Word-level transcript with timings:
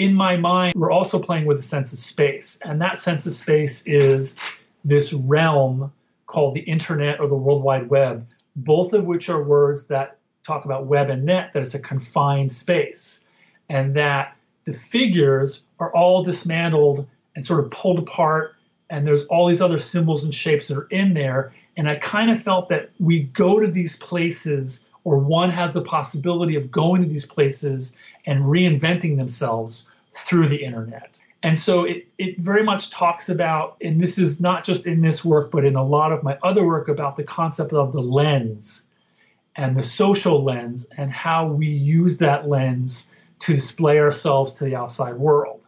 in 0.00 0.14
my 0.14 0.34
mind, 0.34 0.72
we're 0.74 0.90
also 0.90 1.18
playing 1.18 1.44
with 1.44 1.58
a 1.58 1.62
sense 1.62 1.92
of 1.92 1.98
space. 1.98 2.58
And 2.64 2.80
that 2.80 2.98
sense 2.98 3.26
of 3.26 3.34
space 3.34 3.82
is 3.84 4.34
this 4.82 5.12
realm 5.12 5.92
called 6.26 6.54
the 6.54 6.60
internet 6.60 7.20
or 7.20 7.28
the 7.28 7.34
World 7.34 7.62
Wide 7.62 7.90
Web, 7.90 8.26
both 8.56 8.94
of 8.94 9.04
which 9.04 9.28
are 9.28 9.42
words 9.42 9.88
that 9.88 10.16
talk 10.42 10.64
about 10.64 10.86
web 10.86 11.10
and 11.10 11.26
net, 11.26 11.50
that 11.52 11.60
it's 11.60 11.74
a 11.74 11.78
confined 11.78 12.50
space, 12.50 13.26
and 13.68 13.94
that 13.94 14.34
the 14.64 14.72
figures 14.72 15.64
are 15.78 15.94
all 15.94 16.24
dismantled 16.24 17.06
and 17.36 17.44
sort 17.44 17.62
of 17.62 17.70
pulled 17.70 17.98
apart, 17.98 18.54
and 18.88 19.06
there's 19.06 19.26
all 19.26 19.48
these 19.48 19.60
other 19.60 19.76
symbols 19.76 20.24
and 20.24 20.34
shapes 20.34 20.68
that 20.68 20.78
are 20.78 20.88
in 20.90 21.12
there. 21.12 21.52
And 21.76 21.90
I 21.90 21.96
kind 21.96 22.30
of 22.30 22.40
felt 22.40 22.70
that 22.70 22.88
we 22.98 23.24
go 23.24 23.60
to 23.60 23.66
these 23.66 23.96
places, 23.96 24.86
or 25.04 25.18
one 25.18 25.50
has 25.50 25.74
the 25.74 25.82
possibility 25.82 26.56
of 26.56 26.70
going 26.70 27.02
to 27.02 27.08
these 27.08 27.26
places 27.26 27.98
and 28.24 28.44
reinventing 28.44 29.18
themselves 29.18 29.89
through 30.14 30.48
the 30.48 30.62
internet. 30.62 31.18
And 31.42 31.58
so 31.58 31.84
it, 31.84 32.06
it 32.18 32.38
very 32.38 32.62
much 32.62 32.90
talks 32.90 33.28
about, 33.28 33.76
and 33.80 34.00
this 34.00 34.18
is 34.18 34.40
not 34.40 34.62
just 34.62 34.86
in 34.86 35.00
this 35.00 35.24
work, 35.24 35.50
but 35.50 35.64
in 35.64 35.74
a 35.74 35.84
lot 35.84 36.12
of 36.12 36.22
my 36.22 36.36
other 36.42 36.66
work, 36.66 36.88
about 36.88 37.16
the 37.16 37.24
concept 37.24 37.72
of 37.72 37.92
the 37.92 38.02
lens 38.02 38.90
and 39.56 39.76
the 39.76 39.82
social 39.82 40.44
lens 40.44 40.86
and 40.96 41.10
how 41.10 41.46
we 41.46 41.66
use 41.66 42.18
that 42.18 42.48
lens 42.48 43.10
to 43.38 43.54
display 43.54 43.98
ourselves 43.98 44.52
to 44.52 44.64
the 44.64 44.76
outside 44.76 45.14
world. 45.14 45.66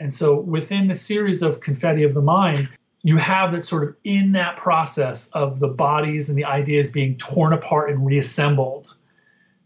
And 0.00 0.12
so 0.12 0.40
within 0.40 0.88
the 0.88 0.94
series 0.94 1.42
of 1.42 1.60
Confetti 1.60 2.04
of 2.04 2.14
the 2.14 2.22
Mind, 2.22 2.68
you 3.02 3.18
have 3.18 3.52
that 3.52 3.62
sort 3.62 3.84
of 3.84 3.94
in 4.04 4.32
that 4.32 4.56
process 4.56 5.28
of 5.28 5.60
the 5.60 5.68
bodies 5.68 6.28
and 6.28 6.38
the 6.38 6.44
ideas 6.44 6.90
being 6.90 7.16
torn 7.18 7.52
apart 7.52 7.90
and 7.90 8.06
reassembled 8.06 8.96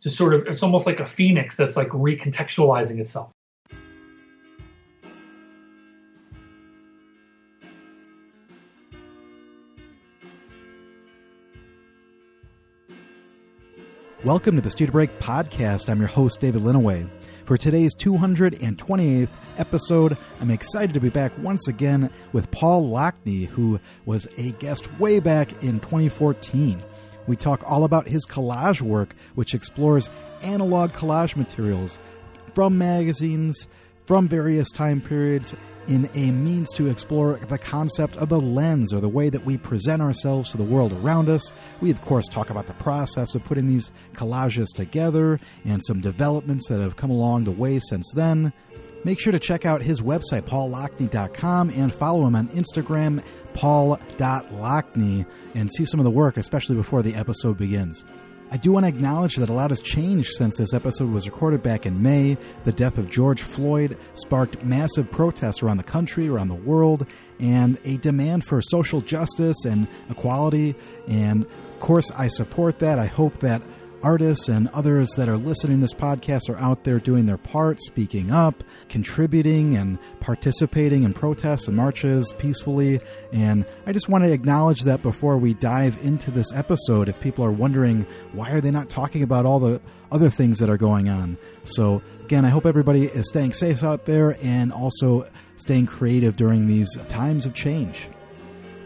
to 0.01 0.11
sort 0.11 0.35
of, 0.35 0.47
it's 0.47 0.63
almost 0.63 0.87
like 0.87 1.01
a 1.01 1.07
phoenix 1.07 1.57
that's 1.57 1.77
like 1.77 1.89
recontextualizing 1.89 2.99
itself. 2.99 3.31
Welcome 14.27 14.57
to 14.57 14.61
the 14.61 14.73
Studio 14.73 14.91
Break 14.91 15.21
podcast. 15.21 15.89
I'm 15.89 16.01
your 16.01 16.09
host, 16.09 16.41
David 16.41 16.63
Linneweh. 16.63 17.09
For 17.45 17.57
today's 17.57 17.95
228th 17.95 19.29
episode, 19.57 20.19
I'm 20.41 20.51
excited 20.51 20.95
to 20.95 21.01
be 21.01 21.11
back 21.11 21.31
once 21.39 21.69
again 21.69 22.11
with 22.33 22.51
Paul 22.51 22.91
Lockney, 22.91 23.47
who 23.47 23.79
was 24.05 24.27
a 24.37 24.51
guest 24.51 24.93
way 24.99 25.21
back 25.21 25.63
in 25.63 25.79
2014. 25.79 26.83
We 27.29 27.37
talk 27.37 27.63
all 27.65 27.85
about 27.85 28.09
his 28.09 28.27
collage 28.27 28.83
work, 28.83 29.15
which 29.37 29.55
explores 29.55 30.11
analog 30.43 30.91
collage 30.91 31.37
materials 31.37 32.01
from 32.53 32.77
magazines, 32.77 33.69
from 34.07 34.29
various 34.29 34.71
time 34.71 35.01
periods, 35.01 35.55
in 35.89 36.11
a 36.15 36.31
means 36.33 36.73
to 36.75 36.89
explore 36.89 37.39
the 37.49 37.59
concept 37.59 38.17
of 38.17 38.29
the 38.29 38.41
lens 38.41 38.93
or 38.93 39.01
the 39.01 39.09
way 39.09 39.29
that 39.29 39.45
we 39.45 39.57
present 39.57 40.03
ourselves 40.03 40.51
to 40.51 40.57
the 40.57 40.65
world 40.65 40.93
around 40.93 41.29
us. 41.29 41.53
We, 41.81 41.91
of 41.91 42.01
course, 42.01 42.29
talk 42.29 42.51
about 42.51 42.67
the 42.67 42.75
process 42.75 43.35
of 43.35 43.45
putting 43.45 43.69
these 43.69 43.93
collages 44.13 44.69
together 44.75 45.39
and 45.65 45.85
some 45.85 46.01
developments 46.01 46.69
that 46.69 46.81
have 46.81 46.97
come 46.97 47.11
along 47.11 47.45
the 47.45 47.53
way 47.53 47.79
since 47.79 48.11
then. 48.15 48.53
Make 49.05 49.21
sure 49.21 49.33
to 49.33 49.39
check 49.39 49.65
out 49.65 49.83
his 49.83 50.01
website, 50.01 50.43
paullockney.com, 50.43 51.71
and 51.71 51.95
follow 51.95 52.27
him 52.27 52.35
on 52.35 52.49
Instagram, 52.49 53.23
paul.lockney, 53.55 55.27
and 55.55 55.73
see 55.73 55.85
some 55.85 56.01
of 56.01 56.05
the 56.05 56.11
work, 56.11 56.37
especially 56.37 56.75
before 56.75 57.03
the 57.03 57.15
episode 57.15 57.57
begins. 57.57 58.05
I 58.49 58.59
do 58.59 58.71
want 58.71 58.85
to 58.85 58.89
acknowledge 58.89 59.37
that 59.37 59.49
a 59.49 59.53
lot 59.53 59.71
has 59.71 59.81
changed 59.81 60.31
since 60.35 60.59
this 60.59 60.73
episode 60.73 61.11
was 61.11 61.27
recorded 61.27 61.65
back 61.65 61.85
in 61.85 62.01
May. 62.01 62.39
The 62.63 62.71
death 62.71 62.97
of 62.97 63.11
George 63.11 63.43
Floyd 63.43 63.99
sparked 64.15 64.63
massive 64.63 65.11
protests 65.11 65.65
around 65.65 65.79
the 65.79 65.83
country, 65.83 66.29
around 66.29 66.49
the 66.49 66.55
world, 66.55 67.07
and 67.41 67.81
a 67.85 67.97
demand 67.97 68.45
for 68.45 68.63
social 68.63 69.01
justice 69.01 69.65
and 69.65 69.89
equality. 70.09 70.77
And 71.09 71.45
of 71.45 71.81
course, 71.81 72.13
I 72.13 72.29
support 72.29 72.79
that. 72.79 73.01
I 73.01 73.07
hope 73.07 73.41
that 73.41 73.63
artists 74.07 74.49
and 74.49 74.69
others 74.69 75.11
that 75.17 75.29
are 75.29 75.37
listening 75.37 75.79
to 75.79 75.81
this 75.81 75.93
podcast 75.93 76.49
are 76.49 76.57
out 76.59 76.85
there 76.85 77.01
doing 77.01 77.27
their 77.27 77.37
part, 77.37 77.83
speaking 77.83 78.31
up, 78.31 78.63
contributing, 78.89 79.77
and 79.77 79.99
participating 80.21 81.03
in 81.03 81.13
protests 81.13 81.67
and 81.67 81.77
marches 81.77 82.33
peacefully. 82.39 83.01
And 83.33 83.67
I 83.85 83.91
just 83.91 84.09
want 84.09 84.23
to 84.23 84.31
acknowledge 84.31 84.83
that 84.83 85.03
before 85.03 85.39
we 85.39 85.55
dive 85.55 85.99
into 86.05 86.31
this 86.31 86.53
episode, 86.53 87.09
if 87.09 87.19
people 87.19 87.45
are 87.45 87.51
wondering 87.51 88.07
why 88.31 88.53
are 88.53 88.61
they 88.61 88.71
not 88.71 88.89
talking 88.89 89.25
about 89.25 89.45
all 89.45 89.59
the 89.59 89.81
other 90.13 90.31
things 90.31 90.61
that 90.61 90.71
are 90.71 90.77
going 90.77 91.09
on. 91.09 91.37
So, 91.65 92.01
again, 92.25 92.45
I 92.45 92.51
hope 92.51 92.65
everybody 92.65 93.07
is 93.07 93.27
staying 93.29 93.55
safe 93.55 93.83
out 93.83 94.05
there 94.05 94.39
and 94.41 94.73
also 94.73 95.29
staying 95.57 95.87
creative 95.87 96.37
during 96.37 96.69
these 96.69 96.97
times 97.09 97.45
of 97.45 97.55
change. 97.55 98.09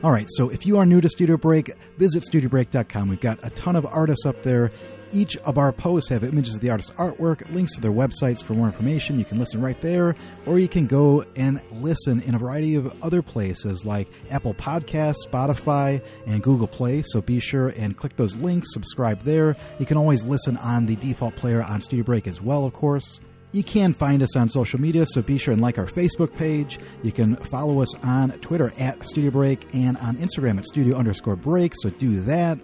All 0.03 0.13
right, 0.13 0.29
so 0.31 0.49
if 0.49 0.65
you 0.65 0.79
are 0.79 0.87
new 0.87 1.03
to 1.03 1.11
Studio 1.11 1.37
Break, 1.37 1.71
visit 1.99 2.23
studiobreak.com. 2.23 3.11
We've 3.11 3.21
got 3.21 3.39
a 3.43 3.51
ton 3.51 3.77
of 3.77 3.85
artists 3.85 4.25
up 4.25 4.43
there 4.43 4.73
each 5.13 5.37
of 5.39 5.59
our 5.59 5.73
posts 5.73 6.09
have 6.11 6.25
images 6.25 6.55
of 6.55 6.61
the 6.61 6.71
artist's 6.71 6.93
artwork, 6.95 7.53
links 7.53 7.75
to 7.75 7.81
their 7.81 7.91
websites 7.91 8.43
for 8.43 8.55
more 8.55 8.67
information. 8.67 9.19
You 9.19 9.25
can 9.25 9.39
listen 9.39 9.61
right 9.61 9.81
there, 9.81 10.15
or 10.47 10.59
you 10.59 10.69
can 10.69 10.87
go 10.87 11.25
and 11.37 11.61
listen 11.73 12.21
in 12.23 12.35
a 12.35 12.39
variety 12.39 12.75
of 12.75 12.95
other 13.03 13.23
places 13.23 13.85
like 13.85 14.09
Apple 14.31 14.55
Podcasts, 14.55 15.27
Spotify, 15.27 16.03
and 16.27 16.43
Google 16.43 16.69
Play. 16.69 17.03
So 17.07 17.21
be 17.21 17.41
sure 17.41 17.69
and 17.69 17.97
click 17.97 18.17
those 18.17 18.37
links, 18.37 18.73
subscribe 18.73 19.23
there. 19.23 19.57
You 19.79 19.87
can 19.87 19.97
always 19.97 20.25
listen 20.25 20.57
on 20.57 20.87
the 20.87 20.97
default 20.97 21.37
player 21.37 21.63
on 21.63 21.81
Studio 21.81 22.05
Break 22.05 22.27
as 22.27 22.41
well, 22.41 22.65
of 22.65 22.73
course. 22.73 23.21
You 23.53 23.65
can 23.65 23.93
find 23.93 24.23
us 24.23 24.37
on 24.37 24.49
social 24.49 24.81
media, 24.81 25.05
so 25.07 25.23
be 25.23 25.37
sure 25.37 25.53
and 25.53 25.61
like 25.61 25.77
our 25.77 25.89
Facebook 25.89 26.37
page. 26.37 26.79
You 27.03 27.11
can 27.11 27.35
follow 27.35 27.81
us 27.81 27.93
on 27.97 28.31
Twitter 28.39 28.73
at 28.79 29.05
Studio 29.05 29.33
Break 29.33 29.67
and 29.75 29.97
on 29.99 30.17
Instagram 30.19 30.59
at 30.59 30.67
Studio 30.67 30.97
underscore 30.97 31.35
Break, 31.35 31.73
so 31.83 31.91
do 31.91 32.21
that. 32.21 32.61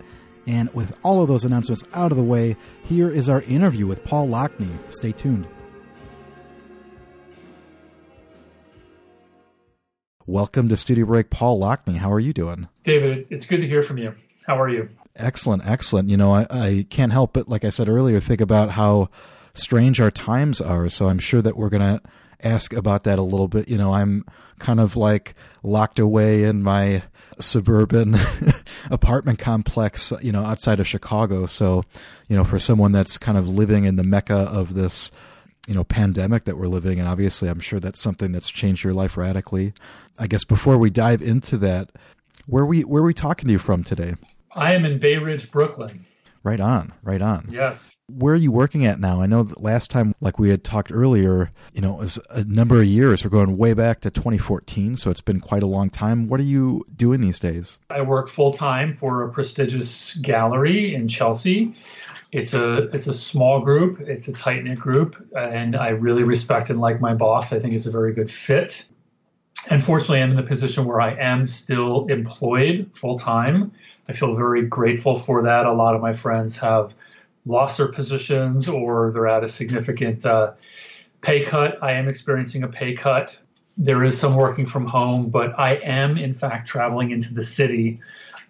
And 0.46 0.72
with 0.72 0.96
all 1.02 1.22
of 1.22 1.28
those 1.28 1.44
announcements 1.44 1.84
out 1.92 2.12
of 2.12 2.16
the 2.16 2.24
way, 2.24 2.56
here 2.84 3.10
is 3.10 3.28
our 3.28 3.42
interview 3.42 3.86
with 3.86 4.04
Paul 4.04 4.28
Lockney. 4.28 4.78
Stay 4.90 5.10
tuned. 5.12 5.48
Welcome 10.24 10.68
to 10.68 10.76
Studio 10.76 11.06
Break, 11.06 11.30
Paul 11.30 11.60
Lockney. 11.60 11.96
How 11.96 12.12
are 12.12 12.20
you 12.20 12.32
doing? 12.32 12.68
David, 12.82 13.26
it's 13.30 13.46
good 13.46 13.60
to 13.60 13.66
hear 13.66 13.82
from 13.82 13.98
you. 13.98 14.14
How 14.46 14.60
are 14.60 14.68
you? 14.68 14.88
Excellent, 15.16 15.66
excellent. 15.66 16.10
You 16.10 16.16
know, 16.16 16.34
I, 16.34 16.46
I 16.50 16.86
can't 16.90 17.12
help 17.12 17.32
but, 17.32 17.48
like 17.48 17.64
I 17.64 17.70
said 17.70 17.88
earlier, 17.88 18.20
think 18.20 18.40
about 18.40 18.70
how 18.70 19.08
strange 19.54 20.00
our 20.00 20.10
times 20.10 20.60
are. 20.60 20.88
So 20.88 21.08
I'm 21.08 21.18
sure 21.18 21.42
that 21.42 21.56
we're 21.56 21.68
going 21.68 21.98
to 21.98 22.02
ask 22.42 22.72
about 22.72 23.04
that 23.04 23.18
a 23.18 23.22
little 23.22 23.48
bit. 23.48 23.68
You 23.68 23.78
know, 23.78 23.94
I'm 23.94 24.24
kind 24.58 24.80
of 24.80 24.96
like 24.96 25.34
locked 25.62 25.98
away 25.98 26.44
in 26.44 26.62
my 26.62 27.02
suburban 27.38 28.16
apartment 28.90 29.38
complex, 29.38 30.12
you 30.22 30.32
know, 30.32 30.42
outside 30.42 30.80
of 30.80 30.86
Chicago. 30.86 31.46
So, 31.46 31.84
you 32.28 32.36
know, 32.36 32.44
for 32.44 32.58
someone 32.58 32.92
that's 32.92 33.18
kind 33.18 33.36
of 33.36 33.48
living 33.48 33.84
in 33.84 33.96
the 33.96 34.04
mecca 34.04 34.36
of 34.36 34.74
this, 34.74 35.10
you 35.66 35.74
know, 35.74 35.84
pandemic 35.84 36.44
that 36.44 36.56
we're 36.56 36.68
living 36.68 36.98
in, 36.98 37.06
obviously, 37.06 37.48
I'm 37.48 37.60
sure 37.60 37.80
that's 37.80 38.00
something 38.00 38.32
that's 38.32 38.50
changed 38.50 38.84
your 38.84 38.94
life 38.94 39.16
radically. 39.16 39.72
I 40.18 40.26
guess 40.26 40.44
before 40.44 40.78
we 40.78 40.90
dive 40.90 41.20
into 41.22 41.58
that, 41.58 41.90
where 42.46 42.64
we 42.64 42.82
where 42.82 43.02
are 43.02 43.06
we 43.06 43.14
talking 43.14 43.48
to 43.48 43.52
you 43.52 43.58
from 43.58 43.82
today? 43.82 44.14
I 44.54 44.72
am 44.72 44.84
in 44.84 44.98
Bay 44.98 45.18
Ridge, 45.18 45.50
Brooklyn. 45.50 46.06
Right 46.46 46.60
on, 46.60 46.92
right 47.02 47.20
on. 47.20 47.48
Yes. 47.50 47.96
Where 48.06 48.34
are 48.34 48.36
you 48.36 48.52
working 48.52 48.86
at 48.86 49.00
now? 49.00 49.20
I 49.20 49.26
know 49.26 49.42
that 49.42 49.60
last 49.60 49.90
time, 49.90 50.14
like 50.20 50.38
we 50.38 50.50
had 50.50 50.62
talked 50.62 50.92
earlier, 50.92 51.50
you 51.72 51.80
know, 51.80 51.94
it 51.94 51.98
was 51.98 52.20
a 52.30 52.44
number 52.44 52.78
of 52.78 52.84
years. 52.84 53.24
We're 53.24 53.30
going 53.30 53.56
way 53.56 53.74
back 53.74 54.00
to 54.02 54.12
2014, 54.12 54.94
so 54.94 55.10
it's 55.10 55.20
been 55.20 55.40
quite 55.40 55.64
a 55.64 55.66
long 55.66 55.90
time. 55.90 56.28
What 56.28 56.38
are 56.38 56.44
you 56.44 56.86
doing 56.94 57.20
these 57.20 57.40
days? 57.40 57.80
I 57.90 58.00
work 58.02 58.28
full 58.28 58.52
time 58.52 58.94
for 58.94 59.24
a 59.24 59.32
prestigious 59.32 60.14
gallery 60.18 60.94
in 60.94 61.08
Chelsea. 61.08 61.74
It's 62.30 62.54
a 62.54 62.90
it's 62.94 63.08
a 63.08 63.14
small 63.14 63.58
group. 63.58 63.98
It's 63.98 64.28
a 64.28 64.32
tight 64.32 64.62
knit 64.62 64.78
group, 64.78 65.16
and 65.36 65.74
I 65.74 65.88
really 65.88 66.22
respect 66.22 66.70
and 66.70 66.80
like 66.80 67.00
my 67.00 67.12
boss. 67.12 67.52
I 67.52 67.58
think 67.58 67.74
it's 67.74 67.86
a 67.86 67.90
very 67.90 68.14
good 68.14 68.30
fit. 68.30 68.86
Unfortunately, 69.68 70.22
I'm 70.22 70.30
in 70.30 70.36
the 70.36 70.44
position 70.44 70.84
where 70.84 71.00
I 71.00 71.10
am 71.14 71.48
still 71.48 72.06
employed 72.06 72.88
full 72.94 73.18
time 73.18 73.72
I 74.08 74.12
feel 74.12 74.34
very 74.34 74.62
grateful 74.62 75.16
for 75.16 75.42
that. 75.42 75.66
A 75.66 75.72
lot 75.72 75.94
of 75.94 76.00
my 76.00 76.12
friends 76.12 76.56
have 76.58 76.94
lost 77.44 77.78
their 77.78 77.88
positions 77.88 78.68
or 78.68 79.12
they're 79.12 79.26
at 79.26 79.44
a 79.44 79.48
significant 79.48 80.26
uh, 80.26 80.52
pay 81.20 81.44
cut. 81.44 81.82
I 81.82 81.92
am 81.92 82.08
experiencing 82.08 82.62
a 82.62 82.68
pay 82.68 82.94
cut. 82.94 83.38
There 83.78 84.02
is 84.02 84.18
some 84.18 84.36
working 84.36 84.66
from 84.66 84.86
home, 84.86 85.26
but 85.26 85.58
I 85.58 85.76
am, 85.76 86.16
in 86.16 86.34
fact, 86.34 86.68
traveling 86.68 87.10
into 87.10 87.34
the 87.34 87.42
city 87.42 88.00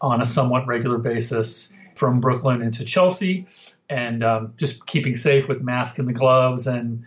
on 0.00 0.20
a 0.20 0.26
somewhat 0.26 0.66
regular 0.66 0.98
basis 0.98 1.74
from 1.94 2.20
Brooklyn 2.20 2.62
into 2.62 2.84
Chelsea 2.84 3.46
and 3.88 4.22
um, 4.22 4.54
just 4.56 4.86
keeping 4.86 5.16
safe 5.16 5.48
with 5.48 5.62
mask 5.62 5.98
and 5.98 6.08
the 6.08 6.12
gloves 6.12 6.66
and 6.66 7.04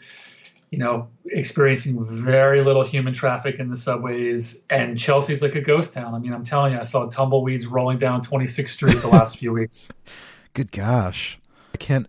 you 0.70 0.78
know, 0.78 1.10
experiencing 1.26 2.04
very 2.04 2.64
little 2.64 2.84
human 2.84 3.14
traffic 3.14 3.60
in 3.60 3.70
the 3.70 3.76
subways. 3.76 4.64
And 4.70 4.98
Chelsea's 4.98 5.42
like 5.42 5.56
a 5.56 5.62
ghost 5.62 5.94
town. 5.94 6.14
I 6.14 6.20
mean, 6.20 6.34
I'm 6.34 6.44
telling 6.44 6.74
you, 6.74 6.80
I 6.80 6.84
saw 6.84 7.08
tumbleweeds 7.08 7.66
rolling 7.66 7.98
down 7.98 8.22
26th 8.22 8.70
Street 8.70 9.02
the 9.02 9.08
last 9.08 9.38
few 9.38 9.52
weeks. 9.52 9.92
Good 10.54 10.72
gosh. 10.72 11.40
I 11.74 11.78
can't 11.78 12.08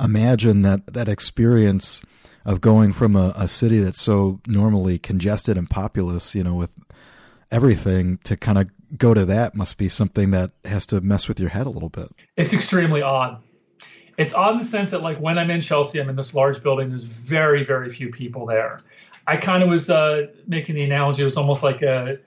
imagine 0.00 0.62
that 0.62 0.92
that 0.92 1.08
experience 1.08 2.02
of 2.44 2.60
going 2.60 2.92
from 2.92 3.16
a, 3.16 3.32
a 3.36 3.46
city 3.46 3.78
that's 3.80 4.00
so 4.00 4.40
normally 4.46 4.98
congested 4.98 5.58
and 5.58 5.68
populous, 5.68 6.34
you 6.34 6.42
know, 6.42 6.54
with 6.54 6.70
everything 7.50 8.18
to 8.24 8.36
kind 8.36 8.58
of 8.58 8.70
go 8.96 9.14
to 9.14 9.24
that 9.24 9.54
must 9.54 9.76
be 9.76 9.88
something 9.88 10.30
that 10.30 10.52
has 10.64 10.86
to 10.86 11.00
mess 11.00 11.28
with 11.28 11.38
your 11.38 11.50
head 11.50 11.66
a 11.66 11.70
little 11.70 11.88
bit. 11.88 12.10
It's 12.36 12.54
extremely 12.54 13.02
odd. 13.02 13.42
It's 14.20 14.34
odd 14.34 14.52
in 14.52 14.58
the 14.58 14.64
sense 14.64 14.90
that, 14.90 15.00
like, 15.00 15.18
when 15.18 15.38
I'm 15.38 15.50
in 15.50 15.62
Chelsea, 15.62 15.98
I'm 15.98 16.10
in 16.10 16.16
this 16.16 16.34
large 16.34 16.62
building. 16.62 16.90
There's 16.90 17.04
very, 17.04 17.64
very 17.64 17.88
few 17.88 18.10
people 18.10 18.44
there. 18.44 18.78
I 19.26 19.38
kind 19.38 19.62
of 19.62 19.70
was 19.70 19.88
uh, 19.88 20.26
making 20.46 20.74
the 20.74 20.82
analogy. 20.82 21.22
It 21.22 21.24
was 21.24 21.38
almost 21.38 21.62
like 21.62 21.80
a, 21.80 22.18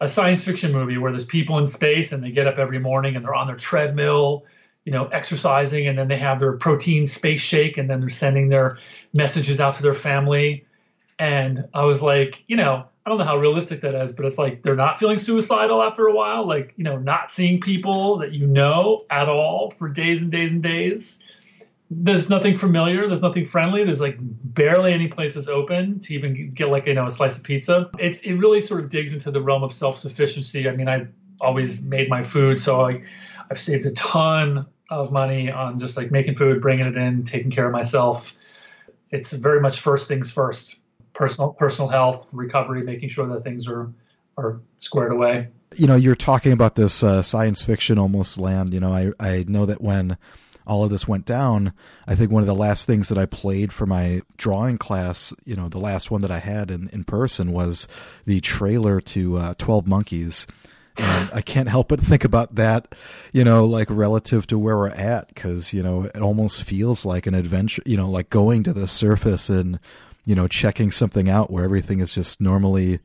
a 0.00 0.08
science 0.08 0.42
fiction 0.42 0.72
movie 0.72 0.96
where 0.96 1.12
there's 1.12 1.26
people 1.26 1.58
in 1.58 1.66
space 1.66 2.12
and 2.12 2.24
they 2.24 2.30
get 2.30 2.46
up 2.46 2.56
every 2.56 2.78
morning 2.78 3.16
and 3.16 3.22
they're 3.22 3.34
on 3.34 3.46
their 3.46 3.56
treadmill, 3.56 4.46
you 4.86 4.92
know, 4.92 5.08
exercising, 5.08 5.86
and 5.88 5.98
then 5.98 6.08
they 6.08 6.16
have 6.16 6.40
their 6.40 6.54
protein 6.54 7.06
space 7.06 7.42
shake, 7.42 7.76
and 7.76 7.90
then 7.90 8.00
they're 8.00 8.08
sending 8.08 8.48
their 8.48 8.78
messages 9.12 9.60
out 9.60 9.74
to 9.74 9.82
their 9.82 9.94
family. 9.94 10.64
And 11.18 11.68
I 11.74 11.84
was 11.84 12.00
like, 12.00 12.42
you 12.46 12.56
know, 12.56 12.86
I 13.04 13.10
don't 13.10 13.18
know 13.18 13.24
how 13.24 13.36
realistic 13.36 13.82
that 13.82 13.94
is, 13.94 14.12
but 14.12 14.24
it's 14.24 14.38
like 14.38 14.62
they're 14.62 14.74
not 14.74 14.98
feeling 14.98 15.18
suicidal 15.18 15.82
after 15.82 16.06
a 16.06 16.14
while, 16.14 16.46
like, 16.46 16.72
you 16.78 16.84
know, 16.84 16.96
not 16.96 17.30
seeing 17.30 17.60
people 17.60 18.16
that 18.20 18.32
you 18.32 18.46
know 18.46 19.02
at 19.10 19.28
all 19.28 19.70
for 19.70 19.90
days 19.90 20.22
and 20.22 20.32
days 20.32 20.54
and 20.54 20.62
days. 20.62 21.22
There's 21.94 22.30
nothing 22.30 22.56
familiar, 22.56 23.06
there's 23.06 23.22
nothing 23.22 23.46
friendly, 23.46 23.84
there's 23.84 24.00
like 24.00 24.16
barely 24.20 24.92
any 24.92 25.08
places 25.08 25.48
open 25.48 26.00
to 26.00 26.14
even 26.14 26.50
get 26.50 26.68
like, 26.68 26.86
you 26.86 26.94
know, 26.94 27.06
a 27.06 27.10
slice 27.10 27.38
of 27.38 27.44
pizza. 27.44 27.90
It's 27.98 28.22
it 28.22 28.34
really 28.34 28.60
sort 28.60 28.82
of 28.82 28.88
digs 28.88 29.12
into 29.12 29.30
the 29.30 29.42
realm 29.42 29.62
of 29.62 29.72
self-sufficiency. 29.72 30.68
I 30.68 30.76
mean, 30.76 30.88
I 30.88 31.06
always 31.40 31.84
made 31.84 32.08
my 32.08 32.22
food, 32.22 32.58
so 32.58 32.80
I 32.86 33.02
I've 33.50 33.58
saved 33.58 33.84
a 33.86 33.92
ton 33.92 34.66
of 34.88 35.12
money 35.12 35.50
on 35.50 35.78
just 35.78 35.96
like 35.96 36.10
making 36.10 36.36
food, 36.36 36.60
bringing 36.60 36.86
it 36.86 36.96
in, 36.96 37.24
taking 37.24 37.50
care 37.50 37.66
of 37.66 37.72
myself. 37.72 38.34
It's 39.10 39.32
very 39.32 39.60
much 39.60 39.80
first 39.80 40.08
things 40.08 40.30
first 40.30 40.80
personal 41.12 41.50
personal 41.50 41.88
health, 41.88 42.30
recovery, 42.32 42.82
making 42.82 43.08
sure 43.10 43.26
that 43.26 43.42
things 43.44 43.68
are 43.68 43.92
are 44.36 44.60
squared 44.78 45.12
away. 45.12 45.48
You 45.76 45.86
know, 45.86 45.96
you're 45.96 46.14
talking 46.14 46.52
about 46.52 46.74
this 46.74 47.02
uh, 47.02 47.22
science 47.22 47.62
fiction 47.62 47.98
almost 47.98 48.38
land. 48.38 48.72
You 48.74 48.80
know, 48.80 48.92
I 48.92 49.12
I 49.20 49.44
know 49.48 49.66
that 49.66 49.80
when 49.80 50.16
all 50.66 50.84
of 50.84 50.90
this 50.90 51.08
went 51.08 51.24
down, 51.24 51.72
I 52.06 52.14
think 52.14 52.30
one 52.30 52.42
of 52.42 52.46
the 52.46 52.54
last 52.54 52.86
things 52.86 53.08
that 53.08 53.18
I 53.18 53.26
played 53.26 53.72
for 53.72 53.86
my 53.86 54.22
drawing 54.36 54.78
class, 54.78 55.32
you 55.44 55.56
know, 55.56 55.68
the 55.68 55.78
last 55.78 56.10
one 56.10 56.22
that 56.22 56.30
I 56.30 56.38
had 56.38 56.70
in, 56.70 56.88
in 56.92 57.04
person 57.04 57.52
was 57.52 57.88
the 58.24 58.40
trailer 58.40 59.00
to 59.00 59.38
uh, 59.38 59.54
12 59.58 59.86
Monkeys. 59.86 60.46
And 60.96 61.30
I 61.32 61.40
can't 61.40 61.70
help 61.70 61.88
but 61.88 62.00
think 62.00 62.22
about 62.22 62.56
that, 62.56 62.94
you 63.32 63.44
know, 63.44 63.64
like 63.64 63.88
relative 63.88 64.46
to 64.48 64.58
where 64.58 64.76
we're 64.76 64.88
at, 64.88 65.28
because, 65.28 65.72
you 65.72 65.82
know, 65.82 66.04
it 66.04 66.20
almost 66.20 66.64
feels 66.64 67.06
like 67.06 67.26
an 67.26 67.34
adventure, 67.34 67.82
you 67.86 67.96
know, 67.96 68.10
like 68.10 68.28
going 68.28 68.62
to 68.64 68.74
the 68.74 68.86
surface 68.86 69.48
and 69.48 69.80
you 70.24 70.34
know, 70.34 70.46
checking 70.46 70.90
something 70.90 71.28
out 71.28 71.50
where 71.50 71.64
everything 71.64 72.00
is 72.00 72.14
just 72.14 72.40
normally, 72.40 73.00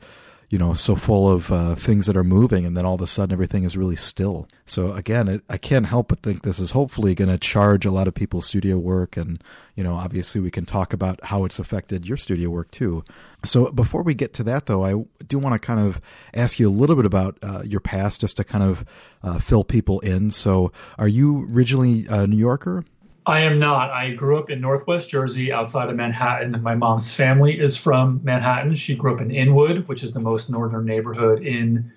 you 0.49 0.57
know, 0.57 0.73
so 0.73 0.95
full 0.95 1.29
of 1.29 1.51
uh, 1.51 1.75
things 1.75 2.05
that 2.05 2.15
are 2.15 2.23
moving, 2.23 2.65
and 2.65 2.77
then 2.77 2.85
all 2.85 2.95
of 2.95 3.01
a 3.01 3.07
sudden 3.07 3.33
everything 3.33 3.65
is 3.65 3.75
really 3.75 3.97
still. 3.97 4.47
So 4.65 4.93
again, 4.93 5.27
it, 5.27 5.43
I 5.49 5.57
can't 5.57 5.87
help 5.87 6.07
but 6.07 6.21
think 6.21 6.43
this 6.43 6.59
is 6.59 6.71
hopefully 6.71 7.15
going 7.15 7.29
to 7.29 7.37
charge 7.37 7.85
a 7.85 7.91
lot 7.91 8.07
of 8.07 8.13
people's 8.13 8.45
studio 8.45 8.77
work, 8.77 9.17
and 9.17 9.43
you 9.75 9.83
know, 9.83 9.95
obviously 9.95 10.39
we 10.39 10.49
can 10.49 10.65
talk 10.65 10.93
about 10.93 11.19
how 11.25 11.43
it's 11.43 11.59
affected 11.59 12.07
your 12.07 12.15
studio 12.15 12.49
work 12.49 12.71
too. 12.71 13.03
So 13.43 13.71
before 13.71 14.03
we 14.03 14.13
get 14.13 14.33
to 14.35 14.43
that, 14.43 14.67
though, 14.67 14.85
I 14.85 15.03
do 15.27 15.37
want 15.37 15.53
to 15.53 15.59
kind 15.59 15.81
of 15.81 16.01
ask 16.33 16.59
you 16.59 16.69
a 16.69 16.71
little 16.71 16.95
bit 16.95 17.05
about 17.05 17.37
uh, 17.43 17.63
your 17.65 17.81
past, 17.81 18.21
just 18.21 18.37
to 18.37 18.45
kind 18.45 18.63
of 18.63 18.85
uh, 19.23 19.39
fill 19.39 19.65
people 19.65 19.99
in. 19.99 20.31
So, 20.31 20.71
are 20.97 21.09
you 21.09 21.45
originally 21.51 22.05
a 22.09 22.25
New 22.25 22.37
Yorker? 22.37 22.85
I 23.27 23.41
am 23.41 23.59
not. 23.59 23.91
I 23.91 24.11
grew 24.11 24.39
up 24.39 24.49
in 24.49 24.61
Northwest 24.61 25.09
Jersey 25.09 25.51
outside 25.51 25.89
of 25.89 25.97
Manhattan. 25.97 26.61
My 26.63 26.75
mom's 26.75 27.13
family 27.13 27.59
is 27.59 27.75
from 27.75 28.21
Manhattan. 28.23 28.73
She 28.75 28.95
grew 28.95 29.15
up 29.15 29.19
in 29.19 29.31
Inwood, 29.31 29.89
which 29.89 30.01
is 30.01 30.13
the 30.13 30.21
most 30.21 30.49
northern 30.49 30.85
neighborhood 30.85 31.45
in 31.45 31.91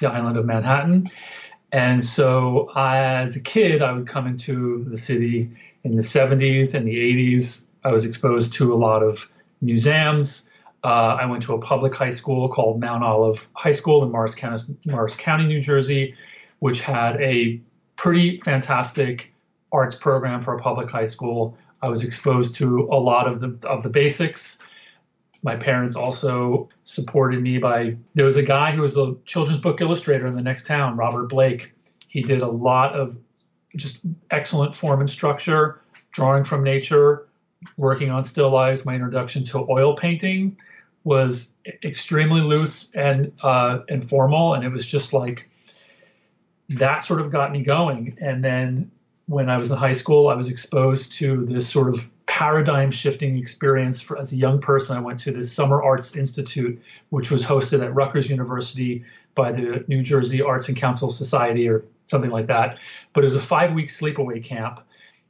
the 0.00 0.10
island 0.10 0.36
of 0.36 0.46
Manhattan. 0.46 1.06
And 1.70 2.02
so, 2.02 2.72
as 2.74 3.36
a 3.36 3.40
kid, 3.40 3.82
I 3.82 3.92
would 3.92 4.08
come 4.08 4.26
into 4.26 4.84
the 4.88 4.98
city 4.98 5.48
in 5.84 5.94
the 5.94 6.02
70s 6.02 6.74
and 6.74 6.88
the 6.88 6.96
80s. 6.96 7.68
I 7.84 7.92
was 7.92 8.04
exposed 8.04 8.54
to 8.54 8.74
a 8.74 8.76
lot 8.76 9.04
of 9.04 9.30
museums. 9.60 10.50
Uh, 10.82 11.18
I 11.20 11.26
went 11.26 11.44
to 11.44 11.54
a 11.54 11.58
public 11.60 11.94
high 11.94 12.10
school 12.10 12.48
called 12.48 12.80
Mount 12.80 13.04
Olive 13.04 13.48
High 13.54 13.72
School 13.72 14.02
in 14.02 14.10
Morris 14.10 14.34
County, 14.34 14.76
Morris 14.86 15.14
County, 15.14 15.44
New 15.44 15.60
Jersey, 15.60 16.16
which 16.58 16.80
had 16.80 17.20
a 17.20 17.60
pretty 17.94 18.40
fantastic 18.40 19.33
arts 19.74 19.96
program 19.96 20.40
for 20.40 20.56
a 20.56 20.60
public 20.62 20.90
high 20.90 21.04
school. 21.04 21.58
I 21.82 21.88
was 21.88 22.04
exposed 22.04 22.54
to 22.56 22.88
a 22.90 22.98
lot 22.98 23.26
of 23.26 23.40
the 23.40 23.68
of 23.68 23.82
the 23.82 23.90
basics. 23.90 24.64
My 25.42 25.56
parents 25.56 25.96
also 25.96 26.68
supported 26.84 27.42
me 27.42 27.58
by 27.58 27.96
there 28.14 28.24
was 28.24 28.36
a 28.36 28.42
guy 28.42 28.72
who 28.72 28.80
was 28.80 28.96
a 28.96 29.14
children's 29.26 29.60
book 29.60 29.82
illustrator 29.82 30.26
in 30.26 30.32
the 30.32 30.40
next 30.40 30.66
town, 30.66 30.96
Robert 30.96 31.28
Blake. 31.28 31.72
He 32.08 32.22
did 32.22 32.40
a 32.40 32.48
lot 32.48 32.94
of 32.94 33.18
just 33.76 33.98
excellent 34.30 34.74
form 34.74 35.00
and 35.00 35.10
structure, 35.10 35.80
drawing 36.12 36.44
from 36.44 36.62
nature, 36.62 37.26
working 37.76 38.10
on 38.10 38.24
still 38.24 38.50
lives. 38.50 38.86
My 38.86 38.94
introduction 38.94 39.44
to 39.46 39.66
oil 39.68 39.96
painting 39.96 40.56
was 41.02 41.52
extremely 41.82 42.40
loose 42.40 42.90
and 42.94 43.32
uh, 43.42 43.80
informal, 43.88 44.54
and 44.54 44.64
it 44.64 44.70
was 44.70 44.86
just 44.86 45.12
like 45.12 45.50
that 46.70 47.04
sort 47.04 47.20
of 47.20 47.30
got 47.30 47.52
me 47.52 47.62
going. 47.62 48.16
And 48.22 48.42
then 48.42 48.90
when 49.26 49.48
I 49.48 49.56
was 49.56 49.70
in 49.70 49.76
high 49.76 49.92
school, 49.92 50.28
I 50.28 50.34
was 50.34 50.50
exposed 50.50 51.12
to 51.14 51.44
this 51.46 51.68
sort 51.68 51.88
of 51.88 52.10
paradigm 52.26 52.90
shifting 52.90 53.38
experience 53.38 54.00
for, 54.00 54.18
as 54.18 54.32
a 54.32 54.36
young 54.36 54.60
person. 54.60 54.96
I 54.96 55.00
went 55.00 55.20
to 55.20 55.32
this 55.32 55.52
Summer 55.52 55.82
Arts 55.82 56.16
Institute, 56.16 56.82
which 57.10 57.30
was 57.30 57.44
hosted 57.44 57.82
at 57.82 57.94
Rutgers 57.94 58.28
University 58.28 59.04
by 59.34 59.52
the 59.52 59.84
New 59.88 60.02
Jersey 60.02 60.42
Arts 60.42 60.68
and 60.68 60.76
Council 60.76 61.10
Society 61.10 61.68
or 61.68 61.84
something 62.06 62.30
like 62.30 62.46
that. 62.48 62.78
But 63.12 63.24
it 63.24 63.26
was 63.26 63.36
a 63.36 63.40
five 63.40 63.72
week 63.72 63.88
sleepaway 63.88 64.42
camp. 64.44 64.80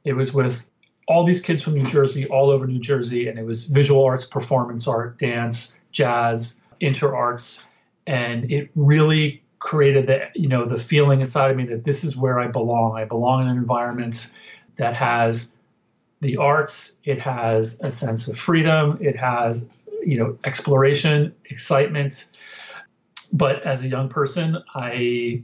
It 0.03 0.13
was 0.13 0.33
with 0.33 0.69
all 1.07 1.23
these 1.23 1.41
kids 1.41 1.63
from 1.63 1.75
New 1.75 1.85
Jersey, 1.85 2.27
all 2.27 2.49
over 2.49 2.67
New 2.67 2.79
Jersey, 2.79 3.27
and 3.27 3.39
it 3.39 3.45
was 3.45 3.65
visual 3.65 4.03
arts, 4.03 4.25
performance 4.25 4.87
art, 4.87 5.17
dance, 5.19 5.75
jazz, 5.91 6.63
inter 6.79 7.15
arts. 7.15 7.65
And 8.07 8.51
it 8.51 8.69
really 8.75 9.43
created 9.65 10.05
the 10.05 10.29
you 10.35 10.47
know 10.47 10.63
the 10.63 10.77
feeling 10.77 11.21
inside 11.21 11.49
of 11.49 11.57
me 11.57 11.65
that 11.65 11.83
this 11.83 12.03
is 12.03 12.15
where 12.15 12.39
I 12.39 12.47
belong. 12.47 12.97
I 12.97 13.05
belong 13.05 13.41
in 13.41 13.47
an 13.47 13.57
environment 13.57 14.31
that 14.75 14.93
has 14.93 15.55
the 16.21 16.37
arts. 16.37 16.97
It 17.03 17.19
has 17.19 17.81
a 17.81 17.89
sense 17.89 18.27
of 18.27 18.37
freedom. 18.37 18.97
It 19.01 19.17
has 19.17 19.67
you 20.05 20.19
know 20.19 20.37
exploration, 20.45 21.33
excitement. 21.45 22.37
But 23.33 23.65
as 23.65 23.81
a 23.81 23.87
young 23.87 24.07
person, 24.07 24.63
I 24.75 25.41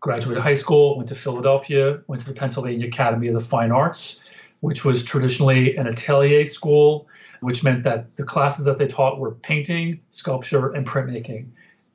graduated 0.00 0.42
high 0.42 0.54
school, 0.54 0.98
went 0.98 1.08
to 1.08 1.14
Philadelphia, 1.14 2.00
went 2.08 2.20
to 2.20 2.28
the 2.28 2.34
Pennsylvania 2.34 2.86
Academy 2.86 3.28
of 3.28 3.34
the 3.34 3.40
Fine 3.40 3.72
Arts, 3.72 4.22
which 4.60 4.84
was 4.84 5.02
traditionally 5.02 5.76
an 5.76 5.86
atelier 5.86 6.44
school, 6.44 7.08
which 7.40 7.64
meant 7.64 7.84
that 7.84 8.16
the 8.16 8.22
classes 8.22 8.66
that 8.66 8.76
they 8.76 8.86
taught 8.86 9.18
were 9.18 9.32
painting, 9.32 9.98
sculpture, 10.10 10.72
and 10.74 10.86
printmaking, 10.86 11.46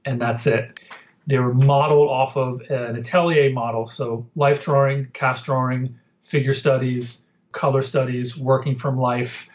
and 0.06 0.20
that's 0.20 0.48
it. 0.48 0.80
They 1.28 1.38
were 1.38 1.54
modeled 1.54 2.10
off 2.10 2.36
of 2.36 2.62
an 2.70 2.96
atelier 2.96 3.51
model, 3.51 3.88
so 3.88 4.25
life 4.36 4.63
drawing, 4.63 5.08
cast 5.13 5.46
drawing, 5.46 5.96
figure 6.22 6.54
studies, 6.54 7.28
color 7.51 7.82
studies, 7.82 8.38
working 8.38 8.75
from 8.75 8.98
life, 8.98 9.48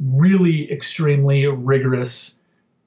really 0.00 0.70
extremely 0.70 1.46
rigorous 1.46 2.38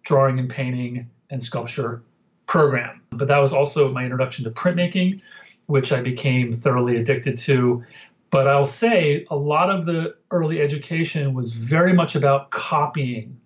drawing 0.03 0.39
and 0.39 0.49
painting 0.49 1.09
and 1.29 1.41
sculpture 1.41 2.03
program. 2.45 3.01
But 3.11 3.27
that 3.27 3.39
was 3.39 3.53
also 3.53 3.91
my 3.91 4.03
introduction 4.03 4.45
to 4.45 4.51
printmaking, 4.51 5.21
which 5.65 5.91
I 5.91 6.01
became 6.01 6.53
thoroughly 6.53 6.95
addicted 6.95 7.37
to. 7.39 7.83
But 8.29 8.47
I'll 8.47 8.65
say 8.65 9.25
a 9.29 9.35
lot 9.35 9.69
of 9.69 9.85
the 9.85 10.15
early 10.31 10.61
education 10.61 11.33
was 11.33 11.53
very 11.53 11.93
much 11.93 12.15
about 12.15 12.51
copying 12.51 13.39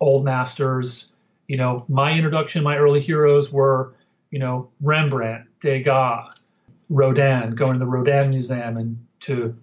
old 0.00 0.24
masters. 0.24 1.12
You 1.48 1.56
know, 1.56 1.84
my 1.88 2.12
introduction, 2.12 2.62
my 2.62 2.76
early 2.76 3.00
heroes 3.00 3.52
were 3.52 3.94
you 4.34 4.40
know, 4.40 4.68
Rembrandt, 4.80 5.46
Degas, 5.60 6.42
Rodin, 6.90 7.54
going 7.54 7.74
to 7.74 7.78
the 7.78 7.86
Rodin 7.86 8.30
Museum 8.30 8.76
and 8.76 9.06
to 9.20 9.56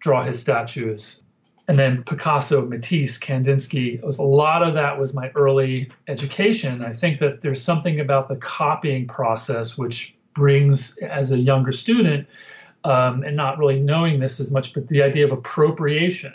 draw 0.00 0.22
his 0.22 0.40
statues. 0.40 1.22
And 1.68 1.78
then 1.78 2.04
Picasso, 2.04 2.64
Matisse, 2.64 3.18
Kandinsky, 3.18 4.02
was 4.02 4.18
a 4.18 4.22
lot 4.22 4.62
of 4.62 4.72
that 4.72 4.98
was 4.98 5.12
my 5.12 5.30
early 5.34 5.90
education. 6.06 6.82
I 6.82 6.94
think 6.94 7.18
that 7.18 7.42
there's 7.42 7.62
something 7.62 8.00
about 8.00 8.28
the 8.28 8.36
copying 8.36 9.06
process 9.06 9.76
which 9.76 10.16
brings, 10.32 10.96
as 10.96 11.32
a 11.32 11.38
younger 11.38 11.72
student, 11.72 12.26
um, 12.84 13.22
and 13.24 13.36
not 13.36 13.58
really 13.58 13.78
knowing 13.78 14.20
this 14.20 14.40
as 14.40 14.50
much, 14.50 14.72
but 14.72 14.88
the 14.88 15.02
idea 15.02 15.26
of 15.26 15.32
appropriation, 15.32 16.32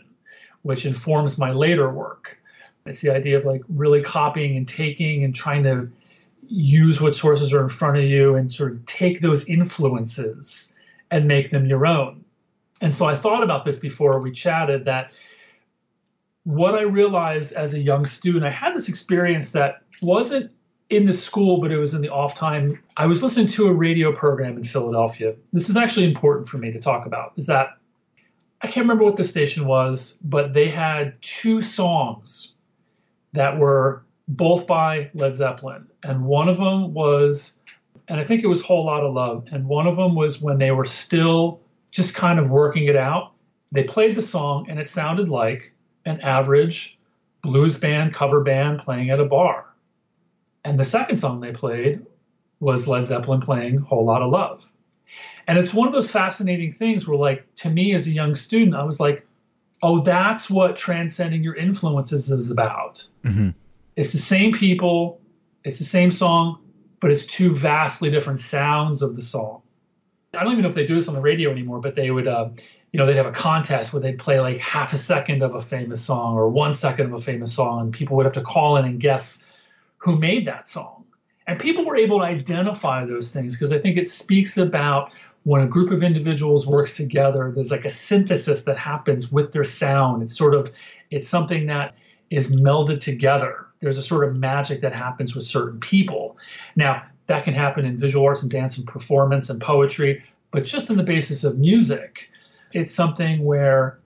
which 0.62 0.86
informs 0.86 1.40
my 1.40 1.52
later 1.52 1.90
work. 1.90 2.38
It's 2.86 3.02
the 3.02 3.10
idea 3.10 3.40
of 3.40 3.46
like 3.46 3.64
really 3.68 4.04
copying 4.04 4.58
and 4.58 4.68
taking 4.68 5.24
and 5.24 5.34
trying 5.34 5.64
to 5.64 5.90
use 6.48 7.02
what 7.02 7.16
sources 7.16 7.54
are 7.54 7.62
in 7.62 7.70
front 7.70 7.98
of 7.98 8.04
you 8.04 8.36
and 8.36 8.54
sort 8.54 8.74
of 8.74 8.86
take 8.86 9.22
those 9.22 9.46
influences 9.46 10.74
and 11.12 11.28
make 11.28 11.50
them 11.50 11.66
your 11.66 11.86
own. 11.86 12.24
And 12.82 12.94
so 12.94 13.06
I 13.06 13.16
thought 13.16 13.44
about 13.44 13.66
this 13.66 13.80
before 13.80 14.20
we 14.20 14.32
chatted 14.32 14.86
that 14.86 15.14
what 16.44 16.76
I 16.76 16.82
realized 16.82 17.54
as 17.54 17.74
a 17.74 17.80
young 17.80 18.06
student, 18.06 18.44
I 18.44 18.50
had 18.50 18.76
this 18.76 18.90
experience 18.90 19.52
that 19.54 19.84
wasn't 20.02 20.52
in 20.90 21.06
the 21.06 21.14
school, 21.14 21.62
but 21.62 21.72
it 21.72 21.78
was 21.78 21.94
in 21.94 22.02
the 22.02 22.10
off 22.10 22.36
time. 22.36 22.82
I 22.98 23.06
was 23.06 23.24
listening 23.24 23.48
to 23.48 23.68
a 23.68 23.74
radio 23.74 24.12
program 24.12 24.58
in 24.58 24.64
Philadelphia. 24.64 25.36
This 25.54 25.70
is 25.70 25.78
actually 25.78 26.06
important 26.06 26.50
for 26.50 26.58
me 26.58 26.72
to 26.72 26.80
talk 26.80 27.06
about. 27.06 27.34
Is 27.38 27.48
that 27.48 27.78
I 28.62 28.68
can't 28.68 28.86
remember 28.86 29.04
what 29.04 29.18
the 29.18 29.24
station 29.24 29.66
was, 29.66 30.20
but 30.24 30.54
they 30.54 30.70
had 30.70 31.22
two 31.22 31.62
songs 31.62 32.54
that 33.34 33.58
were 33.58 34.04
both 34.28 34.68
by 34.68 35.10
Led 35.14 35.36
Zeppelin, 35.36 35.88
and 36.04 36.26
one 36.26 36.50
of 36.50 36.58
them 36.58 36.94
was, 36.94 37.62
and 38.08 38.20
I 38.20 38.24
think 38.24 38.44
it 38.44 38.48
was 38.48 38.62
"Whole 38.62 38.86
Lot 38.86 39.04
of 39.04 39.14
Love," 39.14 39.48
and 39.52 39.68
one 39.68 39.88
of 39.88 39.96
them 39.96 40.16
was 40.16 40.42
when 40.42 40.58
they 40.58 40.72
were 40.72 40.86
still 40.86 41.62
just 41.92 42.16
kind 42.16 42.40
of 42.40 42.50
working 42.50 42.86
it 42.86 42.96
out. 42.96 43.34
They 43.72 43.84
played 43.84 44.16
the 44.16 44.22
song, 44.22 44.68
and 44.70 44.80
it 44.80 44.88
sounded 44.88 45.30
like 45.30 45.74
an 46.06 46.22
average 46.22 47.00
blues 47.42 47.78
band 47.78 48.14
cover 48.14 48.42
band 48.42 48.80
playing 48.80 49.10
at 49.10 49.20
a 49.20 49.26
bar 49.26 49.74
and 50.66 50.80
the 50.80 50.86
second 50.86 51.20
song 51.20 51.42
they 51.42 51.52
played 51.52 52.06
was 52.60 52.88
Led 52.88 53.06
Zeppelin 53.06 53.42
playing 53.42 53.78
Whole 53.78 54.06
Lot 54.06 54.22
of 54.22 54.32
Love. 54.32 54.72
And 55.48 55.58
it's 55.58 55.74
one 55.74 55.88
of 55.88 55.94
those 55.94 56.10
fascinating 56.10 56.72
things 56.72 57.08
where, 57.08 57.18
like, 57.18 57.46
to 57.56 57.70
me 57.70 57.94
as 57.94 58.08
a 58.08 58.12
young 58.12 58.36
student, 58.36 58.76
I 58.76 58.84
was 58.84 59.00
like, 59.00 59.28
oh, 59.82 60.02
that's 60.02 60.50
what 60.50 60.78
transcending 60.78 61.44
your 61.44 61.56
influences 61.56 62.32
is 62.32 62.50
about. 62.50 63.06
Mm-hmm. 63.24 63.50
It's 63.96 64.12
the 64.12 64.18
same 64.18 64.54
people, 64.54 65.22
it's 65.64 65.80
the 65.80 65.86
same 65.86 66.12
song, 66.12 66.60
but 67.00 67.12
it's 67.12 67.26
two 67.26 67.54
vastly 67.54 68.10
different 68.10 68.40
sounds 68.40 69.02
of 69.02 69.16
the 69.16 69.22
song. 69.22 69.62
I 70.34 70.44
don't 70.44 70.54
even 70.54 70.64
know 70.64 70.70
if 70.70 70.76
they 70.76 70.88
do 70.88 70.96
this 70.96 71.08
on 71.08 71.14
the 71.14 71.22
radio 71.22 71.52
anymore, 71.52 71.80
but 71.80 71.96
they 71.96 72.10
would, 72.10 72.28
uh, 72.28 72.50
you 72.92 72.98
know, 72.98 73.06
they'd 73.06 73.18
have 73.18 73.28
a 73.28 73.32
contest 73.32 73.94
where 73.94 74.02
they'd 74.02 74.18
play 74.18 74.40
like 74.40 74.58
half 74.58 74.94
a 74.94 74.98
second 74.98 75.44
of 75.44 75.56
a 75.56 75.62
famous 75.62 76.02
song 76.02 76.36
or 76.36 76.50
one 76.50 76.74
second 76.74 77.08
of 77.08 77.14
a 77.14 77.20
famous 77.20 77.54
song, 77.54 77.82
and 77.82 77.94
people 77.94 78.16
would 78.18 78.26
have 78.26 78.34
to 78.34 78.42
call 78.42 78.78
in 78.78 78.86
and 78.86 79.00
guess 79.00 79.44
who 79.98 80.18
made 80.18 80.46
that 80.46 80.68
song. 80.68 81.06
And 81.46 81.60
people 81.60 81.86
were 81.86 81.96
able 81.96 82.20
to 82.20 82.26
identify 82.26 83.06
those 83.06 83.32
things 83.32 83.56
because 83.56 83.72
I 83.72 83.78
think 83.78 83.98
it 83.98 84.10
speaks 84.10 84.58
about 84.58 85.12
when 85.44 85.62
a 85.62 85.68
group 85.68 85.92
of 85.92 86.04
individuals 86.04 86.66
works 86.66 86.96
together, 86.96 87.52
there's 87.54 87.72
like 87.72 87.86
a 87.86 87.90
synthesis 87.90 88.64
that 88.64 88.78
happens 88.78 89.32
with 89.32 89.52
their 89.52 89.66
sound. 89.66 90.22
It's 90.24 90.38
sort 90.38 90.56
of 90.56 90.72
it's 91.12 91.28
something 91.28 91.68
that 91.68 91.96
is 92.30 92.62
melded 92.62 93.02
together. 93.02 93.68
There's 93.84 94.00
a 94.00 94.04
sort 94.04 94.28
of 94.28 94.38
magic 94.38 94.82
that 94.82 94.94
happens 94.94 95.36
with 95.36 95.46
certain 95.46 95.80
people. 95.80 96.38
Now, 96.76 97.04
that 97.28 97.46
can 97.46 97.54
happen 97.54 97.86
in 97.86 98.00
visual 98.00 98.26
arts 98.26 98.42
and 98.42 98.52
dance 98.52 98.78
and 98.78 98.88
performance 98.88 99.50
and 99.50 99.62
poetry, 99.62 100.24
but 100.52 100.66
just 100.66 100.90
on 100.90 100.98
the 100.98 101.04
basis 101.04 101.44
of 101.44 101.58
music, 101.58 102.30
it's 102.74 102.94
something 102.94 103.44
where 103.44 104.00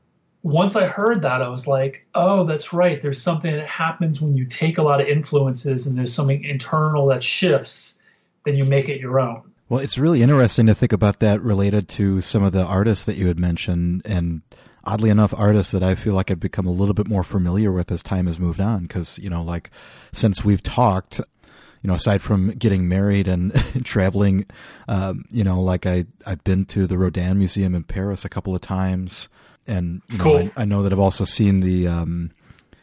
once 0.44 0.76
I 0.76 0.88
heard 0.88 1.22
that, 1.24 1.42
I 1.42 1.50
was 1.50 1.68
like, 1.68 2.06
oh, 2.16 2.44
that's 2.44 2.74
right. 2.74 3.02
There's 3.02 3.22
something 3.22 3.56
that 3.56 3.68
happens 3.68 4.22
when 4.22 4.36
you 4.36 4.46
take 4.46 4.78
a 4.78 4.84
lot 4.84 5.02
of 5.02 5.08
influences 5.08 5.88
and 5.88 5.98
there's 5.98 6.14
something 6.14 6.44
internal 6.44 7.08
that 7.08 7.24
shifts, 7.24 8.00
then 8.46 8.56
you 8.56 8.64
make 8.64 8.88
it 8.88 9.00
your 9.00 9.20
own. 9.20 9.42
Well, 9.70 9.82
it's 9.82 9.98
really 9.98 10.22
interesting 10.22 10.68
to 10.68 10.76
think 10.76 10.94
about 10.94 11.20
that 11.20 11.42
related 11.42 11.90
to 11.90 12.22
some 12.22 12.44
of 12.44 12.54
the 12.54 12.64
artists 12.64 13.06
that 13.06 13.18
you 13.18 13.28
had 13.28 13.40
mentioned. 13.40 14.04
And 14.06 14.42
oddly 14.88 15.10
enough, 15.10 15.34
artists 15.38 15.72
that 15.72 15.84
I 15.84 15.96
feel 15.96 16.14
like 16.14 16.32
I've 16.32 16.40
become 16.40 16.66
a 16.66 16.72
little 16.72 16.94
bit 16.94 17.08
more 17.08 17.24
familiar 17.24 17.72
with 17.72 17.92
as 17.92 18.02
time 18.02 18.28
has 18.28 18.40
moved 18.40 18.60
on. 18.60 18.84
Because, 18.84 19.20
you 19.20 19.30
know, 19.30 19.44
like 19.44 19.70
since 20.14 20.44
we've 20.44 20.64
talked, 20.64 21.20
you 21.20 21.88
know, 21.88 21.94
aside 21.94 22.22
from 22.22 22.52
getting 22.52 22.88
married 22.88 23.28
and 23.28 23.54
traveling, 23.86 24.46
um, 24.88 25.26
you 25.30 25.44
know, 25.44 25.62
like 25.62 25.86
I, 25.86 26.06
I've 26.26 26.44
been 26.44 26.66
to 26.66 26.88
the 26.88 26.98
Rodin 26.98 27.38
Museum 27.38 27.76
in 27.76 27.84
Paris 27.84 28.26
a 28.26 28.30
couple 28.30 28.56
of 28.56 28.62
times 28.62 29.30
and 29.68 30.02
you 30.10 30.18
know. 30.18 30.38
I, 30.38 30.52
I, 30.56 30.66
know 30.66 30.82
that 30.82 30.94
I've 30.94 31.00
also 31.00 31.26
seen 31.26 31.60
the 31.60 31.88
um, 31.88 32.32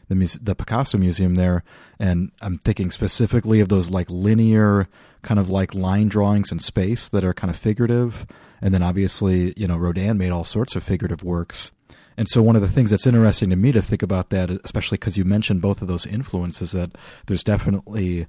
the 0.09 0.39
the 0.43 0.55
Picasso 0.55 0.99
museum 0.99 1.35
there, 1.35 1.65
and 1.99 2.31
I'm 2.41 2.59
thinking 2.59 2.91
specifically 2.91 3.61
of 3.61 3.69
those 3.69 3.91
like 3.91 4.09
linear 4.11 4.87
kind 5.23 5.41
of 5.41 5.49
like 5.49 5.75
line 5.75 6.09
drawings 6.09 6.53
in 6.53 6.59
space 6.59 7.09
that 7.09 7.25
are 7.25 7.35
kind 7.35 7.51
of 7.51 7.57
figurative, 7.59 8.27
and 8.61 8.75
then 8.75 8.83
obviously 8.83 9.55
you 9.57 9.67
know 9.67 9.77
Rodin 9.77 10.19
made 10.19 10.31
all 10.31 10.45
sorts 10.45 10.77
of 10.77 10.85
figurative 10.85 11.25
works. 11.25 11.73
And 12.17 12.29
so, 12.29 12.43
one 12.43 12.57
of 12.57 12.63
the 12.63 12.69
things 12.69 12.91
that's 12.91 13.07
interesting 13.07 13.51
to 13.51 13.57
me 13.57 13.73
to 13.73 13.83
think 13.83 14.03
about 14.03 14.31
that, 14.31 14.51
especially 14.51 14.97
because 14.97 15.17
you 15.17 15.25
mentioned 15.25 15.61
both 15.61 15.83
of 15.83 15.89
those 15.89 16.07
influences, 16.07 16.73
that 16.73 16.93
there's 17.27 17.43
definitely, 17.43 18.27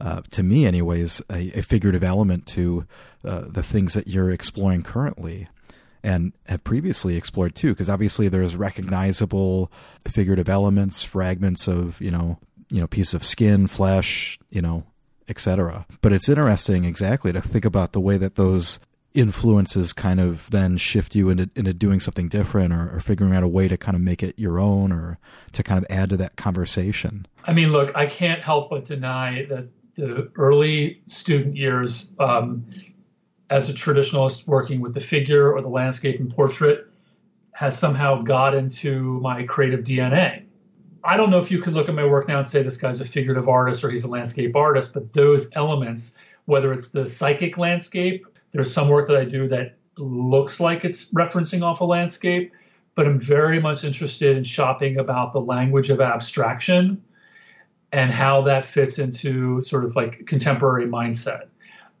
uh, 0.00 0.22
to 0.30 0.42
me, 0.42 0.66
anyways, 0.66 1.22
a, 1.30 1.58
a 1.58 1.62
figurative 1.62 2.02
element 2.02 2.46
to 2.46 2.86
uh, 3.24 3.44
the 3.46 3.62
things 3.62 3.94
that 3.94 4.08
you're 4.08 4.30
exploring 4.30 4.82
currently 4.82 5.48
and 6.02 6.32
have 6.46 6.64
previously 6.64 7.16
explored 7.16 7.54
too. 7.54 7.70
Because 7.70 7.88
obviously 7.88 8.28
there's 8.28 8.56
recognizable 8.56 9.70
figurative 10.06 10.48
elements 10.48 11.02
fragments 11.02 11.68
of 11.68 12.00
you 12.00 12.10
know 12.10 12.38
you 12.70 12.80
know 12.80 12.86
piece 12.86 13.14
of 13.14 13.24
skin 13.24 13.66
flesh 13.66 14.38
you 14.50 14.62
know 14.62 14.84
etc 15.28 15.86
but 16.00 16.12
it's 16.12 16.28
interesting 16.28 16.84
exactly 16.84 17.32
to 17.32 17.40
think 17.40 17.64
about 17.64 17.92
the 17.92 18.00
way 18.00 18.16
that 18.16 18.36
those 18.36 18.78
influences 19.18 19.92
kind 19.92 20.20
of 20.20 20.50
then 20.50 20.76
shift 20.76 21.14
you 21.14 21.28
into, 21.28 21.50
into 21.56 21.74
doing 21.74 21.98
something 21.98 22.28
different 22.28 22.72
or, 22.72 22.94
or 22.94 23.00
figuring 23.00 23.34
out 23.34 23.42
a 23.42 23.48
way 23.48 23.66
to 23.66 23.76
kind 23.76 23.96
of 23.96 24.00
make 24.00 24.22
it 24.22 24.38
your 24.38 24.60
own 24.60 24.92
or 24.92 25.18
to 25.52 25.62
kind 25.62 25.78
of 25.78 25.86
add 25.90 26.08
to 26.08 26.16
that 26.16 26.36
conversation 26.36 27.26
i 27.44 27.52
mean 27.52 27.72
look 27.72 27.94
i 27.96 28.06
can't 28.06 28.40
help 28.40 28.70
but 28.70 28.84
deny 28.84 29.44
that 29.46 29.68
the 29.98 30.30
early 30.36 31.02
student 31.08 31.56
years 31.56 32.14
um, 32.20 32.64
as 33.50 33.68
a 33.68 33.74
traditionalist 33.74 34.46
working 34.46 34.80
with 34.80 34.94
the 34.94 35.00
figure 35.00 35.52
or 35.52 35.60
the 35.60 35.68
landscape 35.68 36.20
and 36.20 36.30
portrait 36.30 36.86
has 37.50 37.76
somehow 37.76 38.22
got 38.22 38.54
into 38.54 39.18
my 39.20 39.42
creative 39.42 39.80
DNA. 39.80 40.44
I 41.02 41.16
don't 41.16 41.30
know 41.30 41.38
if 41.38 41.50
you 41.50 41.60
could 41.60 41.72
look 41.72 41.88
at 41.88 41.94
my 41.96 42.04
work 42.04 42.28
now 42.28 42.38
and 42.38 42.46
say 42.46 42.62
this 42.62 42.76
guy's 42.76 43.00
a 43.00 43.04
figurative 43.04 43.48
artist 43.48 43.82
or 43.82 43.90
he's 43.90 44.04
a 44.04 44.08
landscape 44.08 44.54
artist, 44.54 44.94
but 44.94 45.12
those 45.12 45.50
elements, 45.54 46.16
whether 46.44 46.72
it's 46.72 46.90
the 46.90 47.08
psychic 47.08 47.58
landscape, 47.58 48.24
there's 48.50 48.72
some 48.72 48.88
work 48.88 49.06
that 49.08 49.16
I 49.16 49.24
do 49.24 49.48
that 49.48 49.76
looks 49.96 50.60
like 50.60 50.84
it's 50.84 51.12
referencing 51.12 51.62
off 51.62 51.80
a 51.80 51.84
landscape, 51.84 52.52
but 52.94 53.06
I'm 53.06 53.18
very 53.18 53.60
much 53.60 53.84
interested 53.84 54.36
in 54.36 54.44
shopping 54.44 54.98
about 54.98 55.32
the 55.32 55.40
language 55.40 55.90
of 55.90 56.00
abstraction 56.00 57.02
and 57.92 58.12
how 58.12 58.42
that 58.42 58.64
fits 58.64 58.98
into 58.98 59.60
sort 59.60 59.84
of 59.84 59.96
like 59.96 60.26
contemporary 60.26 60.86
mindset. 60.86 61.48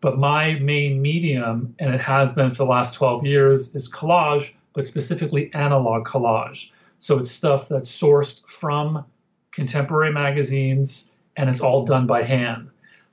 But 0.00 0.18
my 0.18 0.54
main 0.56 1.02
medium, 1.02 1.74
and 1.78 1.94
it 1.94 2.00
has 2.00 2.32
been 2.32 2.50
for 2.50 2.58
the 2.58 2.66
last 2.66 2.94
12 2.94 3.24
years, 3.24 3.74
is 3.74 3.90
collage, 3.90 4.54
but 4.74 4.86
specifically 4.86 5.52
analog 5.54 6.06
collage. 6.06 6.70
So 6.98 7.18
it's 7.18 7.30
stuff 7.30 7.68
that's 7.68 7.90
sourced 7.90 8.46
from 8.48 9.04
contemporary 9.52 10.12
magazines 10.12 11.12
and 11.36 11.48
it's 11.48 11.60
all 11.60 11.84
done 11.84 12.06
by 12.06 12.22
hand. 12.22 12.70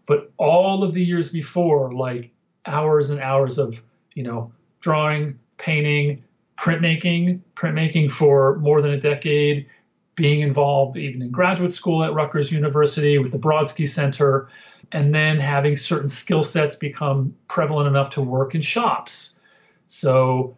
But 0.08 0.32
all 0.38 0.84
of 0.84 0.94
the 0.94 1.04
years 1.04 1.32
before, 1.32 1.92
like 1.92 2.32
hours 2.68 3.10
and 3.10 3.20
hours 3.20 3.58
of, 3.58 3.82
you 4.14 4.24
know, 4.24 4.52
drawing, 4.82 5.38
painting, 5.58 6.24
printmaking, 6.58 7.42
printmaking 7.56 8.12
for 8.12 8.58
more 8.60 8.82
than 8.82 8.92
a 8.92 9.00
decade, 9.00 9.68
being 10.16 10.42
involved 10.42 10.98
even 10.98 11.22
in 11.22 11.32
graduate 11.32 11.74
school 11.74 12.04
at 12.04 12.14
Rutgers 12.14 12.52
University 12.52 13.18
with 13.18 13.32
the 13.32 13.40
Brodsky 13.40 13.88
Center, 13.88 14.48
and 14.92 15.14
then 15.14 15.40
having 15.40 15.76
certain 15.76 16.08
skill 16.08 16.44
sets 16.44 16.76
become 16.76 17.36
prevalent 17.48 17.88
enough 17.88 18.12
to 18.12 18.22
work 18.22 18.56
in 18.56 18.62
shops. 18.62 19.40
So, 19.88 20.56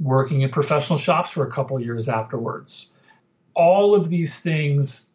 working 0.00 0.42
in 0.42 0.50
professional 0.50 0.98
shops 0.98 1.30
for 1.30 1.46
a 1.46 1.50
couple 1.50 1.80
years 1.80 2.08
afterwards. 2.08 2.92
All 3.54 3.94
of 3.94 4.08
these 4.08 4.40
things 4.40 5.12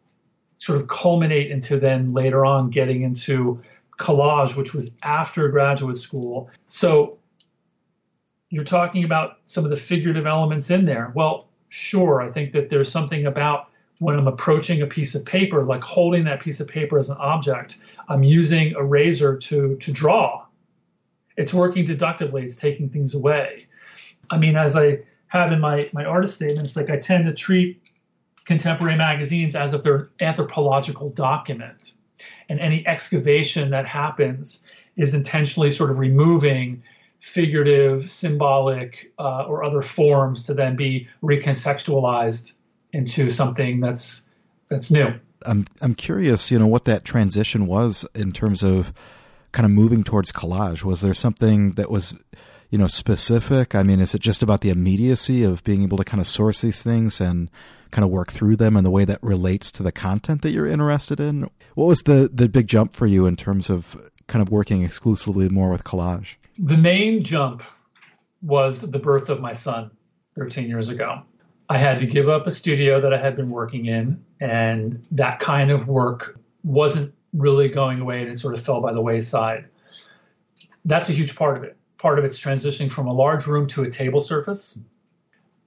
sort 0.58 0.80
of 0.80 0.88
culminate 0.88 1.50
into 1.50 1.78
then 1.78 2.12
later 2.12 2.44
on 2.44 2.70
getting 2.70 3.02
into 3.02 3.62
collage, 3.98 4.56
which 4.56 4.74
was 4.74 4.90
after 5.02 5.48
graduate 5.48 5.98
school. 5.98 6.50
So, 6.68 7.18
you're 8.50 8.64
talking 8.64 9.04
about 9.04 9.38
some 9.46 9.64
of 9.64 9.70
the 9.70 9.76
figurative 9.76 10.26
elements 10.26 10.70
in 10.70 10.84
there. 10.84 11.12
Well, 11.14 11.48
sure, 11.68 12.22
I 12.22 12.30
think 12.30 12.52
that 12.52 12.68
there's 12.68 12.90
something 12.90 13.26
about 13.26 13.70
when 13.98 14.16
I'm 14.16 14.28
approaching 14.28 14.82
a 14.82 14.86
piece 14.86 15.14
of 15.14 15.24
paper, 15.24 15.64
like 15.64 15.82
holding 15.82 16.24
that 16.24 16.40
piece 16.40 16.60
of 16.60 16.68
paper 16.68 16.98
as 16.98 17.10
an 17.10 17.16
object, 17.18 17.78
I'm 18.08 18.22
using 18.22 18.74
a 18.74 18.84
razor 18.84 19.36
to 19.36 19.76
to 19.76 19.92
draw. 19.92 20.46
It's 21.36 21.52
working 21.52 21.84
deductively. 21.84 22.44
It's 22.44 22.56
taking 22.56 22.88
things 22.88 23.14
away. 23.14 23.66
I 24.30 24.38
mean, 24.38 24.56
as 24.56 24.76
I 24.76 25.00
have 25.28 25.52
in 25.52 25.60
my 25.60 25.88
my 25.92 26.04
artist 26.04 26.34
statements, 26.34 26.76
like 26.76 26.90
I 26.90 26.96
tend 26.96 27.24
to 27.24 27.32
treat 27.32 27.82
contemporary 28.44 28.96
magazines 28.96 29.54
as 29.54 29.74
if 29.74 29.82
they're 29.82 29.96
an 29.96 30.08
anthropological 30.20 31.10
document, 31.10 31.94
and 32.48 32.60
any 32.60 32.86
excavation 32.86 33.70
that 33.70 33.86
happens 33.86 34.64
is 34.96 35.14
intentionally 35.14 35.70
sort 35.70 35.90
of 35.90 35.98
removing 35.98 36.82
figurative, 37.20 38.10
symbolic, 38.10 39.12
uh, 39.18 39.44
or 39.44 39.64
other 39.64 39.80
forms 39.80 40.44
to 40.44 40.54
then 40.54 40.76
be 40.76 41.08
recontextualized 41.22 42.52
into 42.92 43.30
something 43.30 43.80
that's 43.80 44.30
that's 44.68 44.90
new. 44.90 45.14
I'm 45.46 45.66
I'm 45.80 45.94
curious, 45.94 46.50
you 46.50 46.58
know, 46.58 46.66
what 46.66 46.84
that 46.84 47.04
transition 47.04 47.66
was 47.66 48.04
in 48.14 48.32
terms 48.32 48.62
of 48.62 48.92
kind 49.52 49.64
of 49.64 49.72
moving 49.72 50.04
towards 50.04 50.32
collage. 50.32 50.84
Was 50.84 51.00
there 51.00 51.14
something 51.14 51.72
that 51.72 51.90
was, 51.90 52.14
you 52.70 52.78
know, 52.78 52.88
specific? 52.88 53.74
I 53.74 53.82
mean, 53.82 54.00
is 54.00 54.14
it 54.14 54.20
just 54.20 54.42
about 54.42 54.60
the 54.60 54.70
immediacy 54.70 55.44
of 55.44 55.62
being 55.64 55.82
able 55.82 55.96
to 55.98 56.04
kind 56.04 56.20
of 56.20 56.26
source 56.26 56.60
these 56.60 56.82
things 56.82 57.20
and 57.20 57.50
kind 57.94 58.04
of 58.04 58.10
work 58.10 58.32
through 58.32 58.56
them 58.56 58.76
and 58.76 58.84
the 58.84 58.90
way 58.90 59.04
that 59.04 59.22
relates 59.22 59.70
to 59.70 59.82
the 59.84 59.92
content 59.92 60.42
that 60.42 60.50
you're 60.50 60.66
interested 60.66 61.20
in? 61.20 61.48
What 61.76 61.84
was 61.86 62.02
the, 62.02 62.28
the 62.32 62.48
big 62.48 62.66
jump 62.66 62.92
for 62.92 63.06
you 63.06 63.24
in 63.24 63.36
terms 63.36 63.70
of 63.70 63.96
kind 64.26 64.42
of 64.42 64.50
working 64.50 64.82
exclusively 64.82 65.48
more 65.48 65.70
with 65.70 65.84
collage? 65.84 66.34
The 66.58 66.76
main 66.76 67.22
jump 67.22 67.62
was 68.42 68.80
the 68.80 68.98
birth 68.98 69.30
of 69.30 69.40
my 69.40 69.52
son 69.52 69.92
13 70.34 70.68
years 70.68 70.88
ago. 70.88 71.22
I 71.68 71.78
had 71.78 72.00
to 72.00 72.06
give 72.06 72.28
up 72.28 72.48
a 72.48 72.50
studio 72.50 73.00
that 73.00 73.14
I 73.14 73.16
had 73.16 73.36
been 73.36 73.48
working 73.48 73.86
in, 73.86 74.22
and 74.40 75.02
that 75.12 75.38
kind 75.38 75.70
of 75.70 75.86
work 75.86 76.38
wasn't 76.64 77.14
really 77.32 77.68
going 77.68 78.00
away 78.00 78.22
and 78.22 78.30
it 78.30 78.40
sort 78.40 78.54
of 78.54 78.60
fell 78.60 78.80
by 78.80 78.92
the 78.92 79.00
wayside. 79.00 79.66
That's 80.84 81.10
a 81.10 81.12
huge 81.12 81.36
part 81.36 81.56
of 81.56 81.62
it. 81.62 81.76
Part 81.98 82.18
of 82.18 82.24
it's 82.24 82.38
transitioning 82.40 82.90
from 82.90 83.06
a 83.06 83.12
large 83.12 83.46
room 83.46 83.68
to 83.68 83.84
a 83.84 83.90
table 83.90 84.20
surface. 84.20 84.78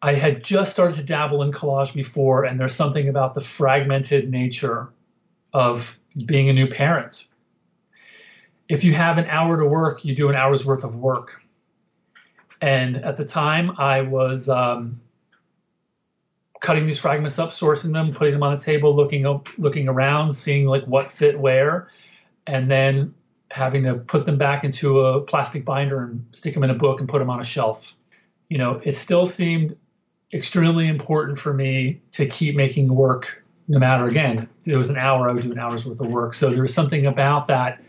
I 0.01 0.13
had 0.13 0.43
just 0.43 0.71
started 0.71 0.95
to 0.97 1.03
dabble 1.03 1.41
in 1.41 1.51
collage 1.51 1.93
before, 1.93 2.45
and 2.45 2.59
there's 2.59 2.75
something 2.75 3.09
about 3.09 3.33
the 3.33 3.41
fragmented 3.41 4.29
nature 4.29 4.89
of 5.53 5.97
being 6.25 6.49
a 6.49 6.53
new 6.53 6.67
parent. 6.67 7.27
If 8.69 8.83
you 8.83 8.93
have 8.93 9.17
an 9.17 9.25
hour 9.25 9.57
to 9.57 9.65
work, 9.65 10.05
you 10.05 10.13
do 10.13 10.29
an 10.29 10.35
hour's 10.35 10.65
worth 10.65 10.83
of 10.83 10.97
work. 10.97 11.41
And 12.61 12.97
at 12.97 13.17
the 13.17 13.25
time, 13.25 13.71
I 13.77 14.01
was 14.01 14.49
um, 14.49 14.99
cutting 16.59 16.85
these 16.85 16.99
fragments 16.99 17.39
up, 17.39 17.51
sourcing 17.51 17.93
them, 17.93 18.13
putting 18.13 18.33
them 18.33 18.43
on 18.43 18.53
a 18.53 18.59
table, 18.59 18.95
looking 18.95 19.25
up, 19.25 19.47
looking 19.57 19.87
around, 19.87 20.33
seeing 20.33 20.65
like 20.65 20.83
what 20.85 21.11
fit 21.11 21.39
where, 21.39 21.89
and 22.45 22.69
then 22.69 23.13
having 23.49 23.83
to 23.83 23.95
put 23.95 24.25
them 24.25 24.37
back 24.37 24.63
into 24.63 24.99
a 24.99 25.21
plastic 25.21 25.63
binder 25.63 26.03
and 26.03 26.25
stick 26.31 26.53
them 26.53 26.63
in 26.63 26.69
a 26.69 26.75
book 26.75 26.99
and 26.99 27.07
put 27.07 27.19
them 27.19 27.29
on 27.29 27.39
a 27.39 27.45
shelf. 27.45 27.95
You 28.49 28.57
know, 28.57 28.81
it 28.83 28.93
still 28.93 29.25
seemed 29.25 29.75
extremely 30.33 30.87
important 30.87 31.39
for 31.39 31.53
me 31.53 32.01
to 32.11 32.27
keep 32.27 32.55
making 32.55 32.93
work 32.93 33.43
no 33.69 33.79
matter 33.79 34.07
again 34.07 34.47
it 34.65 34.75
was 34.75 34.89
an 34.89 34.97
hour 34.97 35.29
i 35.29 35.33
would 35.33 35.43
do 35.43 35.51
an 35.51 35.59
hour's 35.59 35.85
worth 35.85 36.01
of 36.01 36.07
work. 36.07 36.33
So 36.33 36.49
there 36.49 36.61
was 36.61 36.73
something 36.73 37.05
about 37.05 37.47
that 37.47 37.81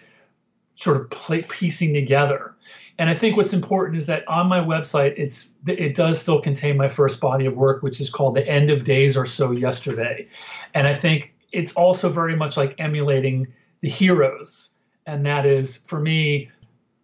sort 0.79 0.97
of 0.97 1.11
play, 1.11 1.43
piecing 1.43 1.93
together. 1.93 2.55
And 2.99 3.11
I 3.11 3.15
think 3.15 3.37
what's 3.37 3.53
important 3.53 3.99
is 3.99 4.07
that 4.07 4.27
on 4.29 4.49
my 4.49 4.61
website, 4.61 5.15
it's 5.17 5.55
it 5.67 5.95
does 5.95 6.21
still 6.21 6.41
contain 6.41 6.77
my 6.77 6.89
first 6.89 7.21
body 7.21 7.47
of 7.47 7.55
work, 7.55 7.83
which 7.83 8.01
is 8.01 8.11
called 8.11 8.35
"The 8.35 8.47
End 8.47 8.71
of 8.71 8.85
Days 8.85 9.17
or 9.17 9.27
So 9.27 9.53
Yesterday," 9.53 10.29
and 10.75 10.87
I 10.87 10.95
think 10.95 11.33
it's 11.53 11.73
also 11.75 12.09
very 12.09 12.35
much 12.35 12.57
like 12.57 12.75
emulating 12.79 13.47
the 13.81 13.89
heroes, 13.89 14.75
and 15.07 15.25
that 15.27 15.47
is 15.47 15.77
for 15.77 16.01
me 16.01 16.51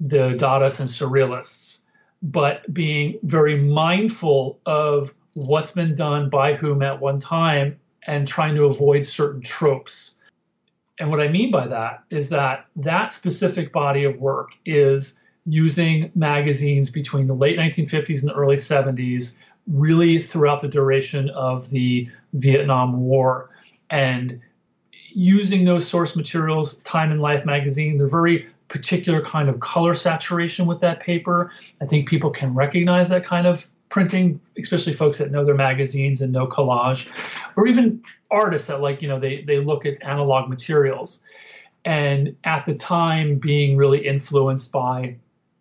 the 0.00 0.34
Dadaists 0.34 0.80
and 0.80 0.90
Surrealists, 0.90 1.78
but 2.22 2.72
being 2.74 3.18
very 3.22 3.60
mindful 3.60 4.58
of 4.66 5.14
what's 5.34 5.72
been 5.72 5.94
done 5.94 6.30
by 6.30 6.54
whom 6.54 6.82
at 6.82 7.00
one 7.00 7.20
time 7.20 7.78
and 8.06 8.26
trying 8.26 8.54
to 8.54 8.64
avoid 8.64 9.04
certain 9.04 9.40
tropes. 9.40 10.16
And 10.98 11.10
what 11.10 11.20
I 11.20 11.28
mean 11.28 11.50
by 11.50 11.66
that 11.66 12.04
is 12.10 12.28
that 12.30 12.66
that 12.76 13.12
specific 13.12 13.72
body 13.72 14.04
of 14.04 14.20
work 14.20 14.52
is 14.64 15.20
using 15.46 16.10
magazines 16.14 16.90
between 16.90 17.26
the 17.26 17.34
late 17.34 17.58
1950s 17.58 18.22
and 18.22 18.32
early 18.34 18.56
70s, 18.56 19.36
really 19.66 20.18
throughout 20.18 20.60
the 20.60 20.68
duration 20.68 21.28
of 21.30 21.68
the 21.70 22.08
Vietnam 22.34 23.00
War. 23.00 23.50
And 23.90 24.40
using 25.10 25.64
those 25.64 25.86
source 25.86 26.16
materials, 26.16 26.76
Time 26.80 27.10
and 27.10 27.20
Life 27.20 27.44
magazine, 27.44 27.98
they're 27.98 28.06
very 28.06 28.48
particular 28.68 29.20
kind 29.22 29.48
of 29.48 29.60
color 29.60 29.94
saturation 29.94 30.66
with 30.66 30.80
that 30.80 31.00
paper. 31.00 31.50
I 31.82 31.86
think 31.86 32.08
people 32.08 32.30
can 32.30 32.54
recognize 32.54 33.08
that 33.10 33.24
kind 33.24 33.46
of 33.46 33.68
printing, 33.94 34.40
especially 34.58 34.92
folks 34.92 35.18
that 35.18 35.30
know 35.30 35.44
their 35.44 35.54
magazines 35.54 36.20
and 36.20 36.32
know 36.32 36.48
collage, 36.48 37.08
or 37.54 37.68
even 37.68 38.02
artists 38.28 38.66
that 38.66 38.80
like, 38.80 39.00
you 39.00 39.06
know, 39.06 39.20
they, 39.20 39.42
they 39.42 39.60
look 39.60 39.86
at 39.86 40.02
analog 40.02 40.48
materials. 40.48 41.22
And 41.84 42.34
at 42.42 42.66
the 42.66 42.74
time, 42.74 43.36
being 43.36 43.76
really 43.76 44.04
influenced 44.04 44.72
by 44.72 45.14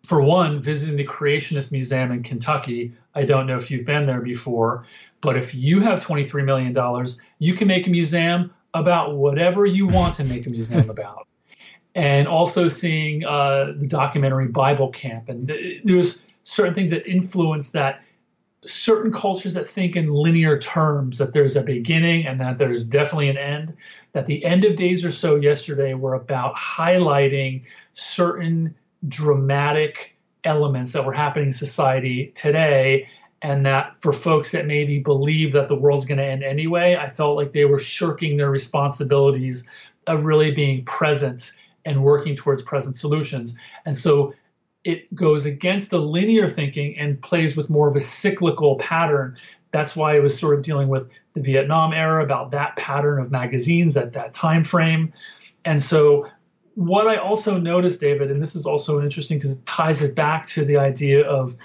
for 0.04 0.20
one, 0.20 0.60
visiting 0.60 0.96
the 0.96 1.06
Creationist 1.06 1.70
Museum 1.70 2.10
in 2.10 2.24
Kentucky. 2.24 2.92
I 3.14 3.24
don't 3.24 3.46
know 3.46 3.56
if 3.56 3.70
you've 3.70 3.86
been 3.86 4.04
there 4.04 4.20
before, 4.20 4.84
but 5.20 5.36
if 5.36 5.54
you 5.54 5.78
have 5.80 6.04
$23 6.04 6.44
million, 6.44 7.06
you 7.38 7.54
can 7.54 7.68
make 7.68 7.86
a 7.86 7.90
museum 7.90 8.52
about 8.74 9.14
whatever 9.14 9.64
you 9.64 9.86
want 9.86 10.12
to 10.14 10.24
make 10.24 10.44
a 10.44 10.50
museum 10.50 10.90
about. 10.90 11.28
And 11.94 12.26
also 12.26 12.66
seeing 12.66 13.24
uh, 13.24 13.74
the 13.76 13.86
documentary 13.86 14.48
Bible 14.48 14.88
Camp. 14.88 15.28
And 15.28 15.46
th- 15.46 15.82
there's 15.84 16.24
certain 16.42 16.74
things 16.74 16.90
that 16.90 17.06
influence 17.06 17.70
that. 17.70 18.02
Certain 18.66 19.12
cultures 19.12 19.54
that 19.54 19.68
think 19.68 19.96
in 19.96 20.12
linear 20.12 20.58
terms, 20.58 21.18
that 21.18 21.32
there's 21.32 21.56
a 21.56 21.62
beginning 21.62 22.26
and 22.26 22.40
that 22.40 22.58
there's 22.58 22.84
definitely 22.84 23.28
an 23.28 23.38
end, 23.38 23.74
that 24.12 24.26
the 24.26 24.44
end 24.44 24.64
of 24.64 24.76
days 24.76 25.04
or 25.04 25.12
so 25.12 25.36
yesterday 25.36 25.94
were 25.94 26.14
about 26.14 26.54
highlighting 26.54 27.62
certain 27.92 28.74
dramatic 29.08 30.16
elements 30.44 30.92
that 30.92 31.04
were 31.04 31.12
happening 31.12 31.48
in 31.48 31.52
society 31.52 32.32
today 32.34 33.08
and 33.42 33.66
that 33.66 33.94
for 34.00 34.12
folks 34.12 34.52
that 34.52 34.66
maybe 34.66 34.98
believe 34.98 35.52
that 35.52 35.68
the 35.68 35.74
world's 35.74 36.04
going 36.04 36.18
to 36.18 36.24
end 36.24 36.42
anyway 36.42 36.96
i 36.96 37.08
felt 37.08 37.34
like 37.36 37.52
they 37.52 37.64
were 37.64 37.78
shirking 37.78 38.36
their 38.36 38.50
responsibilities 38.50 39.66
of 40.06 40.24
really 40.24 40.50
being 40.50 40.84
present 40.84 41.52
and 41.84 42.02
working 42.02 42.36
towards 42.36 42.62
present 42.62 42.96
solutions. 42.96 43.56
And 43.84 43.96
so 43.96 44.34
it 44.84 45.12
goes 45.14 45.46
against 45.46 45.90
the 45.90 45.98
linear 45.98 46.48
thinking 46.48 46.96
and 46.98 47.20
plays 47.22 47.56
with 47.56 47.70
more 47.70 47.88
of 47.88 47.96
a 47.96 48.00
cyclical 48.00 48.76
pattern. 48.76 49.36
That's 49.70 49.96
why 49.96 50.16
it 50.16 50.22
was 50.22 50.38
sort 50.38 50.56
of 50.56 50.62
dealing 50.62 50.88
with 50.88 51.10
the 51.32 51.40
vietnam 51.40 51.92
era 51.92 52.22
about 52.22 52.52
that 52.52 52.76
pattern 52.76 53.20
of 53.20 53.30
magazines 53.30 53.96
at 53.96 54.12
that 54.12 54.34
time 54.34 54.62
frame. 54.62 55.12
And 55.64 55.82
so 55.82 56.28
what 56.74 57.08
I 57.08 57.16
also 57.16 57.58
noticed, 57.58 58.00
David, 58.00 58.30
and 58.30 58.42
this 58.42 58.54
is 58.54 58.66
also 58.66 59.00
interesting 59.00 59.38
because 59.38 59.52
it 59.52 59.66
ties 59.66 60.02
it 60.02 60.14
back 60.14 60.46
to 60.48 60.64
the 60.64 60.76
idea 60.76 61.24
of 61.24 61.56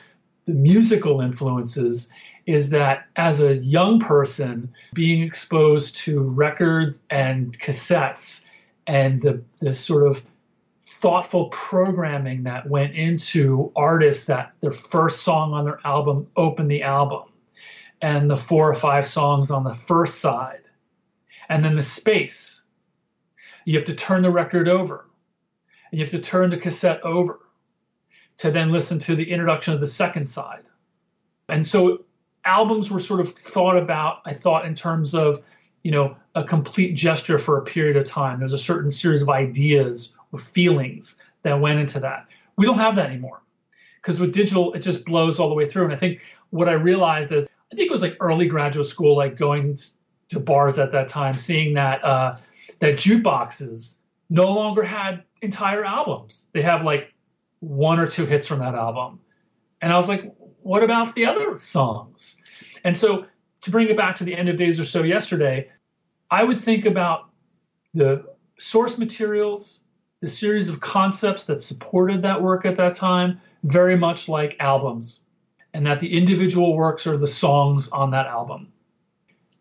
the 0.46 0.54
musical 0.54 1.22
influences, 1.22 2.12
is 2.46 2.70
that 2.72 3.06
as 3.16 3.42
a 3.42 3.58
young 3.58 4.00
person, 4.00 4.72
being 4.94 5.22
exposed 5.22 5.96
to 5.98 6.22
records 6.22 7.04
and 7.10 7.60
cassettes 7.60 8.48
and 8.88 9.22
the, 9.22 9.44
the 9.60 9.74
sort 9.74 10.08
of 10.08 10.24
thoughtful 11.02 11.48
programming 11.48 12.44
that 12.44 12.70
went 12.70 12.94
into 12.96 13.72
artists 13.76 14.26
that 14.26 14.54
their 14.60 14.72
first 14.72 15.22
song 15.22 15.54
on 15.54 15.66
their 15.66 15.80
album 15.86 16.28
opened 16.36 16.70
the 16.70 16.84
album 16.84 17.24
and 18.02 18.30
the 18.30 18.38
four 18.38 18.70
or 18.70 18.76
five 18.76 19.08
songs 19.08 19.52
on 19.52 19.64
the 19.64 19.74
first 19.74 20.20
side 20.20 20.62
and 21.50 21.64
then 21.64 21.76
the 21.76 21.82
space 21.82 22.60
you 23.66 23.76
have 23.76 23.86
to 23.86 23.94
turn 23.94 24.24
the 24.24 24.32
record 24.32 24.68
over. 24.68 25.06
And 25.92 26.00
you 26.00 26.06
have 26.06 26.12
to 26.12 26.20
turn 26.20 26.50
the 26.50 26.58
cassette 26.58 27.02
over 27.04 27.40
to 28.38 28.50
then 28.50 28.72
listen 28.72 28.98
to 29.00 29.16
the 29.16 29.30
introduction 29.32 29.76
of 29.76 29.80
the 29.80 29.86
second 29.88 30.26
side. 30.26 30.70
And 31.50 31.66
so 31.66 32.06
albums 32.46 32.90
were 32.90 33.00
sort 33.00 33.20
of 33.20 33.32
thought 33.34 33.78
about, 33.78 34.22
I 34.26 34.34
thought, 34.34 34.66
in 34.66 34.74
terms 34.74 35.14
of, 35.14 35.44
you 35.84 35.92
know, 35.92 36.16
a 36.36 36.44
complete 36.44 36.96
gesture 36.96 37.38
for 37.38 37.58
a 37.58 37.64
period 37.64 37.96
of 37.96 38.06
time. 38.06 38.40
There's 38.40 38.54
a 38.54 38.58
certain 38.58 38.92
series 38.92 39.22
of 39.22 39.30
ideas 39.30 40.16
or 40.32 40.40
feelings 40.40 41.22
that 41.44 41.60
went 41.60 41.80
into 41.80 42.00
that. 42.00 42.28
We 42.58 42.66
don't 42.66 42.78
have 42.78 42.96
that 42.96 43.10
anymore 43.10 43.42
because 44.02 44.20
with 44.20 44.34
digital, 44.34 44.74
it 44.74 44.80
just 44.80 45.06
blows 45.06 45.40
all 45.40 45.50
the 45.50 45.56
way 45.56 45.68
through. 45.68 45.86
And 45.86 45.94
I 45.94 45.98
think 45.98 46.22
what 46.50 46.70
I 46.70 46.74
realized 46.74 47.32
is, 47.32 47.48
I 47.72 47.76
think 47.76 47.88
it 47.88 47.92
was 47.92 48.02
like 48.02 48.18
early 48.20 48.48
graduate 48.48 48.88
school, 48.88 49.16
like 49.16 49.38
going 49.38 49.78
to 50.30 50.40
bars 50.40 50.80
at 50.80 50.92
that 50.92 51.08
time, 51.08 51.38
seeing 51.38 51.74
that 51.76 52.04
uh, 52.04 52.38
that 52.80 52.96
jukeboxes 52.96 53.98
no 54.30 54.52
longer 54.52 54.84
had 54.84 55.24
entire 55.42 55.84
albums. 55.84 56.50
They 56.54 56.62
have 56.62 56.84
like 56.84 57.14
one 57.60 58.00
or 58.00 58.08
two 58.08 58.26
hits 58.26 58.48
from 58.48 58.60
that 58.60 58.76
album. 58.76 59.20
And 59.82 59.92
I 59.92 59.96
was 59.96 60.10
like, 60.10 60.34
what 60.62 60.84
about 60.84 61.16
the 61.16 61.26
other 61.26 61.58
songs? 61.58 62.38
And 62.84 62.96
so 62.96 63.26
to 63.62 63.72
bring 63.72 63.90
it 63.90 63.98
back 63.98 64.16
to 64.18 64.24
the 64.24 64.36
end 64.36 64.50
of 64.50 64.58
days 64.58 64.80
or 64.80 64.86
so 64.86 65.04
yesterday, 65.04 65.70
I 66.32 66.44
would 66.44 66.60
think 66.60 66.86
about 66.86 67.30
the 67.94 68.26
source 68.60 68.98
materials, 68.98 69.86
the 70.22 70.30
series 70.30 70.70
of 70.70 70.80
concepts 70.80 71.46
that 71.46 71.62
supported 71.62 72.22
that 72.24 72.42
work 72.42 72.66
at 72.66 72.78
that 72.78 72.96
time, 72.96 73.40
very 73.64 73.98
much 73.98 74.30
like 74.30 74.56
albums, 74.60 75.22
and 75.74 75.86
that 75.86 76.00
the 76.00 76.18
individual 76.18 76.76
works 76.76 77.08
are 77.08 77.18
the 77.18 77.28
songs 77.28 77.90
on 77.90 78.12
that 78.12 78.26
album 78.26 78.72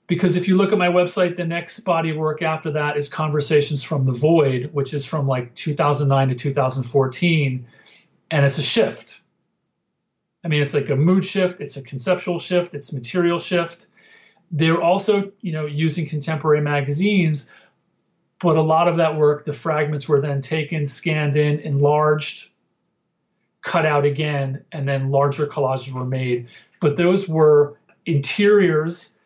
because 0.08 0.36
if 0.36 0.48
you 0.48 0.56
look 0.56 0.72
at 0.72 0.78
my 0.78 0.88
website, 0.88 1.36
the 1.36 1.44
next 1.44 1.80
body 1.80 2.10
of 2.10 2.16
work 2.16 2.42
after 2.42 2.72
that 2.72 2.96
is 2.96 3.08
Conversations 3.08 3.84
from 3.84 4.02
the 4.02 4.10
Void, 4.10 4.70
which 4.72 4.94
is 4.94 5.04
from 5.04 5.28
like 5.28 5.54
2009 5.54 6.30
to 6.30 6.34
2014, 6.34 7.66
and 8.30 8.44
it's 8.44 8.58
a 8.58 8.62
shift. 8.62 9.20
I 10.42 10.48
mean, 10.48 10.62
it's 10.62 10.72
like 10.72 10.88
a 10.88 10.96
mood 10.96 11.24
shift, 11.24 11.60
it's 11.60 11.76
a 11.76 11.82
conceptual 11.82 12.38
shift, 12.38 12.74
it's 12.74 12.92
material 12.92 13.38
shift. 13.38 13.88
They're 14.50 14.80
also, 14.80 15.30
you 15.42 15.52
know, 15.52 15.66
using 15.66 16.06
contemporary 16.06 16.62
magazines, 16.62 17.52
but 18.40 18.56
a 18.56 18.62
lot 18.62 18.88
of 18.88 18.96
that 18.96 19.16
work, 19.16 19.44
the 19.44 19.52
fragments 19.52 20.08
were 20.08 20.20
then 20.20 20.40
taken, 20.40 20.86
scanned 20.86 21.36
in, 21.36 21.58
enlarged, 21.60 22.50
cut 23.62 23.84
out 23.84 24.04
again, 24.04 24.64
and 24.72 24.88
then 24.88 25.10
larger 25.10 25.46
collages 25.46 25.92
were 25.92 26.04
made. 26.04 26.48
But 26.80 26.96
those 26.96 27.28
were 27.28 27.76
interiors 28.06 29.18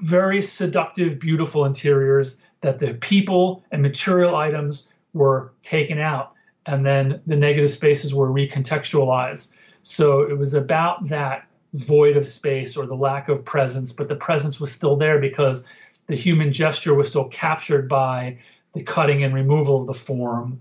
very 0.00 0.42
seductive, 0.42 1.18
beautiful 1.18 1.64
interiors 1.64 2.40
that 2.60 2.78
the 2.78 2.94
people 2.94 3.64
and 3.70 3.82
material 3.82 4.36
items 4.36 4.88
were 5.14 5.52
taken 5.62 5.98
out 5.98 6.32
and 6.66 6.84
then 6.84 7.20
the 7.26 7.36
negative 7.36 7.70
spaces 7.70 8.14
were 8.14 8.28
recontextualized. 8.28 9.54
So 9.82 10.22
it 10.22 10.36
was 10.36 10.54
about 10.54 11.06
that 11.08 11.46
void 11.74 12.16
of 12.16 12.26
space 12.26 12.76
or 12.76 12.86
the 12.86 12.94
lack 12.94 13.28
of 13.28 13.44
presence, 13.44 13.92
but 13.92 14.08
the 14.08 14.16
presence 14.16 14.58
was 14.60 14.72
still 14.72 14.96
there 14.96 15.18
because 15.20 15.66
the 16.06 16.14
human 16.14 16.52
gesture 16.52 16.94
was 16.94 17.08
still 17.08 17.28
captured 17.28 17.88
by 17.88 18.38
the 18.72 18.82
cutting 18.82 19.22
and 19.22 19.34
removal 19.34 19.80
of 19.80 19.86
the 19.86 19.94
form. 19.94 20.60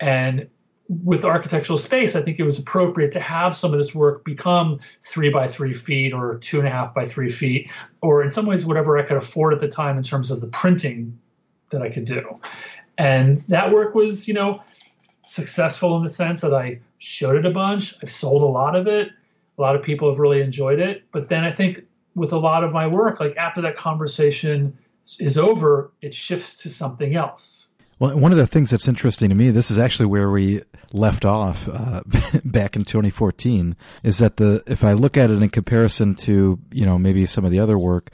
And 0.00 0.48
with 0.88 1.24
architectural 1.24 1.78
space, 1.78 2.16
I 2.16 2.22
think 2.22 2.38
it 2.38 2.42
was 2.42 2.58
appropriate 2.58 3.12
to 3.12 3.20
have 3.20 3.54
some 3.54 3.72
of 3.72 3.78
this 3.78 3.94
work 3.94 4.24
become 4.24 4.80
three 5.02 5.30
by 5.30 5.48
three 5.48 5.74
feet 5.74 6.12
or 6.12 6.36
two 6.38 6.58
and 6.58 6.68
a 6.68 6.70
half 6.70 6.94
by 6.94 7.04
three 7.04 7.30
feet, 7.30 7.70
or 8.00 8.22
in 8.22 8.30
some 8.30 8.46
ways, 8.46 8.66
whatever 8.66 8.98
I 8.98 9.02
could 9.02 9.16
afford 9.16 9.54
at 9.54 9.60
the 9.60 9.68
time 9.68 9.96
in 9.96 10.02
terms 10.02 10.30
of 10.30 10.40
the 10.40 10.48
printing 10.48 11.18
that 11.70 11.82
I 11.82 11.88
could 11.88 12.04
do. 12.04 12.38
And 12.98 13.40
that 13.42 13.72
work 13.72 13.94
was, 13.94 14.28
you 14.28 14.34
know, 14.34 14.62
successful 15.24 15.96
in 15.96 16.02
the 16.02 16.10
sense 16.10 16.40
that 16.42 16.52
I 16.52 16.80
showed 16.98 17.36
it 17.36 17.46
a 17.46 17.50
bunch. 17.50 17.94
I've 18.02 18.10
sold 18.10 18.42
a 18.42 18.46
lot 18.46 18.76
of 18.76 18.86
it. 18.86 19.10
A 19.56 19.60
lot 19.60 19.76
of 19.76 19.82
people 19.82 20.10
have 20.10 20.18
really 20.18 20.42
enjoyed 20.42 20.80
it. 20.80 21.04
But 21.12 21.28
then 21.28 21.44
I 21.44 21.52
think 21.52 21.84
with 22.14 22.32
a 22.32 22.38
lot 22.38 22.64
of 22.64 22.72
my 22.72 22.86
work, 22.86 23.20
like 23.20 23.36
after 23.36 23.60
that 23.62 23.76
conversation 23.76 24.76
is 25.18 25.38
over, 25.38 25.92
it 26.00 26.14
shifts 26.14 26.54
to 26.62 26.70
something 26.70 27.14
else. 27.16 27.68
Well, 27.98 28.18
one 28.18 28.32
of 28.32 28.38
the 28.38 28.46
things 28.46 28.70
that's 28.70 28.88
interesting 28.88 29.28
to 29.28 29.34
me, 29.34 29.50
this 29.50 29.70
is 29.70 29.78
actually 29.78 30.06
where 30.06 30.30
we 30.30 30.62
left 30.92 31.24
off 31.24 31.68
uh, 31.68 32.02
back 32.44 32.74
in 32.76 32.84
2014, 32.84 33.76
is 34.02 34.18
that 34.18 34.38
the 34.38 34.62
if 34.66 34.82
I 34.82 34.92
look 34.92 35.16
at 35.16 35.30
it 35.30 35.40
in 35.40 35.48
comparison 35.50 36.14
to 36.16 36.58
you 36.72 36.84
know 36.84 36.98
maybe 36.98 37.26
some 37.26 37.44
of 37.44 37.50
the 37.50 37.60
other 37.60 37.78
work, 37.78 38.10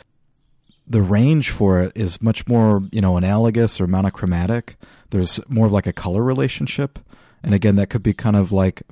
the 0.87 1.03
range 1.03 1.51
for 1.51 1.81
it 1.81 1.93
is 1.95 2.21
much 2.21 2.47
more 2.47 2.83
you 2.93 3.01
know 3.01 3.17
analogous 3.17 3.81
or 3.81 3.87
monochromatic. 3.87 4.77
There's 5.11 5.41
more 5.49 5.67
of 5.67 5.73
like 5.73 5.87
a 5.87 5.93
color 5.93 6.23
relationship, 6.23 6.99
and 7.43 7.55
again, 7.55 7.77
that 7.77 7.89
could 7.89 8.03
be 8.03 8.13
kind 8.13 8.37
of 8.37 8.53
like 8.53 8.83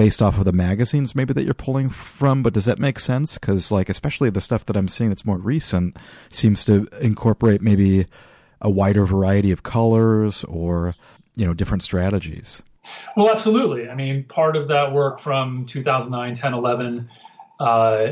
based 0.00 0.22
off 0.22 0.38
of 0.38 0.46
the 0.46 0.52
magazines 0.52 1.14
maybe 1.14 1.34
that 1.34 1.44
you're 1.44 1.52
pulling 1.52 1.90
from 1.90 2.42
but 2.42 2.54
does 2.54 2.64
that 2.64 2.78
make 2.78 2.98
sense? 2.98 3.36
Because 3.36 3.70
like 3.70 3.90
especially 3.90 4.30
the 4.30 4.40
stuff 4.40 4.64
that 4.64 4.74
i'm 4.74 4.88
seeing 4.88 5.10
that's 5.10 5.26
more 5.26 5.36
recent 5.36 5.94
seems 6.32 6.64
to 6.64 6.88
incorporate 7.02 7.60
maybe 7.60 8.06
a 8.62 8.70
wider 8.70 9.04
variety 9.04 9.50
of 9.50 9.62
colors 9.62 10.42
or 10.44 10.94
you 11.36 11.44
know 11.44 11.52
different 11.52 11.82
strategies. 11.82 12.62
Well 13.14 13.28
absolutely. 13.28 13.90
I 13.90 13.94
mean 13.94 14.24
part 14.24 14.56
of 14.56 14.68
that 14.68 14.94
work 14.94 15.20
from 15.20 15.66
2009 15.66 16.32
10 16.34 16.54
11 16.54 17.10
uh, 17.60 18.06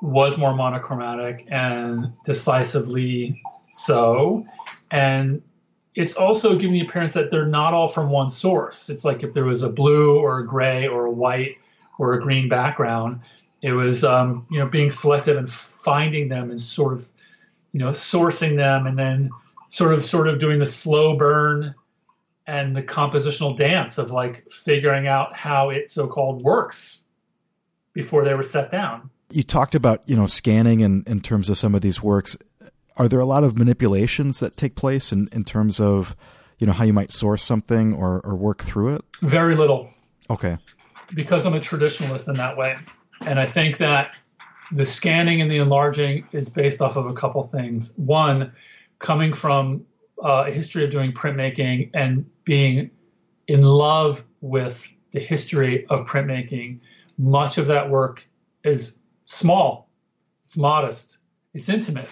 was 0.00 0.36
more 0.36 0.52
monochromatic 0.52 1.46
and 1.52 2.12
decisively 2.24 3.40
so. 3.70 4.44
And 4.90 5.42
it's 6.00 6.14
also 6.14 6.54
giving 6.54 6.72
the 6.72 6.80
appearance 6.80 7.12
that 7.12 7.30
they're 7.30 7.46
not 7.46 7.74
all 7.74 7.86
from 7.86 8.08
one 8.08 8.30
source. 8.30 8.88
It's 8.88 9.04
like 9.04 9.22
if 9.22 9.34
there 9.34 9.44
was 9.44 9.62
a 9.62 9.68
blue 9.68 10.18
or 10.18 10.38
a 10.38 10.46
gray 10.46 10.88
or 10.88 11.04
a 11.04 11.10
white 11.10 11.58
or 11.98 12.14
a 12.14 12.20
green 12.20 12.48
background, 12.48 13.20
it 13.60 13.72
was 13.72 14.02
um, 14.02 14.46
you 14.50 14.58
know 14.58 14.66
being 14.66 14.90
selective 14.90 15.36
and 15.36 15.50
finding 15.50 16.28
them 16.28 16.50
and 16.50 16.60
sort 16.60 16.94
of 16.94 17.06
you 17.72 17.80
know 17.80 17.90
sourcing 17.90 18.56
them 18.56 18.86
and 18.86 18.98
then 18.98 19.30
sort 19.68 19.92
of 19.92 20.04
sort 20.06 20.26
of 20.26 20.38
doing 20.38 20.58
the 20.58 20.64
slow 20.64 21.16
burn 21.16 21.74
and 22.46 22.74
the 22.74 22.82
compositional 22.82 23.54
dance 23.54 23.98
of 23.98 24.10
like 24.10 24.50
figuring 24.50 25.06
out 25.06 25.36
how 25.36 25.68
it 25.68 25.90
so-called 25.90 26.42
works 26.42 27.02
before 27.92 28.24
they 28.24 28.34
were 28.34 28.42
set 28.42 28.70
down. 28.70 29.10
You 29.30 29.42
talked 29.42 29.74
about 29.74 30.08
you 30.08 30.16
know 30.16 30.26
scanning 30.26 30.80
in 30.80 31.04
in 31.06 31.20
terms 31.20 31.50
of 31.50 31.58
some 31.58 31.74
of 31.74 31.82
these 31.82 32.02
works 32.02 32.38
are 33.00 33.08
there 33.08 33.18
a 33.18 33.24
lot 33.24 33.44
of 33.44 33.56
manipulations 33.56 34.40
that 34.40 34.58
take 34.58 34.74
place 34.74 35.10
in, 35.10 35.26
in 35.32 35.42
terms 35.42 35.80
of 35.80 36.14
you 36.58 36.66
know 36.66 36.74
how 36.74 36.84
you 36.84 36.92
might 36.92 37.10
source 37.10 37.42
something 37.42 37.94
or, 37.94 38.20
or 38.20 38.34
work 38.34 38.62
through 38.62 38.94
it? 38.94 39.02
Very 39.22 39.56
little. 39.56 39.88
Okay. 40.28 40.58
Because 41.14 41.46
i'm 41.46 41.54
a 41.54 41.60
traditionalist 41.60 42.28
in 42.28 42.34
that 42.34 42.58
way. 42.58 42.76
And 43.22 43.40
i 43.40 43.46
think 43.46 43.78
that 43.78 44.16
the 44.70 44.84
scanning 44.84 45.40
and 45.40 45.50
the 45.50 45.56
enlarging 45.56 46.26
is 46.32 46.50
based 46.50 46.82
off 46.82 46.96
of 46.96 47.06
a 47.06 47.14
couple 47.14 47.42
things. 47.42 47.94
One 47.96 48.52
coming 48.98 49.32
from 49.32 49.86
uh, 50.22 50.44
a 50.48 50.50
history 50.50 50.84
of 50.84 50.90
doing 50.90 51.12
printmaking 51.12 51.90
and 51.94 52.26
being 52.44 52.90
in 53.48 53.62
love 53.62 54.22
with 54.42 54.86
the 55.12 55.20
history 55.20 55.86
of 55.86 56.06
printmaking. 56.06 56.82
Much 57.16 57.56
of 57.56 57.66
that 57.68 57.88
work 57.88 58.28
is 58.62 59.00
small. 59.24 59.88
It's 60.44 60.58
modest. 60.58 61.16
It's 61.54 61.70
intimate 61.70 62.06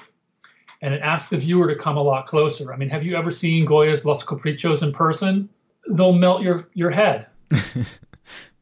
and 0.81 0.95
it 0.95 1.01
asks 1.03 1.31
the 1.31 1.37
viewer 1.37 1.69
to 1.69 1.75
come 1.75 1.97
a 1.97 2.03
lot 2.03 2.27
closer. 2.27 2.73
I 2.73 2.77
mean, 2.77 2.89
have 2.89 3.05
you 3.05 3.17
ever 3.17 3.31
seen 3.31 3.65
Goya's 3.65 4.05
Los 4.05 4.25
Caprichos 4.25 4.83
in 4.83 4.93
person? 4.93 5.49
They'll 5.91 6.13
melt 6.13 6.43
your 6.43 6.69
your 6.75 6.91
head. 6.91 7.27
you 7.51 7.85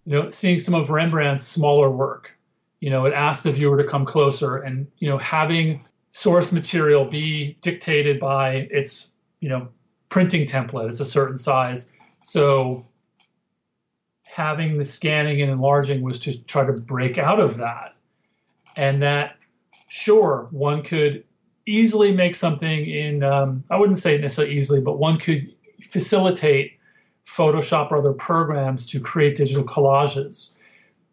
know, 0.07 0.31
seeing 0.31 0.61
some 0.61 0.75
of 0.75 0.91
Rembrandt's 0.91 1.45
smaller 1.45 1.91
work, 1.91 2.33
you 2.81 2.91
know, 2.91 3.05
it 3.07 3.13
asks 3.13 3.43
the 3.43 3.53
viewer 3.53 3.77
to 3.77 3.85
come 3.85 4.07
closer, 4.07 4.59
and 4.59 4.87
you 4.99 5.09
know, 5.09 5.19
having 5.19 5.85
source 6.13 6.53
material 6.53 7.05
be 7.05 7.59
dictated 7.61 8.19
by 8.19 8.69
its 8.71 9.13
you 9.41 9.49
know 9.49 9.69
printing 10.09 10.47
template. 10.47 10.89
It's 10.89 11.01
a 11.01 11.05
certain 11.05 11.37
size, 11.37 11.91
so 12.23 12.87
having 14.25 14.79
the 14.79 14.85
scanning 14.85 15.43
and 15.43 15.51
enlarging 15.51 16.03
was 16.03 16.19
to 16.21 16.43
try 16.45 16.65
to 16.65 16.73
break 16.73 17.19
out 17.19 17.41
of 17.41 17.59
that, 17.59 17.95
and 18.77 19.03
that 19.03 19.37
sure 19.89 20.49
one 20.51 20.83
could 20.83 21.25
easily 21.67 22.13
make 22.13 22.37
something 22.37 22.87
in, 22.87 23.23
um, 23.23 23.65
I 23.71 23.77
wouldn't 23.77 23.99
say 23.99 24.17
necessarily 24.19 24.57
easily, 24.57 24.81
but 24.81 24.99
one 24.99 25.19
could 25.19 25.53
facilitate 25.83 26.79
Photoshop 27.27 27.91
or 27.91 27.99
other 27.99 28.13
programs 28.13 28.87
to 28.87 29.01
create 29.01 29.37
digital 29.37 29.65
collages. 29.65 30.53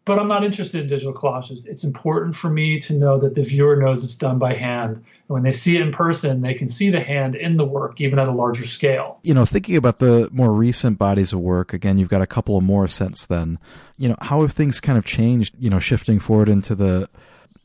But 0.06 0.18
I'm 0.18 0.28
not 0.28 0.44
interested 0.44 0.82
in 0.82 0.86
digital 0.86 1.14
collages. 1.14 1.66
It's 1.66 1.82
important 1.82 2.36
for 2.36 2.50
me 2.50 2.78
to 2.80 2.92
know 2.92 3.18
that 3.18 3.34
the 3.34 3.40
viewer 3.40 3.74
knows 3.74 4.04
it's 4.04 4.14
done 4.14 4.38
by 4.38 4.52
hand. 4.52 4.96
And 4.96 5.04
when 5.28 5.42
they 5.42 5.52
see 5.52 5.76
it 5.76 5.82
in 5.82 5.92
person, 5.92 6.42
they 6.42 6.52
can 6.52 6.68
see 6.68 6.90
the 6.90 7.00
hand 7.00 7.34
in 7.34 7.56
the 7.56 7.64
work, 7.64 8.02
even 8.02 8.18
at 8.18 8.28
a 8.28 8.32
larger 8.32 8.66
scale. 8.66 9.18
You 9.22 9.32
know, 9.32 9.46
thinking 9.46 9.76
about 9.76 10.00
the 10.00 10.28
more 10.30 10.52
recent 10.52 10.98
bodies 10.98 11.32
of 11.32 11.40
work, 11.40 11.72
again, 11.72 11.96
you've 11.96 12.10
got 12.10 12.20
a 12.20 12.26
couple 12.26 12.58
of 12.58 12.62
more 12.62 12.86
since 12.86 13.24
then. 13.24 13.58
You 13.96 14.10
know, 14.10 14.16
how 14.20 14.42
have 14.42 14.52
things 14.52 14.78
kind 14.78 14.98
of 14.98 15.06
changed, 15.06 15.54
you 15.58 15.70
know, 15.70 15.78
shifting 15.78 16.20
forward 16.20 16.50
into 16.50 16.74
the 16.74 17.08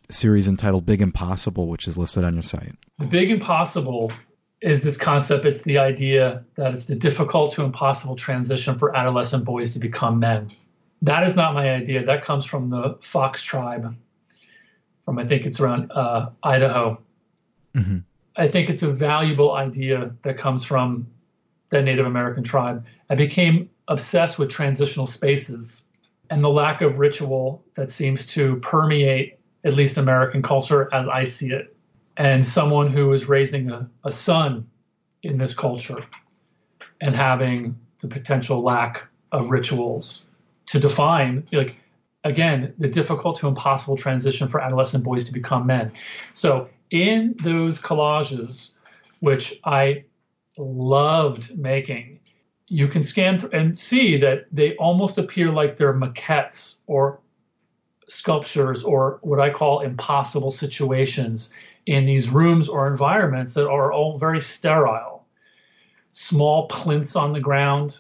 series 0.10 0.48
entitled 0.48 0.86
Big 0.86 1.02
Impossible, 1.02 1.68
which 1.68 1.88
is 1.88 1.98
listed 1.98 2.24
on 2.24 2.34
your 2.34 2.44
site. 2.44 2.76
The 2.98 3.06
Big 3.06 3.32
Impossible 3.32 4.12
is 4.62 4.84
this 4.84 4.98
concept. 4.98 5.46
It's 5.46 5.62
the 5.62 5.78
idea 5.78 6.44
that 6.56 6.74
it's 6.74 6.86
the 6.86 6.96
difficult 6.96 7.54
to 7.54 7.64
impossible 7.64 8.16
transition 8.16 8.78
for 8.78 8.96
adolescent 8.96 9.46
boys 9.46 9.74
to 9.74 9.80
become 9.80 10.20
men. 10.20 10.50
That 11.02 11.24
is 11.24 11.36
not 11.36 11.54
my 11.54 11.72
idea. 11.72 12.06
That 12.06 12.24
comes 12.24 12.46
from 12.46 12.70
the 12.70 12.98
Fox 13.00 13.42
tribe, 13.42 13.96
from 15.06 15.20
I 15.20 15.26
think 15.26 15.46
it's 15.46 15.60
around 15.60 15.92
uh, 15.92 16.30
Idaho. 16.44 17.02
Mm-hmm. 17.76 18.00
I 18.36 18.48
think 18.48 18.70
it's 18.70 18.84
a 18.84 18.92
valuable 18.92 19.54
idea 19.54 20.14
that 20.24 20.38
comes 20.38 20.66
from 20.66 21.08
that 21.70 21.84
Native 21.84 22.06
American 22.06 22.44
tribe. 22.44 22.86
I 23.10 23.16
became 23.16 23.70
obsessed 23.88 24.38
with 24.38 24.50
transitional 24.50 25.08
spaces 25.08 25.86
and 26.30 26.44
the 26.44 26.50
lack 26.50 26.82
of 26.82 27.00
ritual 27.00 27.64
that 27.76 27.92
seems 27.92 28.26
to 28.28 28.58
permeate 28.58 29.39
at 29.64 29.74
least 29.74 29.98
American 29.98 30.42
culture 30.42 30.90
as 30.94 31.08
I 31.08 31.24
see 31.24 31.52
it, 31.52 31.76
and 32.18 32.46
someone 32.46 32.92
who 32.92 33.14
is 33.14 33.28
raising 33.28 33.72
a, 33.72 33.90
a 34.04 34.12
son 34.12 34.70
in 35.24 35.38
this 35.38 35.54
culture 35.54 36.04
and 37.02 37.16
having 37.16 37.78
the 38.00 38.08
potential 38.08 38.62
lack 38.62 39.08
of 39.32 39.52
rituals 39.52 40.26
to 40.68 40.80
define, 40.80 41.44
like, 41.52 41.82
again, 42.24 42.74
the 42.78 42.88
difficult 42.88 43.40
to 43.40 43.48
impossible 43.48 43.96
transition 43.96 44.48
for 44.48 44.62
adolescent 44.62 45.04
boys 45.04 45.26
to 45.26 45.34
become 45.34 45.66
men. 45.66 45.92
So, 46.34 46.70
in 46.92 47.36
those 47.42 47.80
collages, 47.80 48.74
which 49.20 49.60
I 49.64 50.06
loved 50.58 51.58
making, 51.58 52.20
you 52.68 52.88
can 52.88 53.04
scan 53.04 53.48
and 53.54 53.78
see 53.78 54.18
that 54.18 54.46
they 54.52 54.76
almost 54.76 55.18
appear 55.18 55.50
like 55.50 55.78
they're 55.78 55.94
maquettes 55.94 56.82
or 56.88 57.20
sculptures 58.10 58.84
or 58.84 59.20
what 59.22 59.40
I 59.40 59.50
call 59.50 59.82
impossible 59.82 60.52
situations 60.52 61.54
in 61.86 62.06
these 62.06 62.30
rooms 62.30 62.68
or 62.68 62.88
environments 62.88 63.54
that 63.54 63.70
are 63.70 63.94
all 63.94 64.18
very 64.18 64.42
sterile. 64.42 65.26
Small 66.12 66.68
plinths 66.68 67.16
on 67.16 67.34
the 67.34 67.40
ground, 67.40 68.00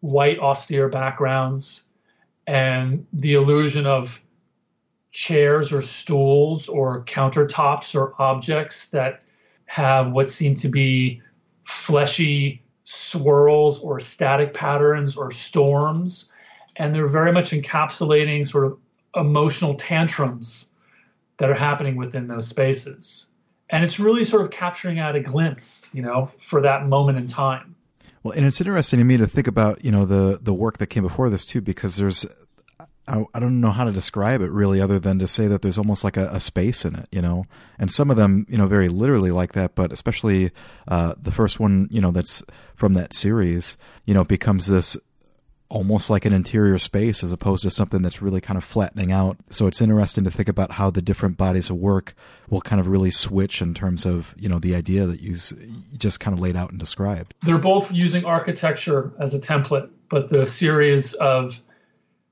white 0.00 0.38
austere 0.38 0.88
backgrounds, 0.88 1.84
and 2.46 3.06
the 3.12 3.34
illusion 3.34 3.86
of 3.86 4.22
chairs 5.10 5.72
or 5.72 5.82
stools 5.82 6.68
or 6.68 7.04
countertops 7.04 7.94
or 7.94 8.14
objects 8.20 8.88
that 8.88 9.22
have 9.66 10.12
what 10.12 10.30
seem 10.30 10.54
to 10.54 10.68
be 10.68 11.20
fleshy 11.64 12.62
swirls 12.84 13.80
or 13.80 13.98
static 13.98 14.54
patterns 14.54 15.16
or 15.16 15.32
storms. 15.32 16.32
And 16.76 16.94
they're 16.94 17.08
very 17.08 17.32
much 17.32 17.50
encapsulating 17.50 18.46
sort 18.46 18.66
of 18.66 18.78
emotional 19.16 19.74
tantrums 19.74 20.72
that 21.38 21.50
are 21.50 21.54
happening 21.54 21.96
within 21.96 22.28
those 22.28 22.46
spaces. 22.46 23.28
And 23.70 23.82
it's 23.82 23.98
really 23.98 24.24
sort 24.24 24.44
of 24.44 24.52
capturing 24.52 25.00
at 25.00 25.16
a 25.16 25.20
glimpse, 25.20 25.88
you 25.92 26.02
know, 26.02 26.30
for 26.38 26.60
that 26.62 26.86
moment 26.86 27.18
in 27.18 27.26
time. 27.26 27.74
Well, 28.22 28.32
and 28.32 28.46
it's 28.46 28.60
interesting 28.60 28.98
to 28.98 29.04
me 29.04 29.16
to 29.16 29.26
think 29.26 29.46
about, 29.46 29.84
you 29.84 29.90
know, 29.90 30.04
the 30.04 30.38
the 30.40 30.54
work 30.54 30.78
that 30.78 30.88
came 30.88 31.02
before 31.02 31.30
this 31.30 31.44
too, 31.44 31.60
because 31.60 31.96
there's 31.96 32.26
I, 33.08 33.24
I 33.34 33.40
don't 33.40 33.60
know 33.60 33.70
how 33.70 33.84
to 33.84 33.92
describe 33.92 34.40
it 34.40 34.50
really, 34.50 34.80
other 34.80 34.98
than 34.98 35.18
to 35.20 35.28
say 35.28 35.46
that 35.46 35.62
there's 35.62 35.78
almost 35.78 36.02
like 36.02 36.16
a, 36.16 36.28
a 36.32 36.40
space 36.40 36.84
in 36.84 36.96
it, 36.96 37.08
you 37.12 37.22
know, 37.22 37.44
and 37.78 37.90
some 37.90 38.10
of 38.10 38.16
them, 38.16 38.46
you 38.48 38.58
know, 38.58 38.66
very 38.66 38.88
literally 38.88 39.30
like 39.30 39.52
that, 39.52 39.74
but 39.74 39.92
especially 39.92 40.50
uh, 40.88 41.14
the 41.20 41.30
first 41.30 41.60
one, 41.60 41.88
you 41.90 42.00
know, 42.00 42.10
that's 42.10 42.42
from 42.74 42.94
that 42.94 43.14
series, 43.14 43.76
you 44.06 44.14
know, 44.14 44.24
becomes 44.24 44.66
this 44.66 44.96
almost 45.68 46.10
like 46.10 46.24
an 46.24 46.32
interior 46.32 46.78
space 46.78 47.24
as 47.24 47.32
opposed 47.32 47.62
to 47.64 47.70
something 47.70 48.02
that's 48.02 48.22
really 48.22 48.40
kind 48.40 48.56
of 48.56 48.64
flattening 48.64 49.10
out. 49.10 49.36
So 49.50 49.66
it's 49.66 49.80
interesting 49.82 50.24
to 50.24 50.30
think 50.30 50.48
about 50.48 50.72
how 50.72 50.90
the 50.90 51.02
different 51.02 51.36
bodies 51.36 51.70
of 51.70 51.76
work 51.76 52.14
will 52.48 52.60
kind 52.60 52.80
of 52.80 52.86
really 52.86 53.10
switch 53.10 53.60
in 53.60 53.74
terms 53.74 54.06
of, 54.06 54.34
you 54.38 54.48
know, 54.48 54.58
the 54.58 54.74
idea 54.74 55.06
that 55.06 55.20
you 55.20 55.36
just 55.96 56.20
kind 56.20 56.34
of 56.34 56.40
laid 56.40 56.56
out 56.56 56.70
and 56.70 56.78
described. 56.78 57.34
They're 57.42 57.58
both 57.58 57.90
using 57.92 58.24
architecture 58.24 59.12
as 59.18 59.34
a 59.34 59.40
template, 59.40 59.90
but 60.08 60.28
the 60.28 60.46
series 60.46 61.14
of 61.14 61.60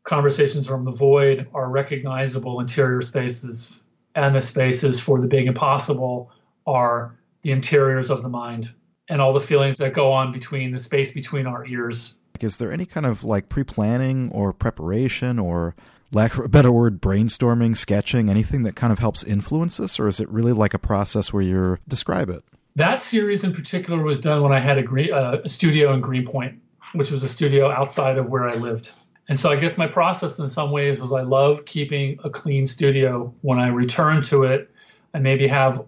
conversations 0.05 0.67
from 0.67 0.85
the 0.85 0.93
void 0.93 1.49
are 1.55 1.69
recognizable 1.69 2.61
interior 2.61 3.03
spaces 3.03 3.83
and 4.15 4.35
the 4.35 4.41
spaces 4.41 5.01
for 5.01 5.21
the 5.21 5.27
big 5.27 5.49
impossible 5.49 6.31
are 6.67 7.17
the 7.43 7.51
interiors 7.51 8.11
of 8.11 8.23
the 8.23 8.29
mind 8.29 8.73
and 9.09 9.21
all 9.21 9.33
the 9.33 9.41
feelings 9.41 9.79
that 9.79 9.93
go 9.93 10.13
on 10.13 10.33
between 10.33 10.71
the 10.71 10.79
space 10.79 11.13
between 11.13 11.47
our 11.47 11.67
ears 11.67 12.21
is 12.43 12.57
there 12.57 12.73
any 12.73 12.87
kind 12.87 13.07
of 13.07 13.23
like 13.23 13.49
pre-planning 13.49 14.31
or 14.33 14.53
preparation 14.53 15.39
or 15.39 15.75
lack 16.13 16.35
of 16.35 16.45
a 16.45 16.49
better 16.49 16.73
word 16.73 17.01
brainstorming 17.01 17.77
sketching 17.77 18.29
anything 18.29 18.63
that 18.63 18.75
kind 18.75 18.93
of 18.93 18.99
helps 18.99 19.23
influence 19.23 19.77
this? 19.77 20.01
Or 20.01 20.09
is 20.09 20.21
it 20.21 20.29
really 20.29 20.53
like 20.53 20.75
a 20.75 20.79
process 20.79 21.33
where 21.33 21.43
you're 21.43 21.81
describe 21.87 22.31
it? 22.31 22.45
That 22.77 23.01
series 23.01 23.45
in 23.45 23.53
particular 23.53 24.03
was 24.03 24.21
done 24.21 24.43
when 24.43 24.53
i 24.53 24.59
had 24.59 24.79
a, 24.79 24.83
green, 24.83 25.13
uh, 25.13 25.41
a 25.45 25.49
studio 25.49 25.93
in 25.93 26.01
greenpoint 26.01 26.61
which 26.93 27.11
was 27.11 27.23
a 27.23 27.29
studio 27.29 27.71
outside 27.71 28.19
of 28.19 28.27
where 28.27 28.49
i 28.49 28.55
lived. 28.55 28.91
And 29.29 29.39
so 29.39 29.51
i 29.51 29.57
guess 29.57 29.79
my 29.79 29.87
process 29.87 30.39
in 30.39 30.49
some 30.49 30.71
ways 30.71 31.01
was 31.01 31.13
i 31.13 31.23
love 31.23 31.65
keeping 31.65 32.19
a 32.25 32.31
clean 32.31 32.67
studio 32.67 33.33
when 33.43 33.59
i 33.59 33.69
return 33.69 34.23
to 34.25 34.45
it. 34.45 34.71
I 35.13 35.19
maybe 35.21 35.47
have 35.47 35.85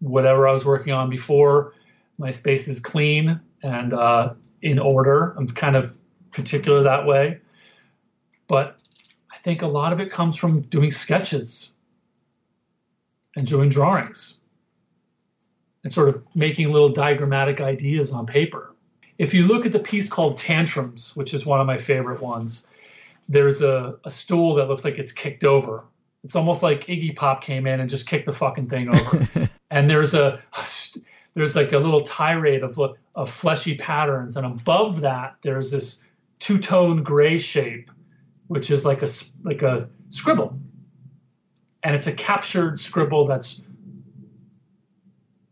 whatever 0.00 0.48
i 0.48 0.52
was 0.52 0.64
working 0.64 0.92
on 0.92 1.08
before. 1.08 1.74
My 2.18 2.30
space 2.32 2.66
is 2.66 2.80
clean 2.80 3.40
and 3.62 3.92
uh, 3.92 4.34
in 4.62 4.78
order. 4.78 5.34
I'm 5.36 5.46
kind 5.46 5.76
of 5.76 5.96
particular 6.30 6.82
that 6.82 7.06
way. 7.06 7.40
But 8.46 8.78
I 9.32 9.38
think 9.38 9.62
a 9.62 9.66
lot 9.66 9.92
of 9.92 10.00
it 10.00 10.10
comes 10.10 10.36
from 10.36 10.62
doing 10.62 10.90
sketches 10.90 11.74
and 13.36 13.46
doing 13.46 13.68
drawings 13.68 14.40
and 15.84 15.92
sort 15.92 16.08
of 16.08 16.24
making 16.34 16.72
little 16.72 16.88
diagrammatic 16.88 17.60
ideas 17.60 18.10
on 18.10 18.26
paper. 18.26 18.74
If 19.18 19.34
you 19.34 19.46
look 19.46 19.66
at 19.66 19.72
the 19.72 19.78
piece 19.78 20.08
called 20.08 20.38
Tantrums, 20.38 21.14
which 21.16 21.34
is 21.34 21.44
one 21.44 21.60
of 21.60 21.66
my 21.66 21.78
favorite 21.78 22.20
ones, 22.20 22.66
there's 23.28 23.62
a, 23.62 23.96
a 24.04 24.10
stool 24.10 24.54
that 24.56 24.68
looks 24.68 24.84
like 24.84 24.98
it's 24.98 25.12
kicked 25.12 25.44
over. 25.44 25.84
It's 26.24 26.34
almost 26.34 26.62
like 26.62 26.86
Iggy 26.86 27.14
Pop 27.14 27.42
came 27.42 27.66
in 27.66 27.80
and 27.80 27.88
just 27.88 28.06
kicked 28.06 28.26
the 28.26 28.32
fucking 28.32 28.68
thing 28.68 28.94
over. 28.94 29.48
and 29.70 29.90
there's 29.90 30.14
a, 30.14 30.42
a 30.56 30.66
there's 31.38 31.56
like 31.56 31.72
a 31.72 31.78
little 31.78 32.00
tirade 32.00 32.62
of, 32.62 32.78
of 33.14 33.30
fleshy 33.30 33.76
patterns. 33.76 34.36
And 34.36 34.44
above 34.44 35.00
that, 35.02 35.36
there's 35.42 35.70
this 35.70 36.02
two 36.38 36.58
tone 36.58 37.02
gray 37.02 37.38
shape, 37.38 37.90
which 38.48 38.70
is 38.70 38.84
like 38.84 39.02
a, 39.02 39.08
like 39.44 39.62
a 39.62 39.88
scribble. 40.10 40.58
And 41.82 41.94
it's 41.94 42.06
a 42.06 42.12
captured 42.12 42.80
scribble 42.80 43.26
that's 43.26 43.62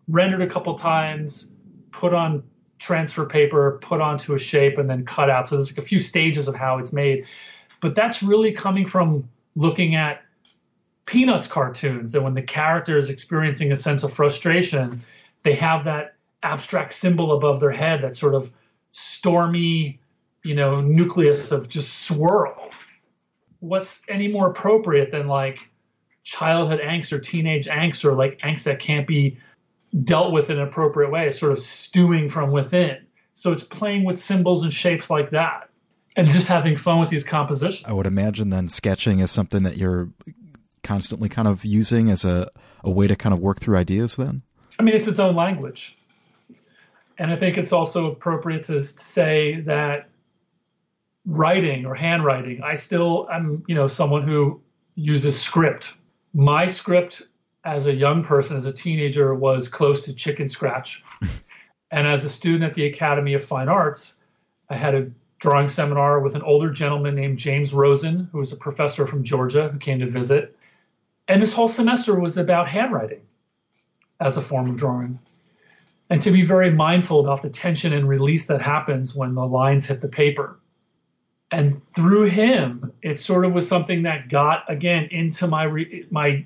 rendered 0.08 0.42
a 0.42 0.46
couple 0.46 0.74
times, 0.74 1.54
put 1.92 2.12
on 2.12 2.42
transfer 2.78 3.24
paper, 3.24 3.78
put 3.80 4.00
onto 4.00 4.34
a 4.34 4.38
shape, 4.38 4.78
and 4.78 4.90
then 4.90 5.04
cut 5.04 5.30
out. 5.30 5.48
So 5.48 5.56
there's 5.56 5.70
like 5.70 5.78
a 5.78 5.86
few 5.86 6.00
stages 6.00 6.48
of 6.48 6.54
how 6.54 6.78
it's 6.78 6.92
made. 6.92 7.26
But 7.80 7.94
that's 7.94 8.22
really 8.22 8.52
coming 8.52 8.86
from 8.86 9.28
looking 9.54 9.94
at 9.94 10.22
Peanuts 11.06 11.46
cartoons 11.46 12.16
and 12.16 12.24
when 12.24 12.34
the 12.34 12.42
character 12.42 12.98
is 12.98 13.10
experiencing 13.10 13.70
a 13.70 13.76
sense 13.76 14.02
of 14.02 14.12
frustration 14.12 15.04
they 15.46 15.54
have 15.54 15.84
that 15.84 16.16
abstract 16.42 16.92
symbol 16.92 17.30
above 17.30 17.60
their 17.60 17.70
head, 17.70 18.02
that 18.02 18.16
sort 18.16 18.34
of 18.34 18.52
stormy, 18.90 20.00
you 20.42 20.56
know, 20.56 20.80
nucleus 20.80 21.52
of 21.52 21.68
just 21.68 22.00
swirl. 22.00 22.70
What's 23.60 24.02
any 24.08 24.26
more 24.26 24.50
appropriate 24.50 25.12
than 25.12 25.28
like 25.28 25.70
childhood 26.24 26.80
angst 26.80 27.12
or 27.12 27.20
teenage 27.20 27.68
angst 27.68 28.04
or 28.04 28.14
like 28.14 28.40
angst 28.40 28.64
that 28.64 28.80
can't 28.80 29.06
be 29.06 29.38
dealt 30.02 30.32
with 30.32 30.50
in 30.50 30.58
an 30.58 30.66
appropriate 30.66 31.12
way? 31.12 31.30
Sort 31.30 31.52
of 31.52 31.60
stewing 31.60 32.28
from 32.28 32.50
within. 32.50 33.06
So 33.32 33.52
it's 33.52 33.62
playing 33.62 34.02
with 34.02 34.18
symbols 34.18 34.64
and 34.64 34.72
shapes 34.72 35.10
like 35.10 35.30
that 35.30 35.70
and 36.16 36.26
just 36.26 36.48
having 36.48 36.76
fun 36.76 36.98
with 36.98 37.08
these 37.08 37.22
compositions. 37.22 37.84
I 37.86 37.92
would 37.92 38.06
imagine 38.06 38.50
then 38.50 38.68
sketching 38.68 39.20
is 39.20 39.30
something 39.30 39.62
that 39.62 39.76
you're 39.76 40.10
constantly 40.82 41.28
kind 41.28 41.46
of 41.46 41.64
using 41.64 42.10
as 42.10 42.24
a, 42.24 42.50
a 42.82 42.90
way 42.90 43.06
to 43.06 43.14
kind 43.14 43.32
of 43.32 43.38
work 43.38 43.60
through 43.60 43.76
ideas 43.76 44.16
then? 44.16 44.42
I 44.78 44.82
mean, 44.82 44.94
it's 44.94 45.08
its 45.08 45.18
own 45.18 45.34
language. 45.34 45.96
And 47.18 47.30
I 47.30 47.36
think 47.36 47.56
it's 47.56 47.72
also 47.72 48.10
appropriate 48.10 48.64
to, 48.64 48.74
to 48.74 48.82
say 48.82 49.60
that 49.62 50.08
writing 51.24 51.86
or 51.86 51.94
handwriting, 51.94 52.62
I 52.62 52.74
still 52.74 53.28
am, 53.32 53.64
you 53.66 53.74
know, 53.74 53.86
someone 53.86 54.22
who 54.22 54.60
uses 54.94 55.40
script. 55.40 55.94
My 56.34 56.66
script 56.66 57.22
as 57.64 57.86
a 57.86 57.94
young 57.94 58.22
person, 58.22 58.56
as 58.56 58.66
a 58.66 58.72
teenager, 58.72 59.34
was 59.34 59.68
close 59.68 60.04
to 60.04 60.14
chicken 60.14 60.48
scratch. 60.48 61.02
and 61.90 62.06
as 62.06 62.24
a 62.24 62.28
student 62.28 62.64
at 62.64 62.74
the 62.74 62.86
Academy 62.86 63.34
of 63.34 63.42
Fine 63.42 63.68
Arts, 63.68 64.20
I 64.68 64.76
had 64.76 64.94
a 64.94 65.10
drawing 65.38 65.68
seminar 65.68 66.20
with 66.20 66.34
an 66.34 66.42
older 66.42 66.70
gentleman 66.70 67.14
named 67.14 67.38
James 67.38 67.72
Rosen, 67.72 68.28
who 68.30 68.38
was 68.38 68.52
a 68.52 68.56
professor 68.56 69.06
from 69.06 69.24
Georgia 69.24 69.68
who 69.68 69.78
came 69.78 70.00
to 70.00 70.06
visit. 70.06 70.56
And 71.28 71.40
this 71.40 71.52
whole 71.52 71.68
semester 71.68 72.18
was 72.18 72.38
about 72.38 72.68
handwriting 72.68 73.20
as 74.20 74.36
a 74.36 74.42
form 74.42 74.68
of 74.70 74.76
drawing. 74.76 75.18
And 76.08 76.20
to 76.22 76.30
be 76.30 76.42
very 76.42 76.70
mindful 76.70 77.20
about 77.20 77.42
the 77.42 77.50
tension 77.50 77.92
and 77.92 78.08
release 78.08 78.46
that 78.46 78.62
happens 78.62 79.14
when 79.14 79.34
the 79.34 79.46
lines 79.46 79.86
hit 79.86 80.00
the 80.00 80.08
paper. 80.08 80.58
And 81.50 81.80
through 81.92 82.24
him, 82.24 82.92
it 83.02 83.18
sort 83.18 83.44
of 83.44 83.52
was 83.52 83.68
something 83.68 84.02
that 84.02 84.28
got 84.28 84.64
again 84.68 85.08
into 85.10 85.46
my 85.46 85.64
re- 85.64 86.06
my 86.10 86.44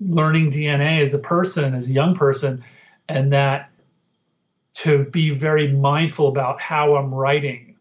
learning 0.00 0.50
DNA 0.50 1.02
as 1.02 1.12
a 1.14 1.18
person, 1.18 1.74
as 1.74 1.88
a 1.88 1.92
young 1.92 2.14
person, 2.14 2.64
and 3.08 3.32
that 3.32 3.70
to 4.74 5.04
be 5.04 5.30
very 5.30 5.72
mindful 5.72 6.28
about 6.28 6.60
how 6.60 6.96
I'm 6.96 7.14
writing, 7.14 7.76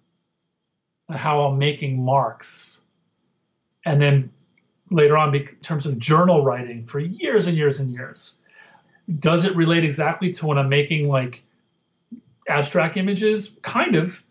how 1.09 1.45
I'm 1.45 1.57
making 1.57 2.03
marks, 2.03 2.81
and 3.85 4.01
then 4.01 4.31
later 4.89 5.15
on, 5.17 5.33
in 5.33 5.47
terms 5.61 5.85
of 5.85 5.99
journal 5.99 6.43
writing 6.43 6.85
for 6.85 6.99
years 6.99 7.47
and 7.47 7.55
years 7.55 7.79
and 7.79 7.91
years, 7.91 8.37
does 9.19 9.45
it 9.45 9.55
relate 9.55 9.83
exactly 9.83 10.33
to 10.33 10.45
when 10.47 10.57
I'm 10.57 10.69
making 10.69 11.07
like 11.07 11.43
abstract 12.47 12.97
images? 12.97 13.55
Kind 13.61 13.95
of. 13.95 14.23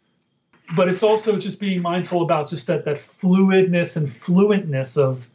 But 0.74 0.88
it's 0.88 1.02
also 1.02 1.36
just 1.36 1.60
being 1.60 1.80
mindful 1.80 2.22
about 2.22 2.48
just 2.48 2.66
that 2.66 2.84
that 2.84 2.96
fluidness 2.96 3.96
and 3.96 4.08
fluentness 4.08 4.98
of 4.98 5.28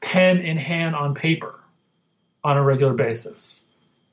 pen 0.00 0.38
in 0.38 0.56
hand 0.56 0.94
on 0.94 1.14
paper 1.14 1.58
on 2.44 2.56
a 2.56 2.62
regular 2.62 2.94
basis. 2.94 3.66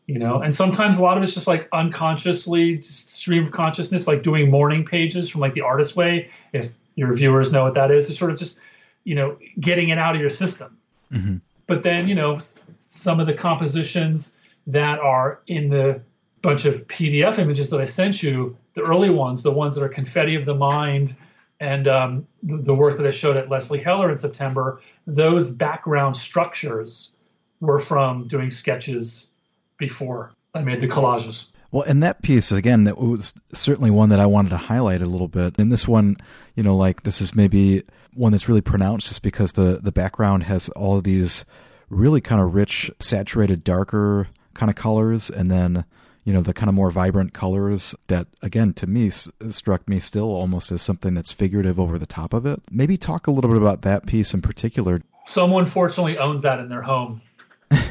You 0.08 0.18
know, 0.18 0.42
and 0.42 0.56
sometimes 0.56 0.98
a 0.98 1.04
lot 1.04 1.18
of 1.18 1.24
it's 1.24 1.36
just 1.36 1.46
like 1.46 1.70
unconsciously 1.72 2.78
just 2.78 3.14
stream 3.14 3.44
of 3.44 3.52
consciousness, 3.52 4.08
like 4.08 4.24
doing 4.24 4.50
morning 4.50 4.84
pages 4.84 5.30
from 5.30 5.42
like 5.42 5.54
the 5.54 5.62
artist 5.62 5.96
way. 5.96 6.32
If 6.52 6.74
your 6.96 7.14
viewers 7.14 7.52
know 7.52 7.64
what 7.64 7.76
that 7.76 7.92
is, 7.92 8.10
it's 8.10 8.18
sort 8.18 8.32
of 8.32 8.40
just, 8.40 8.60
you 9.04 9.14
know, 9.14 9.38
getting 9.60 9.90
it 9.90 10.00
out 10.00 10.16
of 10.16 10.22
your 10.22 10.32
system. 10.32 10.80
Mm-hmm. 11.12 11.38
But 11.68 11.84
then, 11.84 12.08
you 12.08 12.16
know, 12.16 12.40
some 12.88 13.20
of 13.20 13.28
the 13.28 13.36
compositions 13.36 14.39
that 14.70 15.00
are 15.00 15.42
in 15.48 15.70
the 15.70 16.02
bunch 16.42 16.66
of 16.66 16.88
PDF 16.88 17.38
images 17.40 17.70
that 17.72 17.82
I 17.82 17.86
sent 17.86 18.24
you, 18.24 18.56
the 18.76 18.82
early 18.82 19.10
ones, 19.10 19.44
the 19.44 19.52
ones 19.52 19.76
that 19.76 19.84
are 19.84 19.90
confetti 19.90 20.36
of 20.36 20.46
the 20.46 20.56
mind, 20.56 21.16
and 21.60 21.88
um, 21.88 22.28
the, 22.44 22.58
the, 22.58 22.74
work 22.74 22.96
that 22.98 23.06
I 23.06 23.12
showed 23.12 23.36
at 23.36 23.50
Leslie 23.50 23.80
Heller 23.80 24.10
in 24.10 24.18
September, 24.18 24.82
those 25.06 25.50
background 25.50 26.16
structures 26.16 27.16
were 27.60 27.80
from 27.80 28.28
doing 28.28 28.52
sketches 28.52 29.32
before 29.78 30.32
I 30.54 30.62
made 30.62 30.80
the 30.80 30.88
collages. 30.88 31.50
Well, 31.72 31.84
and 31.84 32.02
that 32.02 32.22
piece 32.22 32.52
again, 32.52 32.86
that 32.86 32.98
was 32.98 33.34
certainly 33.54 33.92
one 33.92 34.10
that 34.10 34.20
I 34.20 34.26
wanted 34.26 34.50
to 34.50 34.58
highlight 34.58 35.02
a 35.02 35.06
little 35.06 35.28
bit. 35.28 35.56
And 35.58 35.72
this 35.72 35.88
one, 35.88 36.16
you 36.56 36.64
know, 36.64 36.78
like 36.78 37.04
this 37.04 37.20
is 37.20 37.36
maybe 37.36 37.84
one 38.14 38.32
that's 38.32 38.48
really 38.48 38.62
pronounced 38.62 39.08
just 39.08 39.22
because 39.22 39.52
the 39.54 39.80
the 39.84 39.92
background 39.92 40.44
has 40.44 40.70
all 40.70 40.98
of 40.98 41.04
these 41.04 41.44
really 41.90 42.22
kind 42.22 42.42
of 42.42 42.56
rich, 42.56 42.90
saturated, 43.00 43.64
darker 43.64 44.28
kind 44.54 44.70
of 44.70 44.76
colors, 44.76 45.30
and 45.30 45.50
then 45.50 45.86
you 46.24 46.34
know 46.34 46.42
the 46.42 46.54
kind 46.54 46.70
of 46.70 46.76
more 46.76 46.92
vibrant 46.92 47.34
colors 47.34 47.96
that 48.08 48.28
again 48.42 48.74
to 48.74 48.88
me 48.88 49.08
s- 49.08 49.30
struck 49.50 49.88
me 49.88 50.00
still 50.00 50.26
almost 50.26 50.72
as 50.72 50.82
something 50.82 51.14
that's 51.14 51.32
figurative 51.32 51.80
over 51.80 51.98
the 51.98 52.06
top 52.06 52.34
of 52.34 52.46
it. 52.46 52.62
Maybe 52.72 52.98
talk 52.98 53.28
a 53.28 53.32
little 53.32 53.50
bit 53.50 53.62
about 53.62 53.82
that 53.84 54.06
piece 54.06 54.34
in 54.34 54.42
particular. 54.42 55.02
Someone 55.26 55.66
fortunately 55.66 56.18
owns 56.18 56.44
that 56.44 56.60
in 56.60 56.70
their 56.70 56.82
home. 56.82 57.22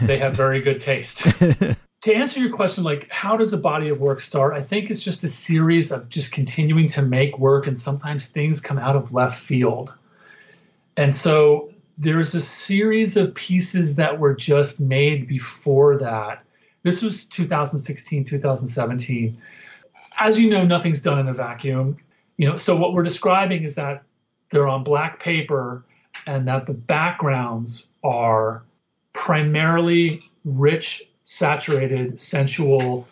they 0.03 0.19
have 0.19 0.35
very 0.37 0.61
good 0.61 0.81
taste. 0.81 1.23
to 2.03 2.15
answer 2.15 2.41
your 2.41 2.53
question, 2.53 2.85
like 2.85 3.11
how 3.11 3.37
does 3.37 3.53
a 3.53 3.59
body 3.59 3.89
of 3.89 4.01
work 4.01 4.21
start? 4.21 4.55
I 4.55 4.63
think 4.63 4.91
it's 4.91 5.03
just 5.03 5.25
a 5.25 5.29
series 5.29 5.93
of 5.93 6.09
just 6.09 6.33
continuing 6.33 6.89
to 6.89 7.03
make 7.03 7.39
work, 7.39 7.67
and 7.67 7.79
sometimes 7.79 8.29
things 8.29 8.61
come 8.61 8.79
out 8.79 8.97
of 8.97 9.13
left 9.13 9.39
field. 9.39 9.97
And 10.97 11.15
so 11.15 11.71
there's 11.97 12.35
a 12.35 12.41
series 12.41 13.17
of 13.17 13.35
pieces 13.35 13.97
that 13.97 14.19
were 14.19 14.35
just 14.35 14.81
made 14.81 15.27
before 15.27 15.99
that. 15.99 16.45
This 16.89 17.03
was 17.03 17.27
2016, 17.27 18.25
2017. 18.25 19.37
As 20.19 20.41
you 20.41 20.49
know, 20.49 20.65
nothing's 20.65 21.03
done 21.03 21.19
in 21.19 21.29
a 21.29 21.35
vacuum. 21.35 21.99
You 22.39 22.49
know, 22.49 22.57
so 22.57 22.75
what 22.75 22.95
we're 22.95 23.03
describing 23.03 23.63
is 23.63 23.75
that 23.75 24.05
they're 24.49 24.67
on 24.67 24.85
black 24.85 25.21
paper 25.21 25.85
and 26.27 26.49
that 26.49 26.67
the 26.67 26.73
backgrounds 26.73 27.91
are 28.03 28.63
primarily 29.13 30.23
rich 30.47 31.03
saturated, 31.25 32.19
sensual 32.19 33.07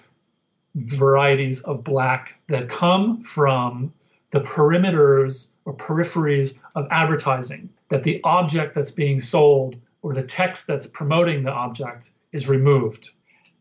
varieties 0.75 1.61
of 1.61 1.85
black 1.85 2.41
that 2.49 2.71
come 2.71 3.23
from 3.25 3.93
the 4.31 4.41
perimeters 4.41 5.51
or 5.67 5.75
peripheries 5.75 6.57
of 6.77 6.89
advertising, 6.91 7.69
that 7.91 8.05
the 8.05 8.23
object 8.25 8.75
that's 8.75 8.93
being 8.93 9.21
sold 9.21 9.77
or 10.01 10.15
the 10.15 10.23
text 10.23 10.67
that's 10.67 10.87
promoting 10.87 11.43
the 11.43 11.53
object 11.53 12.13
is 12.33 12.49
removed. 12.49 13.11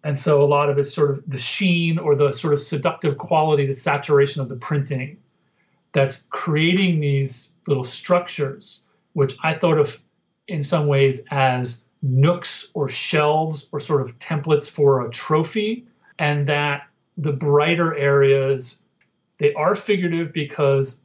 And 0.06 0.18
so 0.18 0.44
a 0.44 0.46
lot 0.46 0.70
of 0.70 0.78
it's 0.78 0.94
sort 0.94 1.10
of 1.10 1.24
the 1.28 1.40
sheen 1.40 1.98
or 1.98 2.16
the 2.16 2.32
sort 2.32 2.54
of 2.54 2.60
seductive 2.60 3.18
quality, 3.18 3.66
the 3.66 3.74
saturation 3.74 4.40
of 4.40 4.50
the 4.50 4.56
printing 4.56 5.18
that's 5.94 6.26
creating 6.30 7.00
these 7.00 7.54
little 7.68 7.84
structures, 7.84 8.86
which 9.14 9.36
I 9.44 9.56
thought 9.56 9.80
of 9.80 10.00
in 10.48 10.62
some 10.62 10.86
ways 10.86 11.26
as 11.32 11.86
nooks 12.04 12.70
or 12.76 12.88
shelves 12.88 13.68
or 13.72 13.80
sort 13.80 14.02
of 14.02 14.20
templates 14.20 14.70
for 14.70 15.04
a 15.04 15.10
trophy, 15.10 15.88
and 16.20 16.46
that 16.46 16.84
the 17.18 17.34
brighter 17.34 17.96
areas 17.96 18.84
they 19.40 19.54
are 19.56 19.76
figurative 19.76 20.32
because 20.32 21.04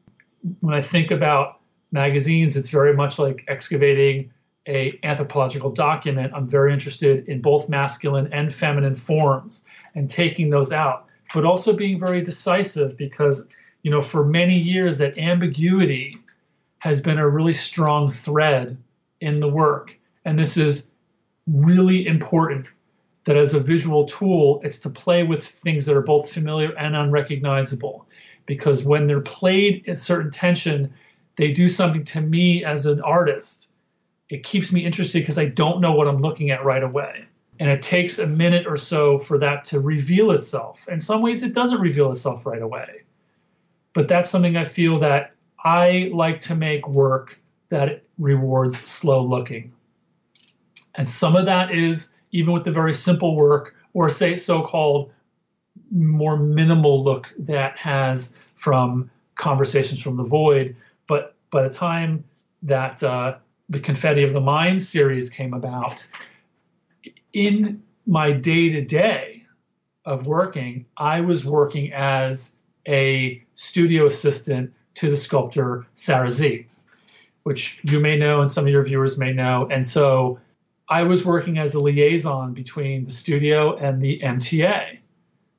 when 0.60 0.74
I 0.74 0.82
think 0.82 1.10
about 1.10 1.60
magazines, 1.90 2.54
it's 2.54 2.68
very 2.68 2.94
much 2.94 3.18
like 3.18 3.44
excavating 3.48 4.30
a 4.68 4.98
anthropological 5.02 5.70
document. 5.70 6.32
I'm 6.34 6.48
very 6.48 6.72
interested 6.72 7.28
in 7.28 7.40
both 7.40 7.68
masculine 7.68 8.32
and 8.32 8.52
feminine 8.52 8.94
forms 8.94 9.64
and 9.94 10.08
taking 10.08 10.50
those 10.50 10.72
out, 10.72 11.06
but 11.34 11.44
also 11.44 11.72
being 11.72 11.98
very 11.98 12.22
decisive 12.22 12.96
because 12.96 13.48
you 13.82 13.90
know 13.90 14.02
for 14.02 14.24
many 14.24 14.56
years 14.56 14.98
that 14.98 15.18
ambiguity 15.18 16.18
has 16.78 17.00
been 17.00 17.18
a 17.18 17.28
really 17.28 17.52
strong 17.52 18.10
thread 18.10 18.76
in 19.20 19.40
the 19.40 19.48
work, 19.48 19.98
and 20.24 20.38
this 20.38 20.56
is 20.56 20.90
really 21.46 22.06
important 22.06 22.66
that 23.24 23.36
as 23.36 23.54
a 23.54 23.60
visual 23.60 24.06
tool, 24.06 24.60
it's 24.64 24.80
to 24.80 24.90
play 24.90 25.22
with 25.22 25.46
things 25.46 25.86
that 25.86 25.96
are 25.96 26.02
both 26.02 26.30
familiar 26.30 26.72
and 26.78 26.96
unrecognizable. 26.96 28.06
Because 28.46 28.84
when 28.84 29.06
they're 29.06 29.20
played 29.20 29.84
at 29.88 30.00
certain 30.00 30.30
tension, 30.30 30.92
they 31.36 31.52
do 31.52 31.68
something 31.68 32.04
to 32.04 32.20
me 32.20 32.64
as 32.64 32.86
an 32.86 33.00
artist. 33.02 33.70
It 34.30 34.44
keeps 34.44 34.72
me 34.72 34.84
interested 34.84 35.20
because 35.20 35.38
I 35.38 35.46
don't 35.46 35.80
know 35.80 35.92
what 35.92 36.08
I'm 36.08 36.22
looking 36.22 36.50
at 36.50 36.64
right 36.64 36.82
away. 36.82 37.26
And 37.58 37.68
it 37.68 37.82
takes 37.82 38.18
a 38.18 38.26
minute 38.26 38.66
or 38.66 38.76
so 38.76 39.18
for 39.18 39.36
that 39.38 39.64
to 39.64 39.80
reveal 39.80 40.30
itself. 40.30 40.88
In 40.88 40.98
some 40.98 41.20
ways, 41.20 41.42
it 41.42 41.54
doesn't 41.54 41.80
reveal 41.80 42.10
itself 42.10 42.46
right 42.46 42.62
away. 42.62 43.02
But 43.92 44.08
that's 44.08 44.30
something 44.30 44.56
I 44.56 44.64
feel 44.64 44.98
that 45.00 45.34
I 45.62 46.10
like 46.14 46.40
to 46.42 46.54
make 46.54 46.88
work 46.88 47.38
that 47.68 48.04
rewards 48.18 48.78
slow 48.88 49.22
looking. 49.22 49.72
And 50.94 51.08
some 51.08 51.36
of 51.36 51.44
that 51.46 51.74
is 51.74 52.14
even 52.32 52.54
with 52.54 52.64
the 52.64 52.72
very 52.72 52.94
simple 52.94 53.36
work, 53.36 53.74
or 53.92 54.08
say 54.08 54.36
so 54.36 54.62
called 54.62 55.12
more 55.90 56.36
minimal 56.36 57.02
look 57.02 57.34
that 57.38 57.76
has 57.76 58.36
from 58.54 59.10
Conversations 59.34 60.00
from 60.00 60.16
the 60.16 60.22
Void. 60.22 60.76
But 61.08 61.34
by 61.50 61.62
the 61.62 61.74
time 61.74 62.24
that 62.62 63.02
uh, 63.02 63.36
the 63.70 63.80
Confetti 63.80 64.24
of 64.24 64.32
the 64.32 64.40
Mind 64.40 64.82
series 64.82 65.30
came 65.30 65.54
about, 65.54 66.04
in 67.32 67.82
my 68.04 68.32
day 68.32 68.68
to 68.70 68.84
day 68.84 69.44
of 70.04 70.26
working, 70.26 70.84
I 70.96 71.20
was 71.20 71.44
working 71.44 71.92
as 71.92 72.56
a 72.88 73.42
studio 73.54 74.06
assistant 74.06 74.72
to 74.94 75.08
the 75.08 75.16
sculptor 75.16 75.86
Sarah 75.94 76.28
Sze, 76.30 76.66
which 77.44 77.80
you 77.84 78.00
may 78.00 78.18
know 78.18 78.40
and 78.40 78.50
some 78.50 78.66
of 78.66 78.72
your 78.72 78.82
viewers 78.82 79.16
may 79.16 79.32
know. 79.32 79.68
And 79.70 79.86
so 79.86 80.40
I 80.88 81.04
was 81.04 81.24
working 81.24 81.58
as 81.58 81.74
a 81.74 81.80
liaison 81.80 82.52
between 82.52 83.04
the 83.04 83.12
studio 83.12 83.76
and 83.76 84.02
the 84.02 84.18
MTA 84.18 84.98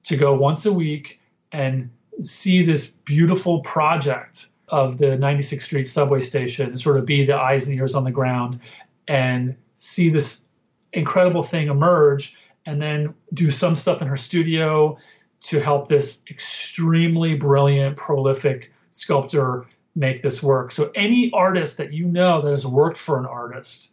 to 0.04 0.18
go 0.18 0.34
once 0.34 0.66
a 0.66 0.74
week 0.74 1.22
and 1.54 1.90
see 2.20 2.66
this 2.66 2.88
beautiful 2.88 3.62
project 3.62 4.48
of 4.72 4.98
the 4.98 5.18
96th 5.18 5.64
Street 5.64 5.88
subway 5.88 6.22
station 6.22 6.70
and 6.70 6.80
sort 6.80 6.98
of 6.98 7.06
be 7.06 7.26
the 7.26 7.36
eyes 7.36 7.68
and 7.68 7.78
ears 7.78 7.94
on 7.94 8.04
the 8.04 8.12
ground 8.12 8.60
and 9.08 9.56
see 9.76 10.10
this 10.10 10.46
incredible 10.94 11.44
thing 11.44 11.68
emerge 11.68 12.38
and 12.66 12.82
then 12.82 13.14
do 13.34 13.52
some 13.52 13.76
stuff 13.76 14.02
in 14.02 14.08
her 14.08 14.18
studio 14.18 14.98
to 15.42 15.60
help 15.60 15.88
this 15.88 16.24
extremely 16.30 17.36
brilliant, 17.36 17.98
prolific 17.98 18.72
sculptor 18.92 19.66
make 19.96 20.22
this 20.22 20.42
work. 20.42 20.72
So, 20.72 20.92
any 20.96 21.32
artist 21.34 21.78
that 21.78 21.92
you 21.92 22.06
know 22.06 22.42
that 22.42 22.52
has 22.52 22.66
worked 22.66 22.98
for 22.98 23.20
an 23.20 23.26
artist 23.26 23.92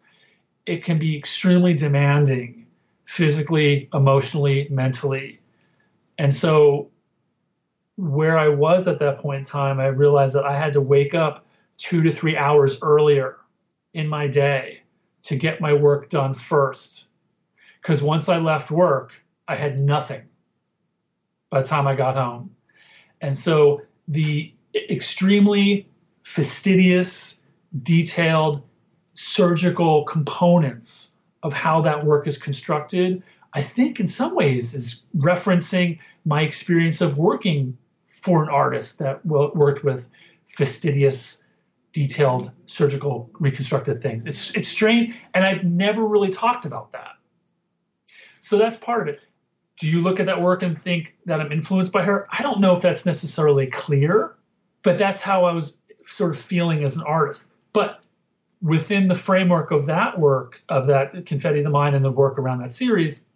it 0.68 0.84
can 0.84 0.98
be 0.98 1.16
extremely 1.16 1.72
demanding 1.72 2.66
physically, 3.06 3.88
emotionally, 3.94 4.68
mentally. 4.70 5.40
And 6.18 6.34
so, 6.34 6.90
where 7.98 8.38
I 8.38 8.46
was 8.46 8.86
at 8.86 9.00
that 9.00 9.18
point 9.18 9.40
in 9.40 9.44
time, 9.44 9.80
I 9.80 9.88
realized 9.88 10.36
that 10.36 10.44
I 10.44 10.56
had 10.56 10.72
to 10.74 10.80
wake 10.80 11.16
up 11.16 11.44
two 11.78 12.00
to 12.02 12.12
three 12.12 12.36
hours 12.36 12.78
earlier 12.80 13.38
in 13.92 14.06
my 14.06 14.28
day 14.28 14.82
to 15.24 15.34
get 15.34 15.60
my 15.60 15.72
work 15.72 16.08
done 16.08 16.32
first. 16.32 17.08
Because 17.82 18.00
once 18.00 18.28
I 18.28 18.38
left 18.38 18.70
work, 18.70 19.12
I 19.48 19.56
had 19.56 19.80
nothing 19.80 20.22
by 21.50 21.60
the 21.62 21.66
time 21.66 21.88
I 21.88 21.96
got 21.96 22.14
home. 22.14 22.54
And 23.20 23.36
so, 23.36 23.82
the 24.06 24.54
extremely 24.74 25.88
fastidious, 26.22 27.40
detailed 27.82 28.62
surgical 29.14 30.04
components 30.04 31.16
of 31.42 31.52
how 31.52 31.80
that 31.82 32.04
work 32.04 32.28
is 32.28 32.38
constructed, 32.38 33.24
I 33.54 33.62
think 33.62 33.98
in 33.98 34.06
some 34.06 34.36
ways 34.36 34.72
is 34.74 35.02
referencing 35.16 35.98
my 36.24 36.42
experience 36.42 37.00
of 37.00 37.18
working 37.18 37.76
for 38.22 38.42
an 38.42 38.48
artist 38.48 38.98
that 38.98 39.24
worked 39.24 39.84
with 39.84 40.08
fastidious, 40.46 41.42
detailed 41.92 42.50
surgical 42.66 43.30
reconstructed 43.38 44.02
things. 44.02 44.26
It's 44.26 44.54
it's 44.56 44.68
strange, 44.68 45.16
and 45.34 45.44
I've 45.44 45.64
never 45.64 46.04
really 46.04 46.30
talked 46.30 46.66
about 46.66 46.92
that. 46.92 47.12
So 48.40 48.58
that's 48.58 48.76
part 48.76 49.08
of 49.08 49.14
it. 49.14 49.20
Do 49.80 49.88
you 49.88 50.02
look 50.02 50.18
at 50.20 50.26
that 50.26 50.40
work 50.40 50.62
and 50.62 50.80
think 50.80 51.14
that 51.26 51.40
I'm 51.40 51.52
influenced 51.52 51.92
by 51.92 52.02
her? 52.02 52.26
I 52.30 52.42
don't 52.42 52.60
know 52.60 52.72
if 52.72 52.80
that's 52.80 53.06
necessarily 53.06 53.66
clear, 53.68 54.36
but 54.82 54.98
that's 54.98 55.20
how 55.20 55.44
I 55.44 55.52
was 55.52 55.80
sort 56.04 56.30
of 56.34 56.40
feeling 56.40 56.84
as 56.84 56.96
an 56.96 57.04
artist. 57.04 57.52
But 57.72 58.02
within 58.60 59.06
the 59.06 59.14
framework 59.14 59.70
of 59.70 59.86
that 59.86 60.18
work, 60.18 60.60
of 60.68 60.88
that 60.88 61.26
Confetti 61.26 61.62
the 61.62 61.70
Mind 61.70 61.94
and 61.94 62.04
the 62.04 62.10
work 62.10 62.38
around 62.38 62.58
that 62.60 62.72
series, 62.72 63.28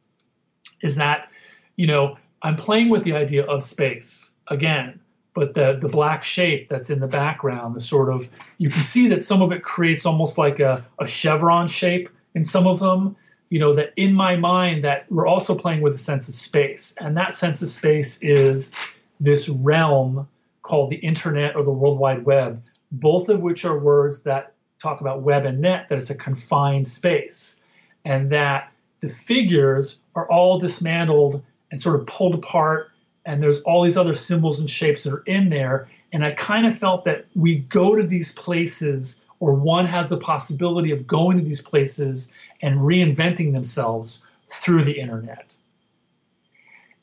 is 0.82 0.96
that, 0.96 1.28
you 1.76 1.86
know, 1.86 2.16
I'm 2.42 2.56
playing 2.56 2.88
with 2.88 3.04
the 3.04 3.14
idea 3.14 3.44
of 3.44 3.62
space 3.62 4.31
again, 4.48 5.00
but 5.34 5.54
the 5.54 5.78
the 5.80 5.88
black 5.88 6.22
shape 6.24 6.68
that's 6.68 6.90
in 6.90 7.00
the 7.00 7.06
background, 7.06 7.74
the 7.74 7.80
sort 7.80 8.12
of 8.12 8.28
you 8.58 8.68
can 8.70 8.82
see 8.82 9.08
that 9.08 9.22
some 9.22 9.42
of 9.42 9.52
it 9.52 9.62
creates 9.62 10.04
almost 10.06 10.38
like 10.38 10.60
a, 10.60 10.84
a 11.00 11.06
chevron 11.06 11.66
shape 11.66 12.08
in 12.34 12.44
some 12.44 12.66
of 12.66 12.80
them. 12.80 13.16
You 13.48 13.58
know, 13.58 13.74
that 13.74 13.92
in 13.96 14.14
my 14.14 14.36
mind 14.36 14.84
that 14.84 15.10
we're 15.10 15.26
also 15.26 15.54
playing 15.54 15.82
with 15.82 15.94
a 15.94 15.98
sense 15.98 16.26
of 16.26 16.34
space. 16.34 16.94
And 16.98 17.16
that 17.18 17.34
sense 17.34 17.60
of 17.60 17.68
space 17.68 18.18
is 18.22 18.72
this 19.20 19.46
realm 19.48 20.26
called 20.62 20.90
the 20.90 20.96
internet 20.96 21.54
or 21.54 21.62
the 21.62 21.70
World 21.70 21.98
Wide 21.98 22.24
Web, 22.24 22.62
both 22.92 23.28
of 23.28 23.40
which 23.40 23.66
are 23.66 23.78
words 23.78 24.22
that 24.22 24.54
talk 24.78 25.00
about 25.00 25.22
web 25.22 25.44
and 25.44 25.60
net 25.60 25.86
that 25.88 25.98
it's 25.98 26.10
a 26.10 26.14
confined 26.14 26.88
space 26.88 27.62
and 28.04 28.30
that 28.30 28.72
the 29.00 29.08
figures 29.08 30.00
are 30.14 30.28
all 30.30 30.58
dismantled 30.58 31.42
and 31.70 31.80
sort 31.80 31.98
of 32.00 32.06
pulled 32.06 32.34
apart 32.34 32.91
and 33.24 33.42
there's 33.42 33.60
all 33.62 33.82
these 33.82 33.96
other 33.96 34.14
symbols 34.14 34.60
and 34.60 34.68
shapes 34.68 35.04
that 35.04 35.12
are 35.12 35.22
in 35.26 35.48
there 35.48 35.88
and 36.12 36.24
i 36.24 36.30
kind 36.32 36.66
of 36.66 36.76
felt 36.76 37.04
that 37.04 37.26
we 37.34 37.58
go 37.58 37.94
to 37.94 38.02
these 38.02 38.32
places 38.32 39.20
or 39.40 39.54
one 39.54 39.84
has 39.86 40.08
the 40.08 40.16
possibility 40.16 40.90
of 40.90 41.06
going 41.06 41.36
to 41.36 41.44
these 41.44 41.60
places 41.60 42.32
and 42.60 42.78
reinventing 42.80 43.52
themselves 43.52 44.24
through 44.48 44.84
the 44.84 44.98
internet 44.98 45.54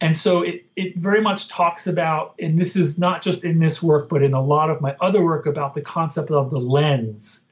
and 0.01 0.15
so 0.15 0.41
it, 0.43 0.65
it 0.77 0.95
very 0.95 1.21
much 1.21 1.49
talks 1.49 1.87
about 1.87 2.33
and 2.39 2.59
this 2.59 2.75
is 2.75 2.97
not 2.97 3.21
just 3.21 3.43
in 3.43 3.59
this 3.59 3.81
work 3.83 4.09
but 4.09 4.23
in 4.23 4.33
a 4.33 4.41
lot 4.41 4.69
of 4.69 4.81
my 4.81 4.95
other 5.01 5.23
work 5.23 5.45
about 5.45 5.73
the 5.73 5.81
concept 5.81 6.31
of 6.31 6.49
the 6.49 6.59
lens 6.59 7.47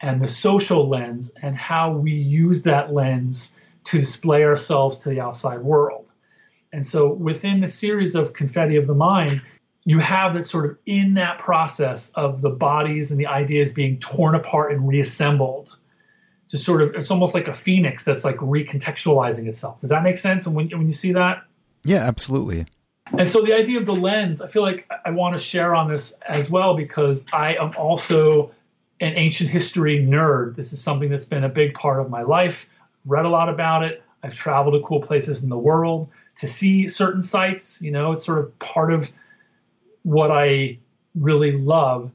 and 0.00 0.20
the 0.20 0.28
social 0.28 0.88
lens 0.88 1.32
and 1.42 1.56
how 1.56 1.90
we 1.92 2.12
use 2.12 2.62
that 2.62 2.92
lens 2.92 3.54
to 3.84 3.98
display 3.98 4.44
ourselves 4.44 4.98
to 4.98 5.08
the 5.08 5.20
outside 5.20 5.60
world. 5.60 6.05
And 6.76 6.86
so 6.86 7.10
within 7.10 7.60
the 7.60 7.68
series 7.68 8.14
of 8.14 8.34
Confetti 8.34 8.76
of 8.76 8.86
the 8.86 8.94
Mind, 8.94 9.40
you 9.86 9.98
have 9.98 10.34
that 10.34 10.42
sort 10.42 10.66
of 10.66 10.76
in 10.84 11.14
that 11.14 11.38
process 11.38 12.10
of 12.10 12.42
the 12.42 12.50
bodies 12.50 13.10
and 13.10 13.18
the 13.18 13.26
ideas 13.26 13.72
being 13.72 13.98
torn 13.98 14.34
apart 14.34 14.72
and 14.72 14.86
reassembled 14.86 15.78
to 16.48 16.58
sort 16.58 16.82
of 16.82 16.94
it's 16.94 17.10
almost 17.10 17.32
like 17.32 17.48
a 17.48 17.54
phoenix 17.54 18.04
that's 18.04 18.26
like 18.26 18.36
recontextualizing 18.36 19.46
itself. 19.46 19.80
Does 19.80 19.88
that 19.88 20.02
make 20.02 20.18
sense? 20.18 20.44
And 20.44 20.54
when 20.54 20.68
when 20.68 20.86
you 20.86 20.92
see 20.92 21.12
that, 21.12 21.44
yeah, 21.82 22.00
absolutely. 22.00 22.66
And 23.16 23.26
so 23.26 23.40
the 23.40 23.54
idea 23.54 23.80
of 23.80 23.86
the 23.86 23.94
lens, 23.94 24.42
I 24.42 24.48
feel 24.48 24.62
like 24.62 24.86
I 25.06 25.12
want 25.12 25.34
to 25.34 25.40
share 25.40 25.74
on 25.74 25.88
this 25.88 26.12
as 26.28 26.50
well 26.50 26.76
because 26.76 27.24
I 27.32 27.54
am 27.54 27.70
also 27.78 28.50
an 29.00 29.14
ancient 29.14 29.48
history 29.48 30.04
nerd. 30.04 30.56
This 30.56 30.74
is 30.74 30.82
something 30.82 31.08
that's 31.08 31.24
been 31.24 31.44
a 31.44 31.48
big 31.48 31.72
part 31.72 32.00
of 32.02 32.10
my 32.10 32.20
life. 32.20 32.68
Read 33.06 33.24
a 33.24 33.30
lot 33.30 33.48
about 33.48 33.82
it. 33.82 34.02
I've 34.22 34.34
traveled 34.34 34.74
to 34.74 34.86
cool 34.86 35.00
places 35.00 35.42
in 35.42 35.48
the 35.48 35.56
world 35.56 36.10
to 36.36 36.48
see 36.48 36.88
certain 36.88 37.22
sites. 37.22 37.82
You 37.82 37.90
know, 37.90 38.12
it's 38.12 38.24
sort 38.24 38.38
of 38.38 38.58
part 38.58 38.92
of 38.92 39.10
what 40.02 40.30
I 40.30 40.78
really 41.14 41.52
love. 41.52 42.10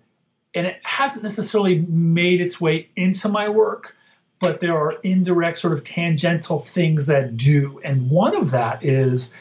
And 0.53 0.67
it 0.67 0.79
hasn't 0.83 1.23
necessarily 1.23 1.79
made 1.79 2.41
its 2.41 2.59
way 2.59 2.89
into 2.95 3.29
my 3.29 3.49
work, 3.49 3.95
but 4.39 4.59
there 4.59 4.77
are 4.77 4.93
indirect, 5.03 5.57
sort 5.57 5.73
of 5.73 5.83
tangential 5.83 6.59
things 6.59 7.07
that 7.07 7.37
do. 7.37 7.79
And 7.83 8.09
one 8.09 8.35
of 8.35 8.51
that 8.51 8.83
is 8.83 9.33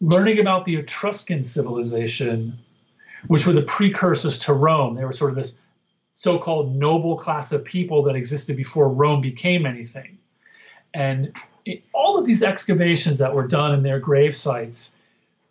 learning 0.00 0.38
about 0.38 0.64
the 0.64 0.76
Etruscan 0.76 1.42
civilization, 1.44 2.58
which 3.26 3.46
were 3.46 3.52
the 3.52 3.62
precursors 3.62 4.38
to 4.40 4.54
Rome. 4.54 4.94
They 4.94 5.04
were 5.04 5.12
sort 5.12 5.30
of 5.30 5.36
this 5.36 5.58
so 6.14 6.38
called 6.38 6.76
noble 6.76 7.16
class 7.16 7.50
of 7.52 7.64
people 7.64 8.02
that 8.04 8.14
existed 8.14 8.56
before 8.56 8.88
Rome 8.88 9.20
became 9.20 9.66
anything. 9.66 10.18
And 10.92 11.36
all 11.92 12.18
of 12.18 12.24
these 12.24 12.42
excavations 12.42 13.18
that 13.18 13.34
were 13.34 13.46
done 13.46 13.74
in 13.74 13.82
their 13.82 13.98
grave 13.98 14.36
sites 14.36 14.96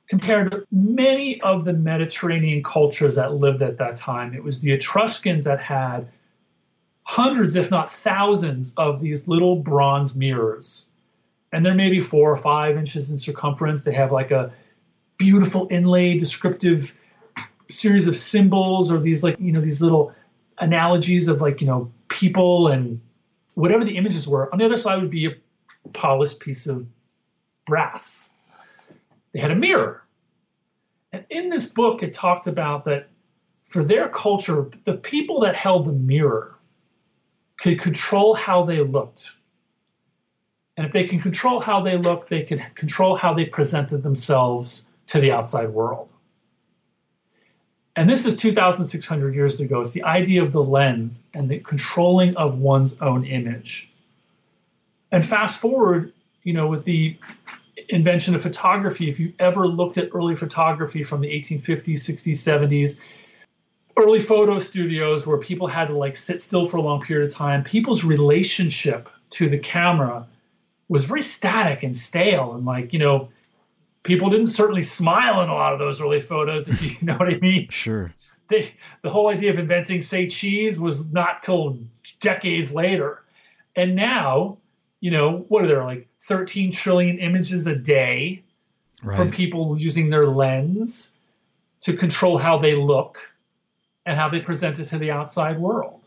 compared 0.10 0.51
to 0.51 0.66
many 0.72 1.39
of 1.41 1.66
the 1.66 1.74
Mediterranean 1.74 2.64
cultures 2.64 3.16
that 3.16 3.36
lived 3.36 3.62
at 3.62 3.78
that 3.78 3.95
time. 3.95 4.34
It 4.34 4.43
was 4.43 4.62
the 4.62 4.72
Etruscans 4.72 5.45
that 5.45 5.60
had 5.60 6.07
hundreds, 7.03 7.55
if 7.55 7.70
not 7.70 7.91
thousands, 7.91 8.74
of 8.76 9.01
these 9.01 9.28
little 9.28 9.55
bronze 9.55 10.16
mirrors. 10.16 10.89
And 11.51 11.66
they're 11.66 11.76
maybe 11.76 12.01
four 12.01 12.32
or 12.32 12.38
five 12.38 12.78
inches 12.78 13.12
in 13.12 13.18
circumference. 13.18 13.84
They 13.84 13.93
have 13.93 14.12
like 14.12 14.32
a 14.32 14.51
beautiful 15.18 15.68
inlay 15.70 16.18
descriptive 16.18 16.95
series 17.70 18.07
of 18.07 18.16
symbols 18.16 18.91
or 18.91 18.99
these 18.99 19.24
like, 19.24 19.38
you 19.39 19.51
know, 19.51 19.62
these 19.62 19.82
little 19.82 20.14
analogies 20.57 21.28
of 21.28 21.41
like, 21.41 21.62
you 21.62 21.68
know, 21.68 21.91
people 22.07 22.68
and 22.68 22.99
whatever 23.53 23.84
the 23.86 23.97
images 23.97 24.28
were. 24.28 24.51
On 24.51 24.57
the 24.57 24.66
other 24.66 24.78
side 24.78 25.01
would 25.01 25.12
be 25.12 25.28
a 25.28 25.36
polished 25.93 26.39
piece 26.39 26.67
of 26.67 26.85
brass. 27.65 28.29
They 29.33 29.39
had 29.39 29.51
a 29.51 29.55
mirror. 29.55 30.03
And 31.11 31.25
in 31.29 31.49
this 31.49 31.67
book, 31.67 32.03
it 32.03 32.13
talked 32.13 32.47
about 32.47 32.85
that 32.85 33.09
for 33.63 33.83
their 33.83 34.09
culture, 34.09 34.69
the 34.83 34.95
people 34.95 35.41
that 35.41 35.55
held 35.55 35.85
the 35.85 35.93
mirror 35.93 36.55
could 37.59 37.79
control 37.79 38.35
how 38.35 38.65
they 38.65 38.81
looked. 38.81 39.31
And 40.77 40.87
if 40.87 40.93
they 40.93 41.07
can 41.07 41.19
control 41.19 41.59
how 41.59 41.81
they 41.81 41.97
look, 41.97 42.29
they 42.29 42.43
can 42.43 42.63
control 42.73 43.15
how 43.15 43.33
they 43.33 43.45
presented 43.45 44.01
themselves 44.01 44.87
to 45.07 45.19
the 45.19 45.31
outside 45.31 45.69
world. 45.69 46.09
And 47.95 48.09
this 48.09 48.25
is 48.25 48.37
2,600 48.37 49.35
years 49.35 49.59
ago. 49.59 49.81
It's 49.81 49.91
the 49.91 50.03
idea 50.03 50.41
of 50.41 50.53
the 50.53 50.63
lens 50.63 51.25
and 51.33 51.49
the 51.49 51.59
controlling 51.59 52.37
of 52.37 52.57
one's 52.57 52.99
own 53.01 53.25
image. 53.25 53.91
And 55.12 55.26
fast 55.26 55.60
forward, 55.60 56.14
you 56.43 56.53
know, 56.53 56.68
with 56.68 56.86
the 56.86 57.18
invention 57.89 58.36
of 58.36 58.41
photography, 58.41 59.10
if 59.10 59.20
you 59.20 59.34
ever 59.39 59.68
looked 59.68 59.97
at 59.97 60.10
early 60.14 60.36
photography 60.36 61.03
from 61.03 61.22
the 61.22 61.28
1850s, 61.28 61.93
60s, 61.93 62.32
70s, 62.32 62.99
early 63.97 64.20
photo 64.20 64.60
studios 64.60 65.26
where 65.26 65.38
people 65.38 65.68
had 65.68 65.88
to 65.88 65.93
like 65.93 66.16
sit 66.16 66.41
still 66.41 66.66
for 66.66 66.78
a 66.78 66.82
long 66.82 67.01
period 67.01 67.32
of 67.32 67.34
time, 67.34 67.64
people's 67.64 68.03
relationship 68.03 69.10
to 69.32 69.49
the 69.49 69.57
camera 69.57 70.28
was 70.88 71.05
very 71.05 71.22
static 71.22 71.84
and 71.84 71.95
stale 71.95 72.53
and 72.53 72.66
like, 72.66 72.93
you 72.93 72.99
know, 72.99 73.30
people 74.03 74.30
didn't 74.30 74.47
certainly 74.47 74.84
smile 74.84 75.41
in 75.41 75.49
a 75.49 75.53
lot 75.53 75.74
of 75.74 75.80
those 75.80 76.01
early 76.01 76.22
photos, 76.22 76.68
if 76.68 76.82
you 76.82 76.97
know 77.05 77.18
what 77.18 77.34
I 77.34 77.38
mean. 77.39 77.68
Sure. 77.70 78.14
They, 78.47 78.74
the 79.03 79.10
whole 79.10 79.30
idea 79.30 79.51
of 79.51 79.60
inventing, 79.60 80.01
say, 80.01 80.28
cheese 80.28 80.80
was 80.80 81.05
not 81.12 81.43
till 81.43 81.78
decades 82.20 82.74
later. 82.74 83.24
And 83.76 83.95
now, 83.95 84.57
you 85.00 85.12
know, 85.12 85.45
what 85.47 85.64
are 85.64 85.68
there 85.68 85.84
like 85.84 86.08
13 86.22 86.72
trillion 86.72 87.20
images 87.20 87.68
a 87.68 87.76
day 87.76 88.43
right. 89.02 89.18
from 89.18 89.32
people 89.32 89.78
using 89.78 90.10
their 90.10 90.28
lens 90.28 91.14
to 91.82 91.93
control 91.93 92.38
how 92.38 92.58
they 92.58 92.76
look 92.76 93.18
and 94.06 94.18
how 94.18 94.30
they 94.30 94.39
present 94.39 94.80
it 94.80 94.86
to 94.86 94.97
the 94.97 95.12
outside 95.12 95.60
world. 95.60 96.00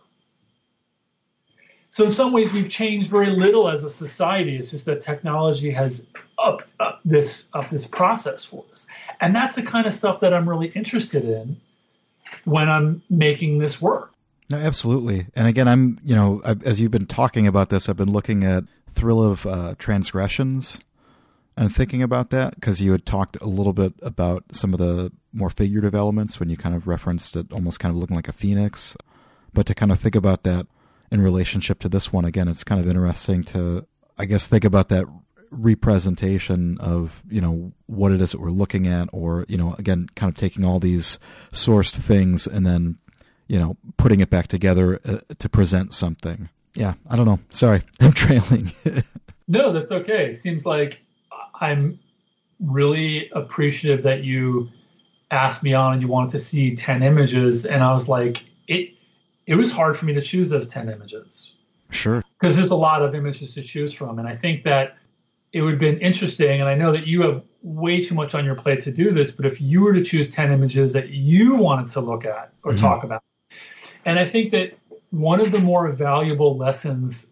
So 1.90 2.06
in 2.06 2.10
some 2.10 2.32
ways, 2.32 2.52
we've 2.52 2.70
changed 2.70 3.10
very 3.10 3.26
little 3.26 3.68
as 3.68 3.84
a 3.84 3.90
society. 3.90 4.56
It's 4.56 4.70
just 4.70 4.86
that 4.86 5.02
technology 5.02 5.70
has 5.70 6.06
upped, 6.38 6.72
up 6.80 7.00
this 7.04 7.48
up 7.52 7.68
this 7.68 7.86
process 7.86 8.44
for 8.46 8.64
us, 8.72 8.86
and 9.20 9.36
that's 9.36 9.56
the 9.56 9.62
kind 9.62 9.86
of 9.86 9.92
stuff 9.92 10.20
that 10.20 10.32
I'm 10.32 10.48
really 10.48 10.68
interested 10.68 11.24
in 11.24 11.60
when 12.44 12.70
I'm 12.70 13.02
making 13.10 13.58
this 13.58 13.82
work. 13.82 14.14
No, 14.48 14.56
absolutely. 14.56 15.26
And 15.36 15.46
again, 15.46 15.68
I'm 15.68 16.00
you 16.02 16.14
know 16.14 16.40
as 16.44 16.80
you've 16.80 16.90
been 16.90 17.06
talking 17.06 17.46
about 17.46 17.68
this, 17.68 17.90
I've 17.90 17.98
been 17.98 18.12
looking 18.12 18.42
at 18.42 18.64
Thrill 18.92 19.22
of 19.22 19.46
uh, 19.46 19.74
Transgressions 19.78 20.78
and 21.56 21.74
thinking 21.74 22.02
about 22.02 22.30
that 22.30 22.54
because 22.54 22.80
you 22.80 22.92
had 22.92 23.04
talked 23.04 23.36
a 23.40 23.46
little 23.46 23.72
bit 23.72 23.92
about 24.00 24.44
some 24.52 24.72
of 24.72 24.78
the 24.78 25.12
more 25.32 25.50
figurative 25.50 25.94
elements 25.94 26.40
when 26.40 26.48
you 26.48 26.56
kind 26.56 26.74
of 26.74 26.86
referenced 26.86 27.36
it 27.36 27.52
almost 27.52 27.80
kind 27.80 27.94
of 27.94 27.98
looking 27.98 28.16
like 28.16 28.28
a 28.28 28.32
phoenix. 28.32 28.96
But 29.52 29.66
to 29.66 29.74
kind 29.74 29.92
of 29.92 29.98
think 29.98 30.14
about 30.14 30.44
that 30.44 30.66
in 31.10 31.20
relationship 31.20 31.78
to 31.80 31.88
this 31.88 32.12
one, 32.12 32.24
again, 32.24 32.48
it's 32.48 32.64
kind 32.64 32.80
of 32.80 32.86
interesting 32.86 33.42
to, 33.44 33.86
I 34.16 34.24
guess, 34.24 34.46
think 34.46 34.64
about 34.64 34.88
that 34.88 35.06
representation 35.50 36.78
of 36.78 37.22
you 37.28 37.38
know 37.38 37.72
what 37.84 38.10
it 38.10 38.22
is 38.22 38.32
that 38.32 38.40
we're 38.40 38.48
looking 38.48 38.86
at 38.86 39.06
or 39.12 39.44
you 39.48 39.58
know 39.58 39.74
again 39.78 40.08
kind 40.16 40.30
of 40.30 40.34
taking 40.34 40.64
all 40.64 40.80
these 40.80 41.18
sourced 41.52 41.94
things 41.94 42.46
and 42.46 42.66
then 42.66 42.96
you 43.48 43.58
know 43.58 43.76
putting 43.98 44.20
it 44.20 44.30
back 44.30 44.46
together 44.46 44.98
uh, 45.04 45.18
to 45.38 45.50
present 45.50 45.92
something 45.92 46.48
yeah 46.74 46.94
i 47.08 47.16
don't 47.16 47.26
know. 47.26 47.38
Sorry 47.50 47.82
i'm 48.00 48.12
trailing. 48.12 48.72
No 49.48 49.72
that's 49.72 49.92
okay. 49.92 50.32
It 50.32 50.38
seems 50.38 50.66
like 50.66 51.02
i'm 51.60 51.98
really 52.60 53.28
appreciative 53.30 54.02
that 54.04 54.24
you 54.24 54.68
asked 55.30 55.64
me 55.64 55.74
on 55.74 55.94
and 55.94 56.02
you 56.02 56.08
wanted 56.08 56.30
to 56.30 56.38
see 56.38 56.76
10 56.76 57.02
images 57.02 57.66
and 57.66 57.82
i 57.82 57.92
was 57.92 58.08
like 58.08 58.44
it 58.68 58.90
it 59.46 59.54
was 59.54 59.72
hard 59.72 59.96
for 59.96 60.04
me 60.04 60.12
to 60.14 60.20
choose 60.20 60.50
those 60.50 60.68
10 60.68 60.88
images. 60.88 61.56
Sure. 61.90 62.22
Because 62.38 62.56
there's 62.56 62.70
a 62.70 62.76
lot 62.76 63.02
of 63.02 63.14
images 63.14 63.54
to 63.54 63.62
choose 63.62 63.92
from 63.92 64.18
and 64.18 64.28
i 64.28 64.36
think 64.36 64.64
that 64.64 64.96
it 65.52 65.60
would 65.60 65.72
have 65.72 65.80
been 65.80 65.98
interesting 65.98 66.60
and 66.60 66.68
i 66.68 66.74
know 66.74 66.92
that 66.92 67.06
you 67.06 67.22
have 67.22 67.42
way 67.62 68.00
too 68.00 68.14
much 68.14 68.34
on 68.34 68.44
your 68.44 68.54
plate 68.54 68.80
to 68.80 68.90
do 68.90 69.10
this 69.10 69.30
but 69.30 69.46
if 69.46 69.60
you 69.60 69.82
were 69.82 69.92
to 69.92 70.02
choose 70.02 70.28
10 70.28 70.50
images 70.52 70.92
that 70.92 71.10
you 71.10 71.54
wanted 71.56 71.88
to 71.88 72.00
look 72.00 72.24
at 72.24 72.52
or 72.64 72.72
mm-hmm. 72.72 72.80
talk 72.80 73.04
about 73.04 73.22
and 74.04 74.18
i 74.18 74.24
think 74.24 74.50
that 74.50 74.76
one 75.12 75.40
of 75.40 75.52
the 75.52 75.60
more 75.60 75.88
valuable 75.90 76.56
lessons 76.56 77.30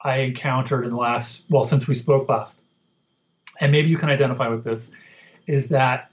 i 0.00 0.18
encountered 0.18 0.84
in 0.84 0.90
the 0.90 0.96
last 0.96 1.44
well 1.50 1.62
since 1.62 1.86
we 1.86 1.94
spoke 1.94 2.28
last 2.28 2.64
and 3.60 3.70
maybe 3.70 3.88
you 3.88 3.98
can 3.98 4.08
identify 4.08 4.48
with 4.48 4.64
this 4.64 4.92
is 5.46 5.68
that 5.68 6.10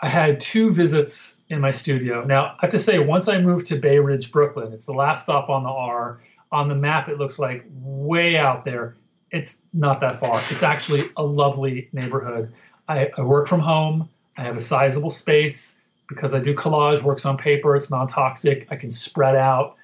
I 0.00 0.08
had 0.08 0.40
two 0.40 0.72
visits 0.72 1.40
in 1.48 1.60
my 1.60 1.70
studio. 1.70 2.22
Now, 2.24 2.46
I 2.46 2.58
have 2.62 2.70
to 2.70 2.78
say, 2.78 2.98
once 2.98 3.28
I 3.28 3.40
moved 3.40 3.66
to 3.66 3.76
Bay 3.76 3.98
Ridge, 3.98 4.30
Brooklyn, 4.30 4.72
it's 4.72 4.84
the 4.84 4.92
last 4.92 5.22
stop 5.22 5.48
on 5.48 5.62
the 5.62 5.70
R. 5.70 6.20
On 6.52 6.68
the 6.68 6.74
map, 6.74 7.08
it 7.08 7.18
looks 7.18 7.38
like 7.38 7.64
way 7.80 8.36
out 8.36 8.64
there. 8.64 8.94
It's 9.30 9.62
not 9.72 10.00
that 10.00 10.16
far. 10.16 10.40
It's 10.50 10.62
actually 10.62 11.02
a 11.16 11.24
lovely 11.24 11.88
neighborhood. 11.92 12.52
I, 12.88 13.10
I 13.16 13.22
work 13.22 13.48
from 13.48 13.60
home. 13.60 14.08
I 14.36 14.42
have 14.42 14.56
a 14.56 14.60
sizable 14.60 15.10
space 15.10 15.78
because 16.08 16.34
I 16.34 16.40
do 16.40 16.54
collage, 16.54 17.02
works 17.02 17.24
on 17.24 17.36
paper. 17.38 17.74
It's 17.74 17.90
non 17.90 18.06
toxic. 18.06 18.68
I 18.70 18.76
can 18.76 18.90
spread 18.90 19.34
out. 19.34 19.76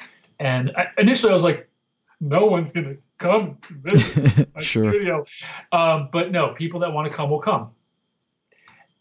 And 0.42 0.72
I, 0.76 0.88
initially, 0.98 1.30
I 1.30 1.34
was 1.34 1.44
like, 1.44 1.70
no 2.20 2.46
one's 2.46 2.70
going 2.70 2.86
to 2.86 2.98
come 3.18 3.58
to 3.88 4.48
my 4.54 4.60
sure. 4.60 4.90
studio. 4.90 5.24
Um, 5.70 6.08
but 6.12 6.32
no, 6.32 6.48
people 6.48 6.80
that 6.80 6.92
want 6.92 7.08
to 7.08 7.16
come 7.16 7.30
will 7.30 7.38
come. 7.38 7.70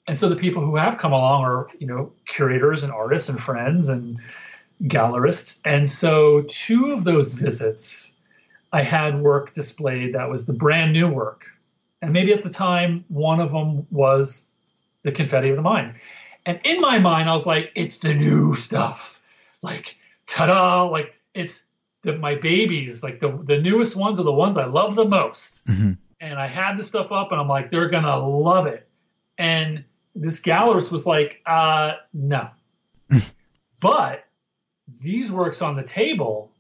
And 0.08 0.16
so 0.16 0.30
the 0.30 0.36
people 0.36 0.64
who 0.64 0.76
have 0.76 1.00
come 1.00 1.14
along 1.14 1.44
are 1.44 1.68
you 1.80 1.88
know 1.88 2.14
curators 2.28 2.84
and 2.84 2.92
artists 2.92 3.28
and 3.28 3.40
friends 3.40 3.90
and 3.90 4.20
gallerists. 4.84 5.60
And 5.66 5.90
so 5.90 6.44
two 6.48 6.92
of 6.92 7.04
those 7.04 7.34
visits 7.34 8.14
i 8.74 8.82
had 8.82 9.20
work 9.20 9.54
displayed 9.54 10.16
that 10.16 10.30
was 10.30 10.46
the 10.46 10.54
brand 10.54 10.94
new 10.94 11.08
work. 11.08 11.46
And 12.04 12.14
maybe 12.14 12.34
at 12.34 12.44
the 12.44 12.50
time 12.50 13.04
one 13.08 13.40
of 13.40 13.52
them 13.52 13.88
was 13.90 14.56
the 15.04 15.12
confetti 15.12 15.50
of 15.50 15.56
the 15.56 15.62
mind. 15.62 15.96
And 16.46 16.60
in 16.64 16.82
my 16.82 17.00
mind 17.00 17.30
i 17.30 17.34
was 17.34 17.46
like 17.46 17.72
it's 17.76 17.98
the 17.98 18.14
new 18.14 18.54
stuff. 18.54 19.24
Like 19.62 19.96
ta-da 20.28 20.84
like 20.86 21.16
it's 21.34 21.66
the, 22.04 22.18
my 22.18 22.36
babies 22.36 23.04
like 23.04 23.20
the, 23.20 23.32
the 23.44 23.60
newest 23.60 23.96
ones 23.96 24.20
are 24.20 24.24
the 24.24 24.32
ones 24.32 24.58
i 24.58 24.66
love 24.66 24.96
the 24.96 25.06
most 25.06 25.66
mm-hmm. 25.68 25.94
and 26.20 26.40
i 26.40 26.48
had 26.48 26.78
the 26.78 26.84
stuff 26.84 27.12
up 27.12 27.32
and 27.32 27.40
i'm 27.40 27.48
like 27.48 27.72
they're 27.72 27.90
gonna 27.90 28.18
love 28.18 28.68
it 28.68 28.88
And 29.38 29.84
this 30.16 30.42
gallerist 30.42 30.92
was 30.92 31.06
like, 31.06 31.42
uh, 31.46 31.94
no. 32.14 32.50
but 33.80 34.26
these 35.02 35.32
works 35.32 35.62
on 35.62 35.76
the 35.76 35.84
table, 35.84 36.52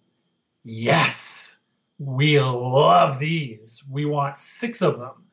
yes, 0.64 1.58
we 2.00 2.40
love 2.40 3.20
these. 3.20 3.84
We 3.90 4.06
want 4.06 4.38
six 4.38 4.82
of 4.82 4.98
them. 4.98 5.26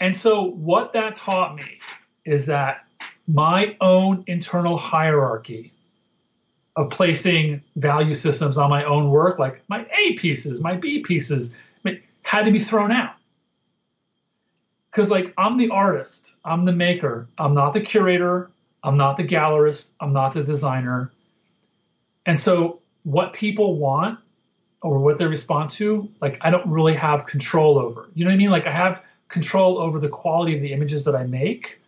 And 0.00 0.16
so, 0.16 0.42
what 0.42 0.94
that 0.94 1.14
taught 1.14 1.54
me 1.54 1.78
is 2.24 2.46
that 2.46 2.86
my 3.28 3.76
own 3.80 4.24
internal 4.26 4.76
hierarchy 4.76 5.72
of 6.76 6.90
placing 6.90 7.62
value 7.76 8.14
systems 8.14 8.56
on 8.56 8.70
my 8.70 8.84
own 8.84 9.10
work, 9.10 9.38
like 9.38 9.62
my 9.68 9.86
A 9.96 10.14
pieces, 10.14 10.60
my 10.60 10.74
B 10.74 11.00
pieces, 11.00 11.56
had 12.22 12.44
to 12.46 12.50
be 12.50 12.58
thrown 12.58 12.90
out. 12.90 13.14
Because, 14.90 15.10
like, 15.10 15.32
I'm 15.36 15.56
the 15.58 15.70
artist, 15.70 16.36
I'm 16.44 16.64
the 16.64 16.72
maker, 16.72 17.28
I'm 17.38 17.54
not 17.54 17.72
the 17.72 17.80
curator, 17.80 18.50
I'm 18.82 18.96
not 18.96 19.16
the 19.16 19.24
gallerist, 19.24 19.90
I'm 20.00 20.12
not 20.12 20.34
the 20.34 20.42
designer. 20.42 21.12
And 22.26 22.38
so, 22.38 22.80
what 23.02 23.32
people 23.32 23.76
want 23.76 24.18
or 24.80 24.98
what 24.98 25.18
they 25.18 25.26
respond 25.26 25.70
to, 25.70 26.08
like, 26.20 26.38
I 26.40 26.50
don't 26.50 26.66
really 26.66 26.94
have 26.94 27.26
control 27.26 27.78
over. 27.78 28.08
You 28.14 28.24
know 28.24 28.30
what 28.30 28.34
I 28.34 28.38
mean? 28.38 28.50
Like, 28.50 28.66
I 28.66 28.72
have 28.72 29.02
control 29.28 29.78
over 29.78 29.98
the 29.98 30.08
quality 30.08 30.54
of 30.54 30.62
the 30.62 30.72
images 30.72 31.04
that 31.04 31.16
I 31.16 31.24
make, 31.24 31.80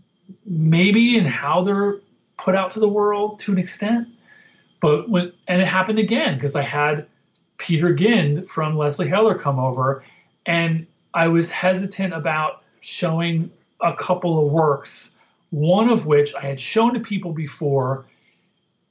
maybe 0.47 1.17
in 1.17 1.27
how 1.27 1.63
they're 1.63 1.97
put 2.39 2.55
out 2.55 2.73
to 2.73 2.81
the 2.81 2.89
world 2.89 3.39
to 3.41 3.53
an 3.53 3.59
extent. 3.59 4.09
But 4.85 5.09
when, 5.09 5.33
and 5.49 5.63
it 5.63 5.67
happened 5.67 5.99
again 5.99 6.35
because 6.35 6.55
I 6.55 6.61
had 6.61 7.07
Peter 7.57 7.95
Gynd 7.95 8.47
from 8.47 8.77
Leslie 8.77 9.09
Heller 9.09 9.35
come 9.35 9.59
over, 9.59 10.05
and 10.45 10.87
I 11.15 11.29
was 11.29 11.51
hesitant 11.51 12.13
about 12.13 12.63
showing 12.81 13.51
a 13.81 13.97
couple 13.97 14.45
of 14.45 14.53
works, 14.53 15.17
one 15.49 15.89
of 15.89 16.05
which 16.05 16.35
I 16.35 16.43
had 16.43 16.61
shown 16.61 16.93
to 16.93 17.01
people 17.01 17.33
before, 17.33 18.05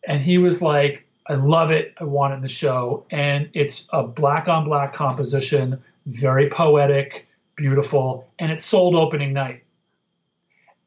and 0.08 0.20
he 0.20 0.40
was 0.40 0.64
like, 0.64 1.06
I 1.28 1.36
love 1.36 1.70
it. 1.70 1.94
I 2.00 2.06
want 2.06 2.34
it 2.34 2.38
in 2.38 2.42
the 2.42 2.50
show. 2.50 3.06
And 3.12 3.48
it's 3.54 3.88
a 3.94 4.02
black 4.02 4.50
on 4.50 4.66
black 4.66 4.94
composition, 4.94 5.80
very 6.08 6.50
poetic, 6.50 7.28
beautiful, 7.56 8.28
and 8.40 8.52
it 8.52 8.60
sold 8.60 8.96
opening 8.96 9.32
night. 9.32 9.64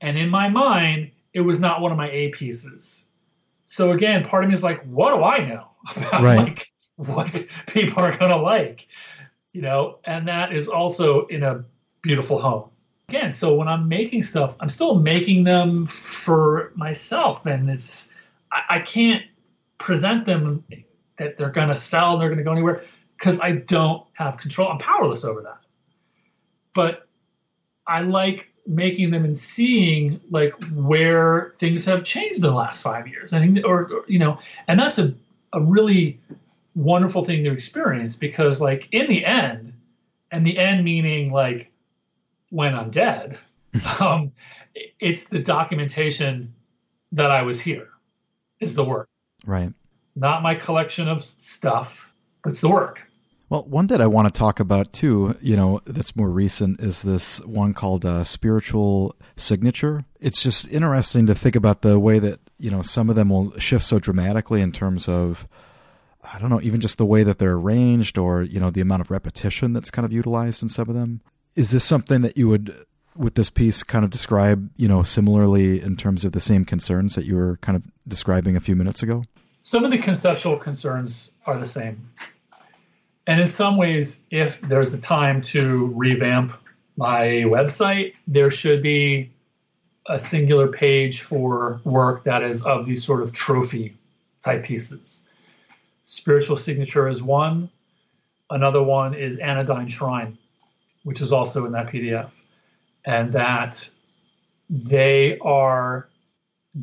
And 0.00 0.18
in 0.18 0.28
my 0.28 0.48
mind, 0.48 1.12
it 1.32 1.42
was 1.42 1.60
not 1.60 1.80
one 1.80 1.92
of 1.92 1.96
my 1.96 2.10
A 2.10 2.30
pieces. 2.30 3.06
So 3.66 3.92
again, 3.92 4.24
part 4.24 4.44
of 4.44 4.48
me 4.48 4.54
is 4.54 4.62
like, 4.62 4.82
what 4.84 5.14
do 5.14 5.22
I 5.22 5.44
know 5.44 5.68
about 5.96 6.22
right. 6.22 6.38
like 6.38 6.72
what 6.96 7.46
people 7.66 8.02
are 8.02 8.16
gonna 8.16 8.36
like? 8.36 8.88
You 9.52 9.62
know, 9.62 9.98
and 10.04 10.28
that 10.28 10.52
is 10.52 10.68
also 10.68 11.26
in 11.26 11.42
a 11.42 11.64
beautiful 12.02 12.40
home. 12.40 12.70
Again, 13.08 13.30
so 13.32 13.54
when 13.54 13.68
I'm 13.68 13.88
making 13.88 14.22
stuff, 14.22 14.56
I'm 14.60 14.68
still 14.68 14.96
making 14.96 15.44
them 15.44 15.86
for 15.86 16.72
myself, 16.74 17.46
and 17.46 17.70
it's 17.70 18.14
I, 18.52 18.62
I 18.70 18.78
can't 18.80 19.24
present 19.78 20.26
them 20.26 20.64
that 21.16 21.36
they're 21.36 21.50
gonna 21.50 21.74
sell 21.74 22.12
and 22.12 22.22
they're 22.22 22.28
gonna 22.28 22.42
go 22.42 22.52
anywhere 22.52 22.84
because 23.16 23.40
I 23.40 23.52
don't 23.52 24.06
have 24.14 24.38
control. 24.38 24.68
I'm 24.68 24.78
powerless 24.78 25.24
over 25.24 25.42
that. 25.42 25.60
But 26.74 27.08
I 27.86 28.00
like 28.00 28.52
making 28.66 29.10
them 29.10 29.24
and 29.24 29.36
seeing 29.36 30.20
like 30.30 30.52
where 30.72 31.54
things 31.58 31.84
have 31.84 32.04
changed 32.04 32.36
in 32.36 32.42
the 32.42 32.50
last 32.50 32.82
five 32.82 33.06
years. 33.08 33.32
I 33.32 33.40
think, 33.40 33.64
or, 33.64 33.82
or 33.92 34.04
you 34.08 34.18
know, 34.18 34.38
and 34.66 34.78
that's 34.78 34.98
a, 34.98 35.14
a 35.52 35.60
really 35.60 36.20
wonderful 36.74 37.24
thing 37.24 37.44
to 37.44 37.52
experience 37.52 38.16
because 38.16 38.60
like 38.60 38.88
in 38.92 39.08
the 39.08 39.24
end, 39.24 39.72
and 40.30 40.46
the 40.46 40.58
end 40.58 40.84
meaning 40.84 41.32
like 41.32 41.70
when 42.50 42.74
I'm 42.74 42.90
dead, 42.90 43.38
um, 44.00 44.32
it's 44.98 45.28
the 45.28 45.40
documentation 45.40 46.54
that 47.12 47.30
I 47.30 47.42
was 47.42 47.60
here 47.60 47.88
is 48.60 48.74
the 48.74 48.84
work. 48.84 49.08
Right. 49.44 49.72
Not 50.14 50.42
my 50.42 50.54
collection 50.54 51.08
of 51.08 51.22
stuff, 51.22 52.12
but 52.42 52.50
it's 52.50 52.60
the 52.60 52.68
work. 52.68 53.00
Well, 53.48 53.62
one 53.62 53.86
that 53.88 54.00
I 54.00 54.08
want 54.08 54.26
to 54.26 54.36
talk 54.36 54.58
about 54.58 54.92
too, 54.92 55.36
you 55.40 55.56
know, 55.56 55.80
that's 55.86 56.16
more 56.16 56.30
recent 56.30 56.80
is 56.80 57.02
this 57.02 57.38
one 57.40 57.74
called 57.74 58.04
uh, 58.04 58.24
Spiritual 58.24 59.14
Signature. 59.36 60.04
It's 60.20 60.42
just 60.42 60.68
interesting 60.68 61.26
to 61.26 61.34
think 61.34 61.54
about 61.54 61.82
the 61.82 61.98
way 62.00 62.18
that, 62.18 62.40
you 62.58 62.72
know, 62.72 62.82
some 62.82 63.08
of 63.08 63.14
them 63.14 63.28
will 63.28 63.56
shift 63.58 63.84
so 63.84 64.00
dramatically 64.00 64.60
in 64.60 64.72
terms 64.72 65.08
of, 65.08 65.46
I 66.24 66.40
don't 66.40 66.50
know, 66.50 66.60
even 66.60 66.80
just 66.80 66.98
the 66.98 67.06
way 67.06 67.22
that 67.22 67.38
they're 67.38 67.52
arranged 67.52 68.18
or, 68.18 68.42
you 68.42 68.58
know, 68.58 68.70
the 68.70 68.80
amount 68.80 69.02
of 69.02 69.12
repetition 69.12 69.72
that's 69.72 69.90
kind 69.90 70.04
of 70.04 70.12
utilized 70.12 70.60
in 70.64 70.68
some 70.68 70.88
of 70.88 70.96
them. 70.96 71.20
Is 71.54 71.70
this 71.70 71.84
something 71.84 72.22
that 72.22 72.36
you 72.36 72.48
would, 72.48 72.74
with 73.14 73.36
this 73.36 73.48
piece, 73.48 73.84
kind 73.84 74.04
of 74.04 74.10
describe, 74.10 74.70
you 74.76 74.88
know, 74.88 75.04
similarly 75.04 75.80
in 75.80 75.96
terms 75.96 76.24
of 76.24 76.32
the 76.32 76.40
same 76.40 76.64
concerns 76.64 77.14
that 77.14 77.26
you 77.26 77.36
were 77.36 77.58
kind 77.58 77.76
of 77.76 77.84
describing 78.08 78.56
a 78.56 78.60
few 78.60 78.74
minutes 78.74 79.04
ago? 79.04 79.22
Some 79.62 79.84
of 79.84 79.92
the 79.92 79.98
conceptual 79.98 80.56
concerns 80.56 81.30
are 81.46 81.58
the 81.58 81.66
same 81.66 82.10
and 83.26 83.40
in 83.40 83.48
some 83.48 83.76
ways, 83.76 84.22
if 84.30 84.60
there's 84.60 84.94
a 84.94 85.00
time 85.00 85.42
to 85.42 85.86
revamp 85.94 86.52
my 86.96 87.44
website, 87.46 88.14
there 88.26 88.50
should 88.50 88.82
be 88.82 89.32
a 90.08 90.18
singular 90.18 90.68
page 90.68 91.22
for 91.22 91.80
work 91.84 92.24
that 92.24 92.42
is 92.42 92.64
of 92.64 92.86
these 92.86 93.02
sort 93.04 93.22
of 93.22 93.32
trophy 93.32 93.96
type 94.44 94.64
pieces. 94.64 95.26
Spiritual 96.04 96.56
Signature 96.56 97.08
is 97.08 97.22
one. 97.22 97.68
Another 98.48 98.82
one 98.82 99.12
is 99.14 99.38
Anodyne 99.38 99.88
Shrine, 99.88 100.38
which 101.02 101.20
is 101.20 101.32
also 101.32 101.66
in 101.66 101.72
that 101.72 101.88
PDF. 101.88 102.30
And 103.04 103.32
that 103.32 103.90
they 104.70 105.38
are 105.38 106.08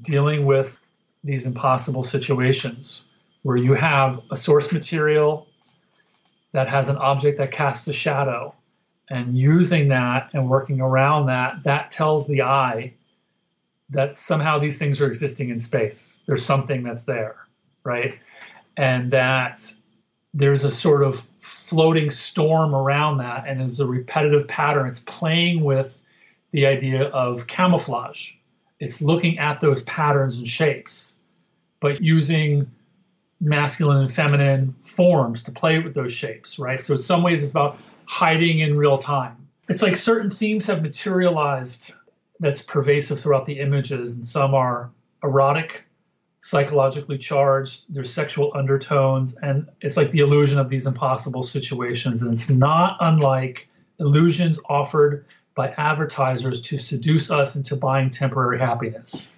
dealing 0.01 0.45
with 0.45 0.77
these 1.23 1.45
impossible 1.45 2.03
situations 2.03 3.05
where 3.43 3.57
you 3.57 3.73
have 3.73 4.21
a 4.29 4.35
source 4.35 4.73
material 4.73 5.47
that 6.53 6.69
has 6.69 6.87
an 6.87 6.97
object 6.97 7.37
that 7.39 7.51
casts 7.51 7.87
a 7.87 7.93
shadow. 7.93 8.55
And 9.09 9.37
using 9.37 9.89
that 9.89 10.29
and 10.33 10.49
working 10.49 10.79
around 10.79 11.25
that, 11.25 11.63
that 11.63 11.91
tells 11.91 12.25
the 12.25 12.43
eye 12.43 12.93
that 13.89 14.15
somehow 14.15 14.59
these 14.59 14.79
things 14.79 15.01
are 15.01 15.07
existing 15.07 15.49
in 15.49 15.59
space. 15.59 16.21
There's 16.25 16.45
something 16.45 16.83
that's 16.83 17.03
there, 17.03 17.35
right? 17.83 18.17
And 18.77 19.11
that 19.11 19.71
there's 20.33 20.63
a 20.63 20.71
sort 20.71 21.03
of 21.03 21.27
floating 21.39 22.09
storm 22.09 22.73
around 22.73 23.17
that, 23.17 23.45
and 23.47 23.61
it's 23.61 23.79
a 23.79 23.85
repetitive 23.85 24.47
pattern. 24.47 24.87
It's 24.87 25.01
playing 25.01 25.63
with 25.63 26.01
the 26.51 26.65
idea 26.65 27.05
of 27.09 27.47
camouflage. 27.47 28.33
It's 28.79 29.01
looking 29.01 29.37
at 29.37 29.61
those 29.61 29.83
patterns 29.83 30.39
and 30.39 30.47
shapes, 30.47 31.17
but 31.79 32.01
using 32.01 32.71
masculine 33.43 33.97
and 33.97 34.11
feminine 34.11 34.73
forms 34.83 35.43
to 35.43 35.51
play 35.51 35.79
with 35.79 35.93
those 35.93 36.13
shapes, 36.13 36.57
right? 36.57 36.79
So 36.79 36.93
in 36.93 36.99
some 36.99 37.23
ways 37.23 37.43
it's 37.43 37.51
about 37.51 37.77
hiding 38.05 38.59
in 38.59 38.77
real 38.77 38.97
time. 38.97 39.47
It's 39.69 39.83
like 39.83 39.95
certain 39.95 40.31
themes 40.31 40.65
have 40.67 40.81
materialized 40.81 41.93
that's 42.39 42.61
pervasive 42.61 43.19
throughout 43.19 43.45
the 43.45 43.59
images, 43.59 44.15
and 44.15 44.25
some 44.25 44.53
are 44.53 44.91
erotic, 45.23 45.85
psychologically 46.39 47.17
charged, 47.17 47.93
there's 47.93 48.11
sexual 48.13 48.51
undertones, 48.55 49.35
and 49.35 49.69
it's 49.81 49.95
like 49.95 50.11
the 50.11 50.19
illusion 50.19 50.59
of 50.59 50.69
these 50.69 50.85
impossible 50.85 51.43
situations. 51.43 52.21
And 52.21 52.33
it's 52.33 52.49
not 52.49 52.97
unlike 52.99 53.69
illusions 53.99 54.59
offered 54.67 55.25
by 55.55 55.69
advertisers 55.77 56.61
to 56.61 56.77
seduce 56.77 57.31
us 57.31 57.55
into 57.55 57.75
buying 57.75 58.09
temporary 58.09 58.59
happiness. 58.59 59.35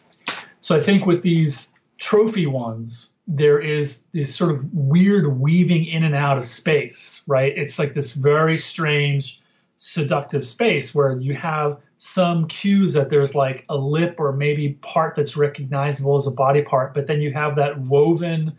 So 0.62 0.76
I 0.76 0.80
think 0.80 1.06
with 1.06 1.22
these 1.22 1.76
trophy 1.97 2.47
ones, 2.47 3.12
there 3.28 3.60
is 3.60 4.06
this 4.14 4.36
sort 4.36 4.52
of 4.52 4.72
weird 4.74 5.40
weaving 5.40 5.86
in 5.86 6.04
and 6.04 6.16
out 6.16 6.38
of 6.38 6.46
space, 6.46 7.24
right? 7.28 7.58
It's 7.58 7.80
like 7.80 7.94
this 7.94 8.14
very 8.14 8.58
strange, 8.58 9.42
seductive 9.78 10.46
space 10.46 10.94
where 10.94 11.14
you 11.14 11.34
have 11.34 11.80
some 11.98 12.48
cues 12.48 12.94
that 12.94 13.10
there's 13.10 13.34
like 13.34 13.66
a 13.70 13.76
lip 13.76 14.16
or 14.20 14.32
maybe 14.32 14.74
part 14.82 15.16
that's 15.16 15.36
recognizable 15.38 16.16
as 16.16 16.28
a 16.28 16.32
body 16.32 16.62
part, 16.62 16.94
but 16.94 17.08
then 17.08 17.20
you 17.20 17.34
have 17.34 17.56
that 17.56 17.80
woven 17.80 18.56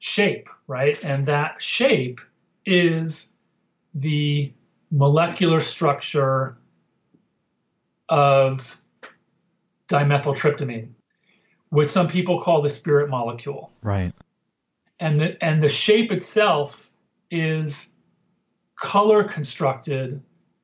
shape, 0.00 0.48
right? 0.66 0.98
And 1.02 1.24
that 1.26 1.62
shape 1.62 2.20
is 2.66 3.32
the 3.94 4.52
molecular 4.90 5.60
structure 5.60 6.56
of 8.08 8.80
dimethyltryptamine 9.88 10.93
which 11.70 11.88
some 11.88 12.08
people 12.08 12.40
call 12.40 12.62
the 12.62 12.68
spirit 12.68 13.08
molecule. 13.10 13.70
Right. 13.82 14.12
And 15.00 15.20
the, 15.20 15.44
and 15.44 15.62
the 15.62 15.68
shape 15.68 16.12
itself 16.12 16.90
is 17.30 17.92
color 18.76 19.24
constructed 19.24 20.22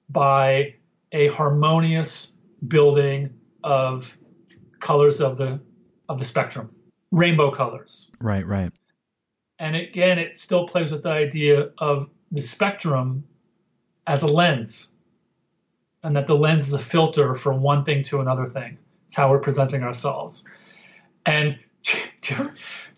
by 0.09 0.75
a 1.13 1.29
harmonious 1.29 2.37
building 2.69 3.31
of 3.65 4.17
colors 4.81 5.21
of 5.21 5.37
the 5.37 5.61
of 6.09 6.19
the 6.19 6.25
spectrum, 6.25 6.75
rainbow 7.13 7.51
colors. 7.51 8.11
Right, 8.21 8.47
right. 8.47 8.73
And 9.59 9.77
again, 9.77 10.19
it 10.19 10.37
still 10.37 10.67
plays 10.67 10.91
with 10.91 11.03
the 11.03 11.11
idea 11.11 11.71
of 11.79 12.11
the 12.33 12.41
spectrum 12.41 13.25
as 14.07 14.23
a 14.23 14.27
lens. 14.27 14.95
and 16.03 16.17
that 16.17 16.27
the 16.27 16.35
lens 16.35 16.69
is 16.69 16.75
a 16.75 16.79
filter 16.79 17.35
from 17.35 17.63
one 17.63 17.85
thing 17.85 18.03
to 18.05 18.21
another 18.21 18.47
thing. 18.47 18.79
It's 19.07 19.15
how 19.15 19.31
we're 19.31 19.41
presenting 19.41 19.83
ourselves. 19.83 20.49
And 21.27 21.59
do 21.83 22.35
you 22.35 22.41
ever, 22.41 22.49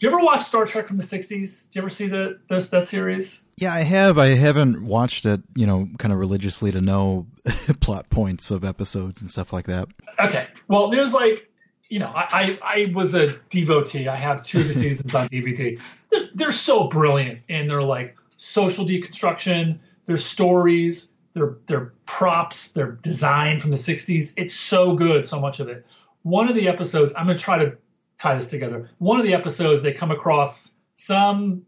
do 0.03 0.09
you 0.09 0.09
ever 0.09 0.25
watch 0.25 0.43
Star 0.43 0.67
Trek 0.67 0.89
from 0.89 0.97
the 0.97 1.03
'60s? 1.03 1.71
Do 1.71 1.79
you 1.79 1.83
ever 1.83 1.91
see 1.91 2.09
the 2.09 2.41
this 2.49 2.71
that 2.71 2.89
series? 2.89 3.45
Yeah, 3.57 3.73
I 3.73 3.83
have. 3.83 4.19
I 4.19 4.35
haven't 4.35 4.85
watched 4.85 5.25
it, 5.25 5.43
you 5.55 5.67
know, 5.67 5.89
kind 5.99 6.13
of 6.13 6.19
religiously 6.19 6.73
to 6.73 6.81
know 6.81 7.27
plot 7.81 8.11
points 8.11 8.51
of 8.51 8.65
episodes 8.65 9.21
and 9.21 9.31
stuff 9.31 9.53
like 9.53 9.67
that. 9.67 9.89
Okay. 10.19 10.47
Well, 10.67 10.91
there's 10.91 11.15
like, 11.15 11.49
you 11.89 12.01
know, 12.01 12.09
I 12.09 12.27
I, 12.33 12.59
I 12.63 12.93
was 12.93 13.15
a 13.15 13.29
devotee. 13.51 14.09
I 14.09 14.17
have 14.17 14.43
two 14.43 14.63
of 14.63 14.69
the 14.69 14.75
seasons 14.75 15.15
on 15.15 15.29
DVD. 15.29 15.81
They're, 16.11 16.29
they're 16.35 16.53
so 16.53 16.89
brilliant 16.89 17.41
and 17.49 17.71
they're 17.71 17.83
like 17.83 18.17
social 18.39 18.85
deconstruction, 18.85 19.79
their 20.07 20.17
stories, 20.17 21.13
their 21.35 21.59
their 21.67 21.93
props, 22.07 22.73
their 22.73 22.91
design 22.91 23.61
from 23.61 23.71
the 23.71 23.77
'60s. 23.77 24.35
It's 24.37 24.55
so 24.55 24.97
good, 24.97 25.25
so 25.25 25.39
much 25.39 25.61
of 25.61 25.69
it. 25.69 25.87
One 26.23 26.49
of 26.49 26.57
the 26.57 26.67
episodes, 26.67 27.15
I'm 27.15 27.27
gonna 27.27 27.39
try 27.39 27.59
to 27.59 27.77
tie 28.23 28.35
this 28.37 28.47
together. 28.47 28.89
One 28.99 29.19
of 29.19 29.27
the 29.27 29.35
episodes, 29.35 29.83
they 29.83 29.93
come 29.93 30.13
across 30.13 30.77
some 30.95 31.67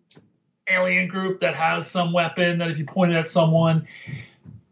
alien 0.68 1.08
group 1.08 1.40
that 1.40 1.56
has 1.56 1.90
some 1.90 2.12
weapon 2.12 2.58
that 2.58 2.70
if 2.70 2.78
you 2.78 2.84
point 2.84 3.12
it 3.12 3.18
at 3.18 3.28
someone, 3.28 3.86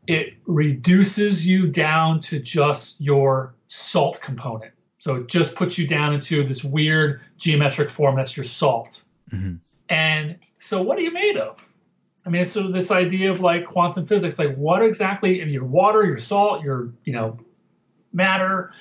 it 0.07 0.35
reduces 0.47 1.45
you 1.47 1.66
down 1.66 2.20
to 2.20 2.39
just 2.39 3.01
your 3.01 3.55
salt 3.66 4.20
component. 4.20 4.72
So 4.99 5.16
it 5.16 5.26
just 5.26 5.57
puts 5.57 5.76
you 5.76 5.87
down 5.87 6.14
into 6.14 6.45
this 6.45 6.62
weird 6.62 7.20
geometric 7.37 7.91
form 7.91 8.16
that's 8.16 8.37
your 8.37 8.45
salt. 8.45 9.03
Mm-hmm. 9.33 9.57
And 9.89 10.39
so, 10.61 10.80
what 10.80 10.97
are 10.97 11.03
you 11.03 11.11
made 11.11 11.37
of? 11.37 11.68
I 12.24 12.30
mean, 12.30 12.43
of 12.43 12.72
this 12.72 12.93
idea 12.93 13.30
of 13.33 13.41
like 13.41 13.66
quantum 13.66 14.07
physics, 14.07 14.39
like 14.39 14.55
what 14.55 14.83
exactly 14.83 15.41
in 15.41 15.49
your 15.49 15.64
water, 15.64 16.05
your 16.05 16.18
salt, 16.18 16.62
your 16.62 16.93
you 17.05 17.12
know 17.12 17.37
matter. 18.12 18.72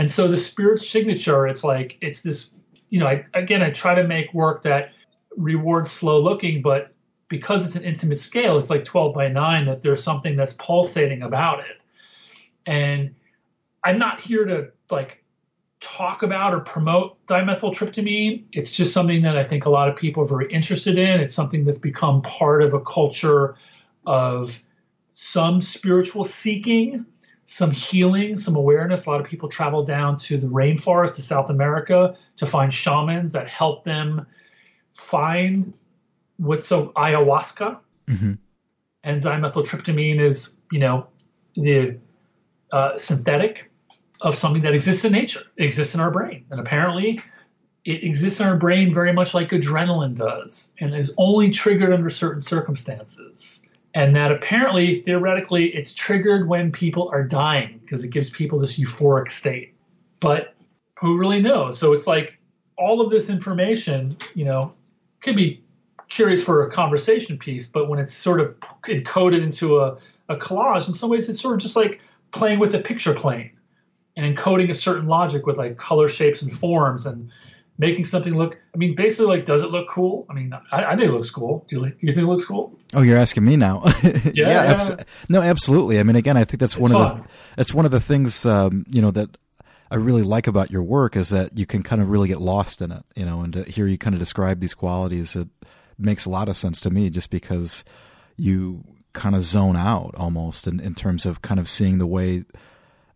And 0.00 0.10
so 0.10 0.28
the 0.28 0.36
spirit 0.38 0.80
signature, 0.80 1.46
it's 1.46 1.62
like 1.62 1.98
it's 2.00 2.22
this, 2.22 2.54
you 2.88 2.98
know, 2.98 3.06
I, 3.06 3.26
again, 3.34 3.62
I 3.62 3.68
try 3.68 3.94
to 3.94 4.02
make 4.02 4.32
work 4.32 4.62
that 4.62 4.92
rewards 5.36 5.90
slow 5.90 6.22
looking, 6.22 6.62
but 6.62 6.94
because 7.28 7.66
it's 7.66 7.76
an 7.76 7.84
intimate 7.84 8.18
scale, 8.18 8.56
it's 8.56 8.70
like 8.70 8.86
12 8.86 9.14
by 9.14 9.28
9, 9.28 9.66
that 9.66 9.82
there's 9.82 10.02
something 10.02 10.36
that's 10.36 10.54
pulsating 10.54 11.20
about 11.20 11.60
it. 11.60 11.82
And 12.64 13.14
I'm 13.84 13.98
not 13.98 14.22
here 14.22 14.46
to 14.46 14.70
like 14.90 15.22
talk 15.80 16.22
about 16.22 16.54
or 16.54 16.60
promote 16.60 17.26
dimethyltryptamine. 17.26 18.44
It's 18.52 18.74
just 18.74 18.94
something 18.94 19.20
that 19.24 19.36
I 19.36 19.44
think 19.44 19.66
a 19.66 19.70
lot 19.70 19.90
of 19.90 19.96
people 19.96 20.22
are 20.22 20.26
very 20.26 20.50
interested 20.50 20.96
in. 20.96 21.20
It's 21.20 21.34
something 21.34 21.66
that's 21.66 21.76
become 21.76 22.22
part 22.22 22.62
of 22.62 22.72
a 22.72 22.80
culture 22.80 23.54
of 24.06 24.64
some 25.12 25.60
spiritual 25.60 26.24
seeking, 26.24 27.04
some 27.50 27.72
healing, 27.72 28.36
some 28.36 28.54
awareness. 28.54 29.06
A 29.06 29.10
lot 29.10 29.20
of 29.20 29.26
people 29.26 29.48
travel 29.48 29.84
down 29.84 30.16
to 30.18 30.38
the 30.38 30.46
rainforest 30.46 31.16
to 31.16 31.22
South 31.22 31.50
America 31.50 32.16
to 32.36 32.46
find 32.46 32.72
shamans 32.72 33.32
that 33.32 33.48
help 33.48 33.82
them 33.82 34.24
find 34.92 35.76
what's 36.36 36.68
so 36.68 36.92
ayahuasca 36.94 37.76
mm-hmm. 38.06 38.34
and 39.02 39.22
dimethyltryptamine 39.22 40.20
is 40.20 40.58
you 40.70 40.78
know 40.78 41.08
the 41.54 41.98
uh, 42.70 42.96
synthetic 42.98 43.68
of 44.20 44.36
something 44.36 44.62
that 44.62 44.74
exists 44.74 45.04
in 45.04 45.10
nature 45.10 45.42
it 45.56 45.64
exists 45.64 45.94
in 45.94 46.00
our 46.00 46.10
brain 46.10 46.44
and 46.50 46.60
apparently 46.60 47.20
it 47.84 48.04
exists 48.04 48.40
in 48.40 48.46
our 48.46 48.56
brain 48.56 48.94
very 48.94 49.12
much 49.12 49.34
like 49.34 49.50
adrenaline 49.50 50.14
does 50.14 50.72
and 50.78 50.94
is 50.94 51.12
only 51.18 51.50
triggered 51.50 51.92
under 51.92 52.10
certain 52.10 52.40
circumstances 52.40 53.66
and 53.94 54.14
that 54.14 54.30
apparently 54.30 55.00
theoretically 55.00 55.66
it's 55.74 55.92
triggered 55.92 56.48
when 56.48 56.70
people 56.70 57.10
are 57.12 57.24
dying 57.24 57.80
because 57.82 58.04
it 58.04 58.08
gives 58.08 58.30
people 58.30 58.58
this 58.58 58.78
euphoric 58.78 59.30
state. 59.30 59.74
But 60.20 60.54
who 60.98 61.18
really 61.18 61.40
knows? 61.40 61.78
So 61.78 61.92
it's 61.92 62.06
like 62.06 62.38
all 62.76 63.00
of 63.00 63.10
this 63.10 63.30
information 63.30 64.16
you 64.34 64.44
know 64.44 64.72
could 65.20 65.36
be 65.36 65.62
curious 66.08 66.42
for 66.42 66.66
a 66.66 66.70
conversation 66.70 67.38
piece, 67.38 67.66
but 67.66 67.88
when 67.88 67.98
it's 67.98 68.12
sort 68.12 68.40
of 68.40 68.58
encoded 68.84 69.42
into 69.42 69.78
a, 69.78 69.96
a 70.28 70.36
collage, 70.36 70.88
in 70.88 70.94
some 70.94 71.08
ways 71.08 71.28
it's 71.28 71.40
sort 71.40 71.54
of 71.54 71.60
just 71.60 71.76
like 71.76 72.00
playing 72.32 72.58
with 72.58 72.74
a 72.74 72.80
picture 72.80 73.14
plane 73.14 73.50
and 74.16 74.36
encoding 74.36 74.68
a 74.70 74.74
certain 74.74 75.06
logic 75.06 75.46
with 75.46 75.56
like 75.56 75.76
color 75.78 76.08
shapes 76.08 76.42
and 76.42 76.56
forms 76.56 77.06
and 77.06 77.30
making 77.80 78.04
something 78.04 78.36
look 78.36 78.58
i 78.74 78.76
mean 78.76 78.94
basically 78.94 79.26
like 79.26 79.46
does 79.46 79.62
it 79.62 79.70
look 79.70 79.88
cool 79.88 80.26
i 80.30 80.34
mean 80.34 80.52
i, 80.70 80.84
I 80.84 80.96
think 80.96 81.08
it 81.08 81.12
looks 81.12 81.30
cool 81.30 81.64
do 81.66 81.76
you, 81.76 81.88
do 81.88 81.96
you 82.00 82.12
think 82.12 82.24
it 82.24 82.30
looks 82.30 82.44
cool 82.44 82.78
oh 82.94 83.00
you're 83.00 83.18
asking 83.18 83.44
me 83.44 83.56
now 83.56 83.82
yeah, 84.02 84.30
yeah. 84.34 84.74
Abso- 84.74 85.04
no 85.28 85.40
absolutely 85.40 85.98
i 85.98 86.02
mean 86.02 86.14
again 86.14 86.36
i 86.36 86.44
think 86.44 86.60
that's 86.60 86.74
it's 86.74 86.80
one 86.80 86.92
fun. 86.92 87.02
of 87.02 87.16
the 87.16 87.28
that's 87.56 87.74
one 87.74 87.86
of 87.86 87.90
the 87.90 88.00
things 88.00 88.44
um, 88.46 88.84
you 88.92 89.02
know 89.02 89.10
that 89.10 89.36
I 89.92 89.96
really 89.96 90.22
like 90.22 90.46
about 90.46 90.70
your 90.70 90.84
work 90.84 91.16
is 91.16 91.30
that 91.30 91.58
you 91.58 91.66
can 91.66 91.82
kind 91.82 92.00
of 92.00 92.10
really 92.10 92.28
get 92.28 92.40
lost 92.40 92.80
in 92.80 92.92
it, 92.92 93.02
you 93.16 93.24
know, 93.24 93.40
and 93.40 93.52
to 93.54 93.64
hear 93.64 93.88
you 93.88 93.98
kind 93.98 94.14
of 94.14 94.20
describe 94.20 94.60
these 94.60 94.72
qualities, 94.72 95.34
it 95.34 95.48
makes 95.98 96.26
a 96.26 96.30
lot 96.30 96.48
of 96.48 96.56
sense 96.56 96.80
to 96.82 96.90
me 96.90 97.10
just 97.10 97.28
because 97.28 97.82
you 98.36 98.84
kind 99.14 99.34
of 99.34 99.42
zone 99.42 99.74
out 99.74 100.14
almost 100.16 100.68
in, 100.68 100.78
in 100.78 100.94
terms 100.94 101.26
of 101.26 101.42
kind 101.42 101.58
of 101.58 101.68
seeing 101.68 101.98
the 101.98 102.06
way 102.06 102.44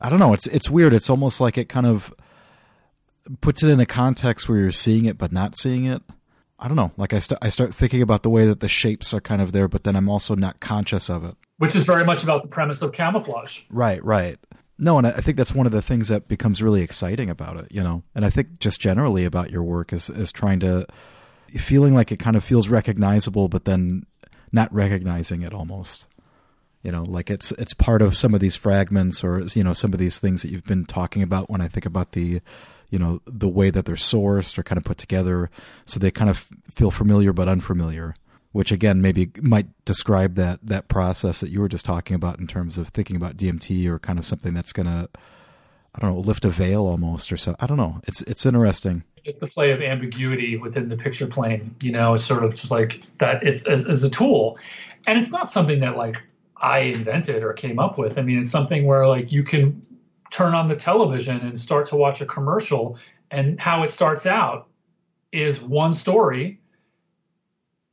I 0.00 0.10
don't 0.10 0.18
know, 0.18 0.34
it's 0.34 0.46
it's 0.48 0.68
weird. 0.68 0.92
It's 0.92 1.08
almost 1.08 1.40
like 1.40 1.56
it 1.56 1.68
kind 1.68 1.86
of 1.86 2.12
puts 3.40 3.62
it 3.62 3.70
in 3.70 3.80
a 3.80 3.86
context 3.86 4.48
where 4.48 4.58
you're 4.58 4.72
seeing 4.72 5.04
it 5.04 5.18
but 5.18 5.32
not 5.32 5.56
seeing 5.56 5.84
it. 5.84 6.02
I 6.58 6.68
don't 6.68 6.76
know. 6.76 6.92
Like 6.96 7.12
I 7.12 7.18
start 7.18 7.40
I 7.42 7.48
start 7.48 7.74
thinking 7.74 8.02
about 8.02 8.22
the 8.22 8.30
way 8.30 8.46
that 8.46 8.60
the 8.60 8.68
shapes 8.68 9.12
are 9.12 9.20
kind 9.20 9.42
of 9.42 9.52
there, 9.52 9.68
but 9.68 9.84
then 9.84 9.96
I'm 9.96 10.08
also 10.08 10.34
not 10.34 10.60
conscious 10.60 11.10
of 11.10 11.24
it. 11.24 11.36
Which 11.58 11.76
is 11.76 11.84
very 11.84 12.04
much 12.04 12.22
about 12.22 12.42
the 12.42 12.48
premise 12.48 12.82
of 12.82 12.92
camouflage. 12.92 13.62
Right, 13.70 14.02
right. 14.04 14.38
No, 14.76 14.98
and 14.98 15.06
I 15.06 15.20
think 15.20 15.36
that's 15.36 15.54
one 15.54 15.66
of 15.66 15.72
the 15.72 15.82
things 15.82 16.08
that 16.08 16.26
becomes 16.26 16.62
really 16.62 16.82
exciting 16.82 17.30
about 17.30 17.58
it, 17.58 17.70
you 17.70 17.82
know. 17.82 18.02
And 18.14 18.24
I 18.24 18.30
think 18.30 18.58
just 18.58 18.80
generally 18.80 19.24
about 19.24 19.50
your 19.50 19.62
work 19.62 19.92
is 19.92 20.10
is 20.10 20.32
trying 20.32 20.60
to 20.60 20.86
feeling 21.48 21.94
like 21.94 22.10
it 22.10 22.18
kind 22.18 22.36
of 22.36 22.44
feels 22.44 22.68
recognizable, 22.68 23.48
but 23.48 23.64
then 23.64 24.04
not 24.52 24.72
recognizing 24.72 25.42
it 25.42 25.52
almost. 25.52 26.06
You 26.82 26.92
know, 26.92 27.02
like 27.02 27.30
it's 27.30 27.52
it's 27.52 27.72
part 27.72 28.02
of 28.02 28.16
some 28.16 28.34
of 28.34 28.40
these 28.40 28.56
fragments 28.56 29.22
or 29.24 29.40
you 29.54 29.64
know 29.64 29.72
some 29.72 29.92
of 29.92 29.98
these 29.98 30.18
things 30.18 30.42
that 30.42 30.50
you've 30.50 30.64
been 30.64 30.84
talking 30.84 31.22
about 31.22 31.48
when 31.48 31.60
I 31.60 31.68
think 31.68 31.86
about 31.86 32.12
the 32.12 32.40
you 32.90 32.98
know 32.98 33.20
the 33.26 33.48
way 33.48 33.70
that 33.70 33.84
they're 33.84 33.96
sourced 33.96 34.56
or 34.58 34.62
kind 34.62 34.78
of 34.78 34.84
put 34.84 34.98
together. 34.98 35.50
So 35.86 35.98
they 35.98 36.10
kind 36.10 36.30
of 36.30 36.48
feel 36.70 36.90
familiar 36.90 37.32
but 37.32 37.48
unfamiliar 37.48 38.14
which 38.54 38.70
again 38.70 39.02
maybe 39.02 39.32
might 39.42 39.66
describe 39.84 40.36
that 40.36 40.60
that 40.62 40.86
process 40.86 41.40
that 41.40 41.50
you 41.50 41.60
were 41.60 41.68
just 41.68 41.84
talking 41.84 42.14
about 42.14 42.38
in 42.38 42.46
terms 42.46 42.78
of 42.78 42.86
thinking 42.86 43.16
about 43.16 43.36
DMT 43.36 43.84
or 43.88 43.98
kind 43.98 44.16
of 44.16 44.24
something 44.24 44.54
that's 44.54 44.72
going 44.72 44.86
to 44.86 45.08
I 45.92 45.98
don't 45.98 46.14
know 46.14 46.20
lift 46.20 46.44
a 46.44 46.50
veil 46.50 46.86
almost 46.86 47.32
or 47.32 47.36
so. 47.36 47.56
I 47.58 47.66
don't 47.66 47.76
know. 47.76 48.00
It's 48.04 48.22
it's 48.22 48.46
interesting. 48.46 49.02
It's 49.24 49.40
the 49.40 49.48
play 49.48 49.72
of 49.72 49.82
ambiguity 49.82 50.56
within 50.56 50.88
the 50.88 50.96
picture 50.96 51.26
plane 51.26 51.74
you 51.80 51.90
know 51.90 52.14
it's 52.14 52.24
sort 52.24 52.44
of 52.44 52.54
just 52.54 52.70
like 52.70 53.02
that 53.18 53.42
it's 53.42 53.66
as, 53.66 53.88
as 53.88 54.04
a 54.04 54.10
tool. 54.10 54.56
And 55.04 55.18
it's 55.18 55.32
not 55.32 55.50
something 55.50 55.80
that 55.80 55.96
like 55.96 56.22
I 56.56 56.78
invented 56.78 57.42
or 57.42 57.54
came 57.54 57.80
up 57.80 57.98
with. 57.98 58.18
I 58.18 58.22
mean 58.22 58.42
it's 58.42 58.52
something 58.52 58.86
where 58.86 59.08
like 59.08 59.32
you 59.32 59.42
can 59.42 59.82
turn 60.30 60.54
on 60.54 60.68
the 60.68 60.76
television 60.76 61.38
and 61.38 61.58
start 61.58 61.86
to 61.86 61.96
watch 61.96 62.20
a 62.20 62.26
commercial 62.26 62.98
and 63.30 63.60
how 63.60 63.82
it 63.82 63.90
starts 63.90 64.26
out 64.26 64.68
is 65.32 65.60
one 65.60 65.94
story 65.94 66.60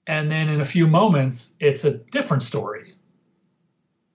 and 0.08 0.32
then 0.32 0.50
in 0.50 0.62
a 0.62 0.66
few 0.66 0.88
moments 0.88 1.56
it's 1.60 1.86
a 1.86 1.98
different 1.98 2.44
story. 2.44 2.94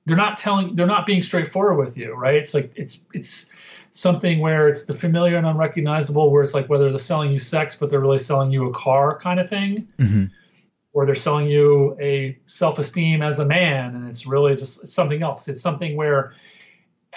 They're 0.05 0.17
not 0.17 0.39
telling 0.39 0.75
they're 0.75 0.87
not 0.87 1.07
being 1.07 1.23
straightforward 1.23 1.79
with 1.79 1.97
you 1.97 2.15
right? 2.15 2.35
It's 2.35 2.55
like 2.55 2.73
it's 2.77 3.01
it's 3.13 3.51
something 3.91 4.41
where 4.41 4.69
it's 4.69 4.85
the 4.85 4.95
familiar 4.95 5.37
and 5.37 5.47
unrecognizable 5.47 6.31
where 6.31 6.43
it's 6.43 6.55
like 6.55 6.69
whether 6.69 6.91
they're 6.91 6.99
selling 6.99 7.33
you 7.33 7.39
sex 7.39 7.77
but 7.77 7.89
they're 7.89 8.01
really 8.01 8.19
selling 8.19 8.51
you 8.51 8.69
a 8.69 8.73
car 8.73 9.19
kind 9.19 9.41
of 9.41 9.49
thing. 9.49 9.89
Mm-hmm. 9.99 10.25
or 10.93 11.07
they're 11.07 11.15
selling 11.15 11.49
you 11.49 11.97
a 12.01 12.39
self-esteem 12.47 13.23
as 13.23 13.39
a 13.39 13.45
man 13.45 13.97
and 13.97 14.09
it's 14.09 14.27
really 14.27 14.55
just 14.55 14.85
it's 14.85 14.93
something 14.93 15.23
else. 15.23 15.49
It's 15.49 15.63
something 15.63 15.97
where 15.97 16.35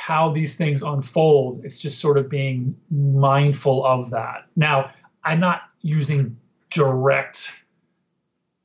how 0.10 0.32
these 0.32 0.56
things 0.56 0.82
unfold 0.82 1.64
it's 1.64 1.80
just 1.80 2.00
sort 2.00 2.18
of 2.18 2.30
being 2.30 2.76
mindful 2.90 3.86
of 3.86 4.10
that 4.10 4.46
now 4.56 4.92
i'm 5.24 5.40
not 5.40 5.62
using 5.82 6.36
direct 6.70 7.52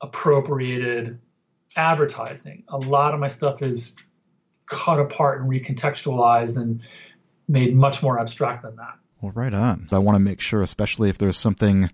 appropriated 0.00 1.18
advertising. 1.76 2.64
A 2.68 2.76
lot 2.76 3.14
of 3.14 3.20
my 3.20 3.28
stuff 3.28 3.62
is 3.62 3.96
cut 4.66 5.00
apart 5.00 5.40
and 5.40 5.50
recontextualized 5.50 6.56
and 6.56 6.82
made 7.48 7.74
much 7.74 8.02
more 8.02 8.18
abstract 8.18 8.62
than 8.62 8.76
that. 8.76 8.98
Well, 9.20 9.32
right 9.34 9.54
on. 9.54 9.88
I 9.90 9.98
want 9.98 10.16
to 10.16 10.20
make 10.20 10.40
sure, 10.40 10.62
especially 10.62 11.08
if 11.08 11.18
there's 11.18 11.38
something, 11.38 11.90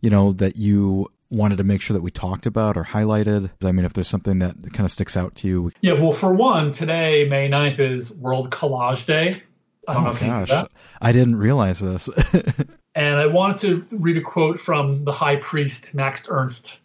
you 0.00 0.10
know, 0.10 0.32
that 0.34 0.56
you 0.56 1.08
wanted 1.34 1.56
to 1.56 1.64
make 1.64 1.80
sure 1.80 1.94
that 1.94 2.02
we 2.02 2.10
talked 2.10 2.46
about 2.46 2.76
or 2.76 2.84
highlighted. 2.84 3.50
I 3.62 3.72
mean, 3.72 3.84
if 3.84 3.92
there's 3.92 4.08
something 4.08 4.38
that 4.38 4.54
kind 4.72 4.84
of 4.84 4.92
sticks 4.92 5.16
out 5.16 5.34
to 5.36 5.48
you. 5.48 5.72
Yeah, 5.80 5.92
well, 5.92 6.12
for 6.12 6.32
one, 6.32 6.72
today, 6.72 7.26
May 7.28 7.48
9th, 7.48 7.78
is 7.80 8.14
World 8.16 8.50
Collage 8.50 9.06
Day. 9.06 9.42
I 9.86 9.94
don't 9.94 10.06
oh, 10.06 10.46
gosh. 10.46 10.68
I 11.02 11.12
didn't 11.12 11.36
realize 11.36 11.80
this. 11.80 12.08
and 12.94 13.16
I 13.16 13.26
wanted 13.26 13.90
to 13.90 13.96
read 13.96 14.16
a 14.16 14.22
quote 14.22 14.58
from 14.58 15.04
the 15.04 15.12
high 15.12 15.36
priest, 15.36 15.94
Max 15.94 16.26
Ernst, 16.30 16.78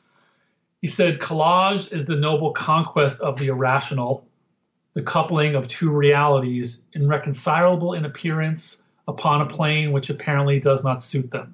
he 0.81 0.87
said, 0.87 1.19
collage 1.19 1.91
is 1.91 2.05
the 2.05 2.15
noble 2.15 2.51
conquest 2.51 3.19
of 3.19 3.37
the 3.37 3.47
irrational, 3.47 4.25
the 4.93 5.01
coupling 5.01 5.55
of 5.55 5.67
two 5.67 5.91
realities, 5.91 6.83
irreconcilable 6.93 7.93
in 7.93 8.05
appearance, 8.05 8.83
upon 9.07 9.41
a 9.41 9.45
plane 9.45 9.91
which 9.91 10.09
apparently 10.09 10.59
does 10.59 10.83
not 10.83 11.03
suit 11.03 11.31
them. 11.31 11.53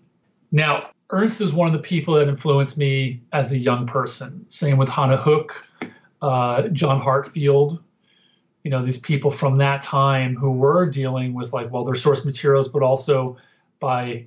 Now, 0.52 0.92
Ernst 1.12 1.40
is 1.42 1.54
one 1.54 1.68
of 1.68 1.74
the 1.74 1.80
people 1.88 2.16
that 2.16 2.28
influenced 2.28 2.78
me 2.78 3.22
as 3.32 3.52
a 3.52 3.58
young 3.58 3.86
person. 3.86 4.46
Same 4.50 4.78
with 4.78 4.90
Hannah 4.90 5.18
Höch, 5.18 5.52
uh, 6.22 6.68
John 6.70 7.00
Heartfield. 7.00 7.84
you 8.66 8.72
know, 8.72 8.84
these 8.84 8.98
people 8.98 9.30
from 9.30 9.60
that 9.60 9.84
time 9.84 10.36
who 10.36 10.52
were 10.52 10.88
dealing 10.90 11.36
with 11.36 11.54
like, 11.54 11.72
well, 11.72 11.84
their 11.84 11.94
source 11.94 12.26
materials, 12.26 12.68
but 12.68 12.82
also 12.82 13.38
by 13.80 14.26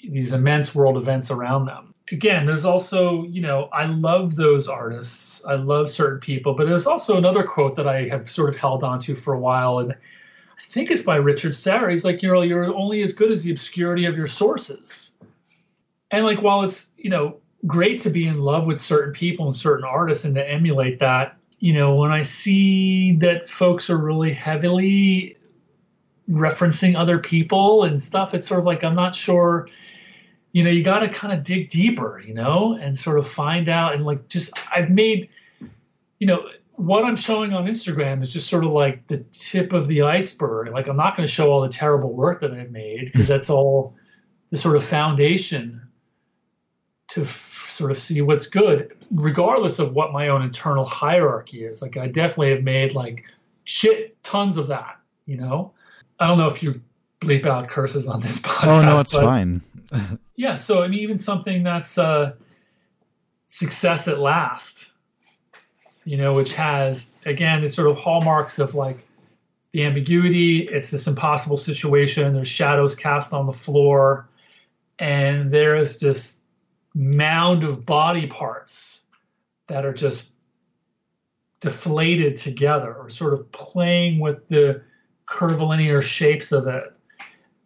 these 0.00 0.32
immense 0.32 0.76
world 0.76 0.96
events 0.96 1.28
around 1.32 1.66
them. 1.66 1.92
Again, 2.12 2.46
there's 2.46 2.64
also, 2.64 3.24
you 3.24 3.40
know, 3.40 3.68
I 3.72 3.86
love 3.86 4.36
those 4.36 4.68
artists. 4.68 5.44
I 5.44 5.54
love 5.54 5.90
certain 5.90 6.20
people, 6.20 6.54
but 6.54 6.68
there's 6.68 6.86
also 6.86 7.16
another 7.16 7.42
quote 7.42 7.74
that 7.74 7.88
I 7.88 8.06
have 8.06 8.30
sort 8.30 8.48
of 8.48 8.56
held 8.56 8.84
onto 8.84 9.16
for 9.16 9.34
a 9.34 9.40
while, 9.40 9.80
and 9.80 9.90
I 9.92 10.62
think 10.62 10.92
it's 10.92 11.02
by 11.02 11.16
Richard 11.16 11.56
Serra. 11.56 11.90
He's 11.90 12.04
like, 12.04 12.22
you 12.22 12.32
know, 12.32 12.42
you're 12.42 12.72
only 12.72 13.02
as 13.02 13.12
good 13.12 13.32
as 13.32 13.42
the 13.42 13.50
obscurity 13.50 14.04
of 14.04 14.16
your 14.16 14.28
sources. 14.28 15.13
And 16.10 16.24
like, 16.24 16.42
while 16.42 16.62
it's, 16.62 16.90
you 16.96 17.10
know, 17.10 17.38
great 17.66 17.98
to 18.00 18.10
be 18.10 18.26
in 18.26 18.40
love 18.40 18.66
with 18.66 18.80
certain 18.80 19.12
people 19.12 19.46
and 19.46 19.56
certain 19.56 19.84
artists 19.84 20.24
and 20.24 20.34
to 20.34 20.48
emulate 20.48 20.98
that, 21.00 21.36
you 21.58 21.72
know, 21.72 21.94
when 21.94 22.12
I 22.12 22.22
see 22.22 23.16
that 23.16 23.48
folks 23.48 23.88
are 23.88 23.96
really 23.96 24.32
heavily 24.32 25.36
referencing 26.28 26.96
other 26.96 27.18
people 27.18 27.84
and 27.84 28.02
stuff, 28.02 28.34
it's 28.34 28.46
sort 28.46 28.60
of 28.60 28.66
like 28.66 28.84
I'm 28.84 28.94
not 28.94 29.14
sure. 29.14 29.68
You 30.52 30.62
know, 30.62 30.70
you 30.70 30.84
got 30.84 31.00
to 31.00 31.08
kind 31.08 31.32
of 31.32 31.42
dig 31.42 31.68
deeper, 31.68 32.22
you 32.24 32.34
know, 32.34 32.74
and 32.80 32.96
sort 32.96 33.18
of 33.18 33.26
find 33.26 33.68
out 33.68 33.94
and 33.94 34.04
like 34.04 34.28
just 34.28 34.52
I've 34.74 34.90
made, 34.90 35.28
you 36.18 36.26
know, 36.26 36.48
what 36.76 37.04
I'm 37.04 37.16
showing 37.16 37.54
on 37.54 37.66
Instagram 37.66 38.22
is 38.22 38.32
just 38.32 38.48
sort 38.48 38.64
of 38.64 38.70
like 38.70 39.06
the 39.06 39.24
tip 39.32 39.72
of 39.72 39.86
the 39.86 40.02
iceberg. 40.02 40.72
Like 40.72 40.86
I'm 40.86 40.96
not 40.96 41.16
going 41.16 41.26
to 41.26 41.32
show 41.32 41.50
all 41.50 41.62
the 41.62 41.68
terrible 41.68 42.12
work 42.12 42.40
that 42.40 42.52
I've 42.52 42.72
made 42.72 43.06
because 43.06 43.28
that's 43.28 43.48
all 43.48 43.94
the 44.50 44.58
sort 44.58 44.76
of 44.76 44.84
foundation 44.84 45.83
to 47.14 47.22
f- 47.22 47.68
sort 47.70 47.92
of 47.92 47.98
see 47.98 48.20
what's 48.22 48.46
good, 48.46 48.92
regardless 49.12 49.78
of 49.78 49.94
what 49.94 50.12
my 50.12 50.28
own 50.28 50.42
internal 50.42 50.84
hierarchy 50.84 51.64
is. 51.64 51.80
Like 51.80 51.96
I 51.96 52.08
definitely 52.08 52.50
have 52.50 52.64
made 52.64 52.94
like 52.94 53.24
shit 53.62 54.20
tons 54.24 54.56
of 54.56 54.68
that, 54.68 54.98
you 55.24 55.36
know. 55.36 55.72
I 56.18 56.26
don't 56.26 56.38
know 56.38 56.48
if 56.48 56.60
you 56.60 56.80
bleep 57.20 57.46
out 57.46 57.68
curses 57.68 58.08
on 58.08 58.20
this 58.20 58.40
podcast. 58.40 58.66
Oh 58.68 58.82
no, 58.82 58.98
it's 58.98 59.12
fine. 59.12 59.62
yeah, 60.36 60.56
so 60.56 60.82
I 60.82 60.88
mean, 60.88 61.00
even 61.00 61.16
something 61.18 61.62
that's 61.62 61.98
uh, 61.98 62.32
success 63.46 64.08
at 64.08 64.18
last, 64.18 64.92
you 66.04 66.16
know, 66.16 66.34
which 66.34 66.52
has 66.54 67.14
again 67.26 67.62
the 67.62 67.68
sort 67.68 67.88
of 67.88 67.96
hallmarks 67.96 68.58
of 68.58 68.74
like 68.74 69.06
the 69.70 69.84
ambiguity. 69.84 70.62
It's 70.62 70.90
this 70.90 71.06
impossible 71.06 71.58
situation. 71.58 72.34
There's 72.34 72.48
shadows 72.48 72.96
cast 72.96 73.32
on 73.32 73.46
the 73.46 73.52
floor, 73.52 74.28
and 74.98 75.52
there 75.52 75.76
is 75.76 76.00
just 76.00 76.40
mound 76.94 77.64
of 77.64 77.84
body 77.84 78.26
parts 78.26 79.02
that 79.66 79.84
are 79.84 79.92
just 79.92 80.30
deflated 81.60 82.36
together 82.36 82.94
or 82.94 83.10
sort 83.10 83.32
of 83.32 83.50
playing 83.52 84.20
with 84.20 84.46
the 84.48 84.82
curvilinear 85.26 86.02
shapes 86.02 86.52
of 86.52 86.66
it. 86.66 86.92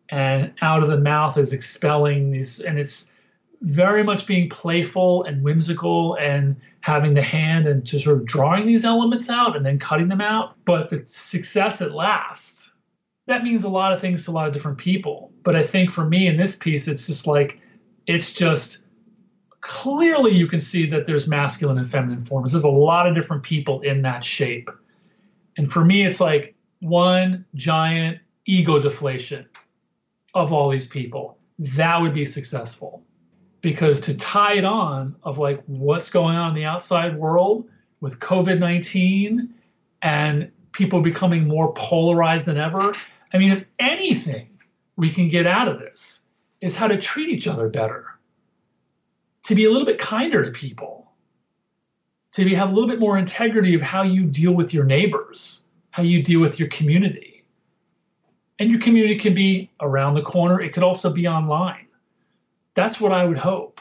And 0.09 0.55
out 0.62 0.83
of 0.83 0.89
the 0.89 0.99
mouth 0.99 1.37
is 1.37 1.53
expelling 1.53 2.31
these 2.31 2.61
and 2.61 2.79
it's 2.79 3.12
very 3.61 4.05
much 4.05 4.26
being 4.26 4.49
playful 4.49 5.24
and 5.24 5.43
whimsical 5.43 6.14
and 6.14 6.57
having 6.81 7.14
the 7.14 7.22
hand 7.22 7.66
and 7.66 7.85
just 7.85 8.05
sort 8.05 8.18
of 8.18 8.24
drawing 8.24 8.66
these 8.66 8.85
elements 8.85 9.29
out 9.29 9.57
and 9.57 9.66
then 9.66 9.79
cutting 9.79 10.09
them 10.09 10.20
out. 10.20 10.55
But 10.64 10.91
the 10.91 11.03
success 11.07 11.83
at 11.83 11.93
last 11.93 12.59
that 13.26 13.43
means 13.43 13.62
a 13.64 13.68
lot 13.68 13.93
of 13.93 14.01
things 14.01 14.24
to 14.24 14.31
a 14.31 14.33
lot 14.33 14.49
of 14.49 14.55
different 14.55 14.79
people. 14.79 15.31
But 15.43 15.55
i 15.55 15.62
think 15.62 15.91
for 15.91 16.05
me 16.05 16.26
in 16.26 16.37
this 16.37 16.57
piece 16.57 16.89
it's 16.89 17.07
just 17.07 17.26
like 17.26 17.61
it's 18.07 18.33
just 18.33 18.85
clearly 19.69 20.33
you 20.33 20.47
can 20.47 20.61
see 20.61 20.87
that 20.87 21.05
there's 21.07 21.29
masculine 21.29 21.77
and 21.77 21.89
feminine 21.89 22.25
forms. 22.25 22.53
There's 22.53 22.64
a 22.64 22.71
lot 22.71 23.07
of 23.07 23.14
different 23.14 23.43
people 23.43 23.83
in 23.83 24.01
that 24.01 24.25
shape. 24.25 24.71
And 25.59 25.71
for 25.71 25.85
me, 25.85 26.07
it's 26.07 26.23
like 26.23 26.55
one 26.81 27.45
giant 27.55 28.19
ego 28.47 28.81
deflation 28.81 29.47
of 30.33 30.55
all 30.55 30.71
these 30.71 30.87
people. 30.87 31.37
That 31.59 32.01
would 32.01 32.14
be 32.14 32.25
successful. 32.25 33.05
Because 33.61 34.01
to 34.03 34.16
tie 34.16 34.55
it 34.55 34.64
on 34.64 35.16
of 35.23 35.37
like 35.37 35.62
what's 35.66 36.09
going 36.09 36.37
on 36.37 36.49
in 36.51 36.55
the 36.55 36.64
outside 36.64 37.19
world 37.19 37.69
with 38.01 38.21
COVID 38.21 38.59
19 38.59 39.53
and 40.01 40.51
people 40.73 41.03
becoming 41.03 41.47
more 41.47 41.75
polarized 41.75 42.47
than 42.47 42.57
ever, 42.57 42.95
I 43.35 43.39
mean, 43.39 43.53
if 43.53 43.66
anything 43.79 44.49
we 44.97 45.11
can 45.11 45.29
get 45.29 45.47
out 45.47 45.69
of 45.69 45.79
this 45.79 46.25
is 46.62 46.75
how 46.75 46.87
to 46.87 46.97
treat 46.97 47.29
each 47.29 47.47
other 47.47 47.69
better 47.69 48.18
to 49.45 49.55
be 49.55 49.64
a 49.64 49.70
little 49.70 49.86
bit 49.86 49.99
kinder 49.99 50.45
to 50.45 50.51
people, 50.51 51.11
to 52.32 52.45
be, 52.45 52.55
have 52.55 52.70
a 52.70 52.72
little 52.72 52.89
bit 52.89 53.01
more 53.01 53.18
integrity 53.18 53.74
of 53.74 53.82
how 53.82 54.03
you 54.03 54.24
deal 54.24 54.53
with 54.53 54.74
your 54.74 54.84
neighbors, 54.84 55.62
how 55.91 56.03
you 56.03 56.22
deal 56.22 56.41
with 56.41 56.59
your 56.59 56.68
community. 56.68 57.45
And 58.59 58.70
your 58.70 58.80
community 58.80 59.16
can 59.16 59.34
be 59.34 59.70
around 59.80 60.14
the 60.14 60.22
corner, 60.22 60.61
it 60.61 60.72
could 60.72 60.82
also 60.82 61.12
be 61.12 61.28
online. 61.28 61.86
That's 62.74 63.01
what 63.01 63.12
I 63.12 63.24
would 63.24 63.39
hope. 63.39 63.80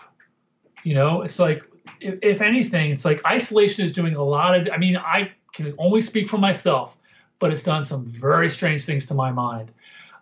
You 0.83 0.93
know, 0.93 1.23
it's 1.23 1.39
like, 1.39 1.63
if, 1.99 2.19
if 2.21 2.41
anything, 2.41 2.91
it's 2.91 3.05
like 3.05 3.25
isolation 3.25 3.83
is 3.83 3.91
doing 3.91 4.15
a 4.15 4.23
lot 4.23 4.55
of, 4.55 4.69
I 4.71 4.77
mean, 4.77 4.97
I 4.97 5.31
can 5.53 5.73
only 5.77 6.01
speak 6.01 6.29
for 6.29 6.37
myself, 6.37 6.97
but 7.39 7.51
it's 7.51 7.63
done 7.63 7.83
some 7.83 8.05
very 8.05 8.49
strange 8.49 8.85
things 8.85 9.05
to 9.07 9.13
my 9.13 9.31
mind. 9.31 9.71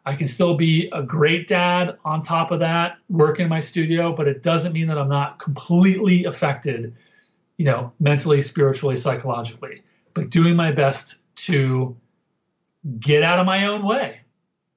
I 0.06 0.16
can 0.16 0.28
still 0.28 0.56
be 0.56 0.90
a 0.94 1.02
great 1.02 1.48
dad 1.48 1.98
on 2.06 2.22
top 2.22 2.52
of 2.52 2.60
that, 2.60 2.98
work 3.10 3.40
in 3.40 3.50
my 3.50 3.60
studio, 3.60 4.14
but 4.14 4.28
it 4.28 4.44
doesn't 4.44 4.74
mean 4.74 4.88
that 4.88 4.98
I'm 4.98 5.10
not 5.10 5.40
completely 5.40 6.26
affected, 6.26 6.96
you 7.58 7.66
know, 7.66 7.92
mentally, 8.00 8.42
spiritually, 8.42 8.98
psychologically, 8.98 9.82
but 10.14 10.30
doing 10.30 10.56
my 10.56 10.72
best 10.72 11.22
to 11.38 11.98
get 13.00 13.24
out 13.24 13.40
of 13.40 13.48
my 13.48 13.66
own 13.66 13.84
way, 13.84 14.20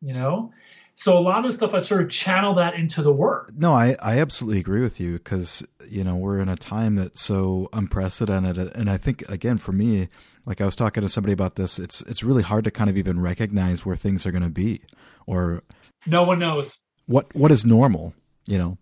you 0.01 0.15
know? 0.15 0.53
So 0.99 1.17
a 1.17 1.21
lot 1.21 1.47
of 1.47 1.55
stuff 1.55 1.75
I 1.75 1.83
sort 1.83 2.03
of 2.03 2.11
channel 2.11 2.55
that 2.55 2.75
into 2.75 3.03
the 3.03 3.13
work. 3.13 3.53
No, 3.57 3.73
I, 3.73 3.97
I 4.03 4.19
absolutely 4.19 4.59
agree 4.59 4.81
with 4.81 4.99
you 4.99 5.13
because, 5.13 5.63
you 5.89 6.03
know, 6.03 6.17
we're 6.17 6.41
in 6.41 6.49
a 6.49 6.57
time 6.57 6.97
that's 6.97 7.23
so 7.23 7.69
unprecedented. 7.73 8.59
And 8.59 8.91
I 8.91 8.97
think, 8.97 9.23
again, 9.29 9.59
for 9.59 9.71
me, 9.71 10.09
like 10.45 10.61
I 10.61 10.65
was 10.65 10.75
talking 10.75 11.03
to 11.03 11.09
somebody 11.09 11.33
about 11.33 11.55
this, 11.55 11.79
it's, 11.79 12.01
it's 12.03 12.25
really 12.25 12.43
hard 12.43 12.65
to 12.65 12.73
kind 12.73 12.91
of 12.91 12.97
even 12.97 13.21
recognize 13.21 13.87
where 13.87 13.95
things 13.95 14.27
are 14.27 14.33
going 14.33 14.43
to 14.43 14.49
be 14.49 14.81
or 15.29 15.63
no 16.07 16.25
one 16.25 16.41
knows 16.41 16.83
what 17.07 17.33
what 17.37 17.53
is 17.53 17.65
normal 17.65 18.15
you 18.47 18.59
know 18.59 18.77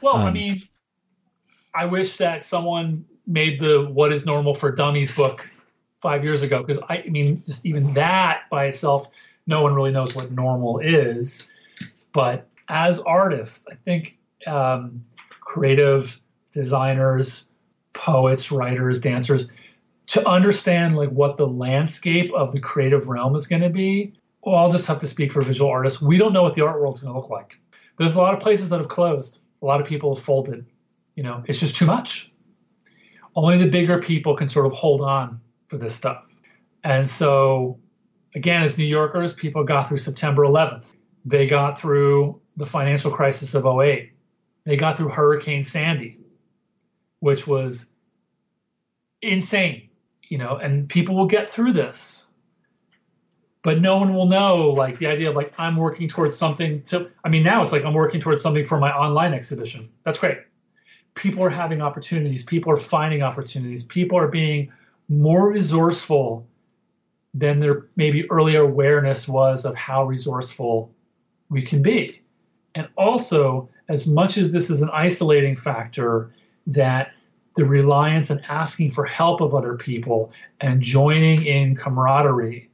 well 0.00 0.16
um, 0.16 0.26
i 0.26 0.30
mean 0.30 0.62
i 1.74 1.84
wish 1.84 2.16
that 2.16 2.44
someone 2.44 3.04
made 3.26 3.60
the 3.60 3.84
what 3.84 4.12
is 4.12 4.24
normal 4.24 4.54
for 4.54 4.72
dummies 4.72 5.10
book 5.10 5.50
five 6.00 6.24
years 6.24 6.42
ago 6.42 6.62
because 6.62 6.82
I, 6.88 6.98
I 6.98 7.08
mean 7.08 7.36
just 7.36 7.66
even 7.66 7.92
that 7.94 8.42
by 8.50 8.66
itself 8.66 9.10
no 9.46 9.62
one 9.62 9.74
really 9.74 9.90
knows 9.90 10.14
what 10.14 10.30
normal 10.30 10.78
is 10.78 11.50
but 12.18 12.48
as 12.68 12.98
artists 13.00 13.64
i 13.70 13.76
think 13.84 14.18
um, 14.46 15.04
creative 15.40 16.20
designers 16.50 17.52
poets 17.92 18.50
writers 18.50 18.98
dancers 19.00 19.52
to 20.08 20.26
understand 20.26 20.96
like 20.96 21.10
what 21.10 21.36
the 21.36 21.46
landscape 21.46 22.32
of 22.34 22.50
the 22.52 22.60
creative 22.60 23.08
realm 23.08 23.36
is 23.36 23.46
going 23.46 23.62
to 23.62 23.70
be 23.70 24.12
well, 24.42 24.56
I'll 24.56 24.70
just 24.70 24.86
have 24.86 25.00
to 25.00 25.06
speak 25.06 25.32
for 25.32 25.42
visual 25.42 25.70
artists. 25.70 26.00
We 26.00 26.16
don't 26.16 26.32
know 26.32 26.42
what 26.42 26.54
the 26.54 26.62
art 26.62 26.80
world's 26.80 27.00
going 27.00 27.12
to 27.12 27.20
look 27.20 27.28
like. 27.28 27.58
There's 27.98 28.14
a 28.14 28.18
lot 28.18 28.34
of 28.34 28.40
places 28.40 28.70
that 28.70 28.78
have 28.78 28.88
closed. 28.88 29.42
A 29.60 29.66
lot 29.66 29.80
of 29.80 29.86
people 29.86 30.14
have 30.14 30.24
folded. 30.24 30.64
You 31.16 31.24
know, 31.24 31.42
it's 31.46 31.60
just 31.60 31.76
too 31.76 31.84
much. 31.84 32.32
Only 33.34 33.58
the 33.58 33.68
bigger 33.68 34.00
people 34.00 34.36
can 34.36 34.48
sort 34.48 34.64
of 34.64 34.72
hold 34.72 35.02
on 35.02 35.40
for 35.66 35.76
this 35.76 35.94
stuff. 35.94 36.24
And 36.84 37.08
so, 37.08 37.78
again, 38.34 38.62
as 38.62 38.78
New 38.78 38.86
Yorkers, 38.86 39.34
people 39.34 39.64
got 39.64 39.88
through 39.88 39.98
September 39.98 40.44
11th. 40.44 40.94
They 41.24 41.46
got 41.46 41.78
through 41.80 42.40
the 42.56 42.66
financial 42.66 43.10
crisis 43.10 43.54
of 43.54 43.66
08. 43.66 44.12
They 44.64 44.76
got 44.76 44.96
through 44.96 45.10
Hurricane 45.10 45.62
Sandy, 45.62 46.18
which 47.20 47.46
was 47.46 47.90
insane, 49.22 49.88
you 50.22 50.38
know, 50.38 50.56
and 50.56 50.88
people 50.88 51.16
will 51.16 51.26
get 51.26 51.50
through 51.50 51.72
this 51.72 52.28
but 53.62 53.80
no 53.80 53.98
one 53.98 54.14
will 54.14 54.26
know 54.26 54.70
like 54.70 54.98
the 54.98 55.06
idea 55.06 55.28
of 55.28 55.36
like 55.36 55.52
i'm 55.58 55.76
working 55.76 56.08
towards 56.08 56.36
something 56.36 56.82
to 56.84 57.10
i 57.24 57.28
mean 57.28 57.42
now 57.42 57.62
it's 57.62 57.72
like 57.72 57.84
i'm 57.84 57.94
working 57.94 58.20
towards 58.20 58.42
something 58.42 58.64
for 58.64 58.78
my 58.78 58.90
online 58.92 59.34
exhibition. 59.34 59.88
That's 60.04 60.18
great. 60.18 60.38
People 61.14 61.42
are 61.42 61.50
having 61.50 61.82
opportunities. 61.82 62.44
People 62.44 62.72
are 62.72 62.76
finding 62.76 63.22
opportunities. 63.22 63.82
People 63.82 64.16
are 64.16 64.28
being 64.28 64.72
more 65.08 65.50
resourceful 65.50 66.46
than 67.34 67.60
their 67.60 67.88
maybe 67.96 68.30
earlier 68.30 68.62
awareness 68.62 69.26
was 69.26 69.64
of 69.64 69.74
how 69.74 70.04
resourceful 70.04 70.94
we 71.50 71.62
can 71.62 71.82
be 71.82 72.20
and 72.74 72.88
also 72.96 73.68
as 73.88 74.06
much 74.06 74.38
as 74.38 74.52
this 74.52 74.70
is 74.70 74.82
an 74.82 74.90
isolating 74.92 75.56
factor 75.56 76.32
that 76.66 77.12
the 77.56 77.64
reliance 77.64 78.30
and 78.30 78.40
asking 78.48 78.90
for 78.90 79.04
help 79.04 79.40
of 79.40 79.54
other 79.54 79.74
people 79.74 80.32
and 80.60 80.80
joining 80.80 81.44
in 81.44 81.74
camaraderie 81.74 82.70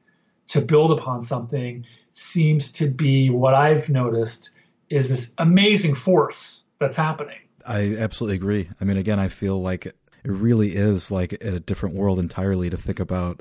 to 0.48 0.60
build 0.60 0.90
upon 0.90 1.22
something 1.22 1.84
seems 2.12 2.70
to 2.70 2.90
be 2.90 3.30
what 3.30 3.54
I've 3.54 3.88
noticed 3.88 4.50
is 4.90 5.08
this 5.08 5.32
amazing 5.38 5.94
force 5.94 6.64
that's 6.78 6.96
happening. 6.96 7.38
I 7.66 7.96
absolutely 7.96 8.36
agree. 8.36 8.68
I 8.78 8.84
mean, 8.84 8.98
again, 8.98 9.18
I 9.18 9.28
feel 9.28 9.60
like 9.62 9.86
it 9.86 9.96
really 10.22 10.76
is 10.76 11.10
like 11.10 11.32
a 11.32 11.60
different 11.60 11.94
world 11.94 12.18
entirely 12.18 12.68
to 12.68 12.76
think 12.76 13.00
about, 13.00 13.40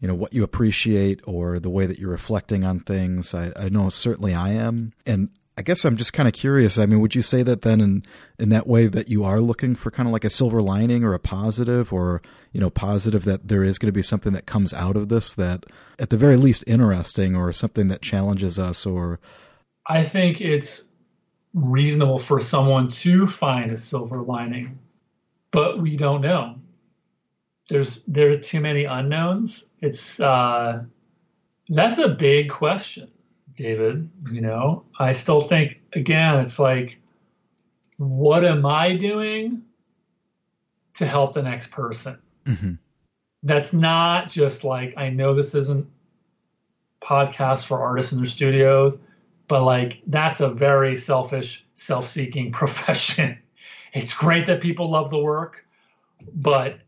you 0.00 0.08
know, 0.08 0.14
what 0.14 0.32
you 0.32 0.44
appreciate 0.44 1.20
or 1.24 1.58
the 1.58 1.70
way 1.70 1.86
that 1.86 1.98
you're 1.98 2.10
reflecting 2.10 2.64
on 2.64 2.80
things. 2.80 3.34
I, 3.34 3.52
I 3.56 3.68
know 3.68 3.90
certainly 3.90 4.34
I 4.34 4.50
am. 4.50 4.92
And 5.04 5.30
I 5.56 5.62
guess 5.62 5.84
I'm 5.84 5.96
just 5.96 6.12
kind 6.12 6.28
of 6.28 6.34
curious. 6.34 6.78
I 6.78 6.86
mean, 6.86 7.00
would 7.00 7.16
you 7.16 7.22
say 7.22 7.42
that 7.42 7.62
then 7.62 7.80
in 7.80 8.04
in 8.38 8.48
that 8.50 8.68
way 8.68 8.86
that 8.86 9.08
you 9.08 9.24
are 9.24 9.40
looking 9.40 9.74
for 9.74 9.90
kind 9.90 10.08
of 10.08 10.12
like 10.12 10.24
a 10.24 10.30
silver 10.30 10.62
lining 10.62 11.02
or 11.02 11.14
a 11.14 11.18
positive 11.18 11.92
or, 11.92 12.22
you 12.52 12.60
know, 12.60 12.70
positive 12.70 13.24
that 13.24 13.48
there 13.48 13.64
is 13.64 13.76
going 13.76 13.88
to 13.88 13.92
be 13.92 14.02
something 14.02 14.32
that 14.34 14.46
comes 14.46 14.72
out 14.72 14.96
of 14.96 15.08
this 15.08 15.34
that 15.34 15.66
at 15.98 16.10
the 16.10 16.16
very 16.16 16.36
least 16.36 16.62
interesting 16.68 17.34
or 17.34 17.52
something 17.52 17.88
that 17.88 18.02
challenges 18.02 18.56
us 18.56 18.86
or 18.86 19.18
I 19.84 20.04
think 20.04 20.40
it's 20.40 20.92
reasonable 21.54 22.20
for 22.20 22.40
someone 22.40 22.86
to 22.88 23.26
find 23.26 23.72
a 23.72 23.78
silver 23.78 24.20
lining, 24.20 24.78
but 25.50 25.80
we 25.80 25.96
don't 25.96 26.20
know. 26.20 26.56
There's 27.68 28.02
there's 28.06 28.46
too 28.46 28.60
many 28.60 28.84
unknowns. 28.84 29.70
It's 29.80 30.20
uh 30.20 30.84
that's 31.68 31.98
a 31.98 32.08
big 32.08 32.50
question 32.50 33.10
David. 33.58 34.08
You 34.30 34.40
know, 34.40 34.84
I 34.98 35.12
still 35.12 35.40
think, 35.40 35.80
again, 35.92 36.38
it's 36.38 36.60
like, 36.60 36.98
what 37.96 38.44
am 38.44 38.64
I 38.64 38.94
doing 38.94 39.62
to 40.94 41.06
help 41.06 41.34
the 41.34 41.42
next 41.42 41.72
person? 41.72 42.18
Mm-hmm. 42.46 42.74
That's 43.42 43.72
not 43.72 44.30
just 44.30 44.62
like, 44.62 44.94
I 44.96 45.10
know 45.10 45.34
this 45.34 45.56
isn't 45.56 45.88
podcast 47.02 47.66
for 47.66 47.82
artists 47.82 48.12
in 48.12 48.18
their 48.18 48.26
studios, 48.26 48.98
but 49.48 49.64
like, 49.64 50.02
that's 50.06 50.40
a 50.40 50.48
very 50.48 50.96
selfish, 50.96 51.66
self 51.74 52.06
seeking 52.06 52.52
profession. 52.62 53.38
it's 53.92 54.14
great 54.14 54.46
that 54.46 54.60
people 54.60 54.88
love 54.88 55.10
the 55.10 55.18
work, 55.18 55.66
but 56.32 56.78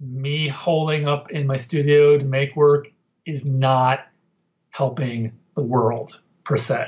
me 0.00 0.48
holding 0.48 1.06
up 1.06 1.30
in 1.30 1.46
my 1.46 1.56
studio 1.56 2.18
to 2.18 2.26
make 2.26 2.56
work 2.56 2.90
is 3.26 3.44
not 3.44 4.06
helping 4.70 5.32
the 5.54 5.62
world 5.62 6.20
per 6.44 6.56
se. 6.56 6.86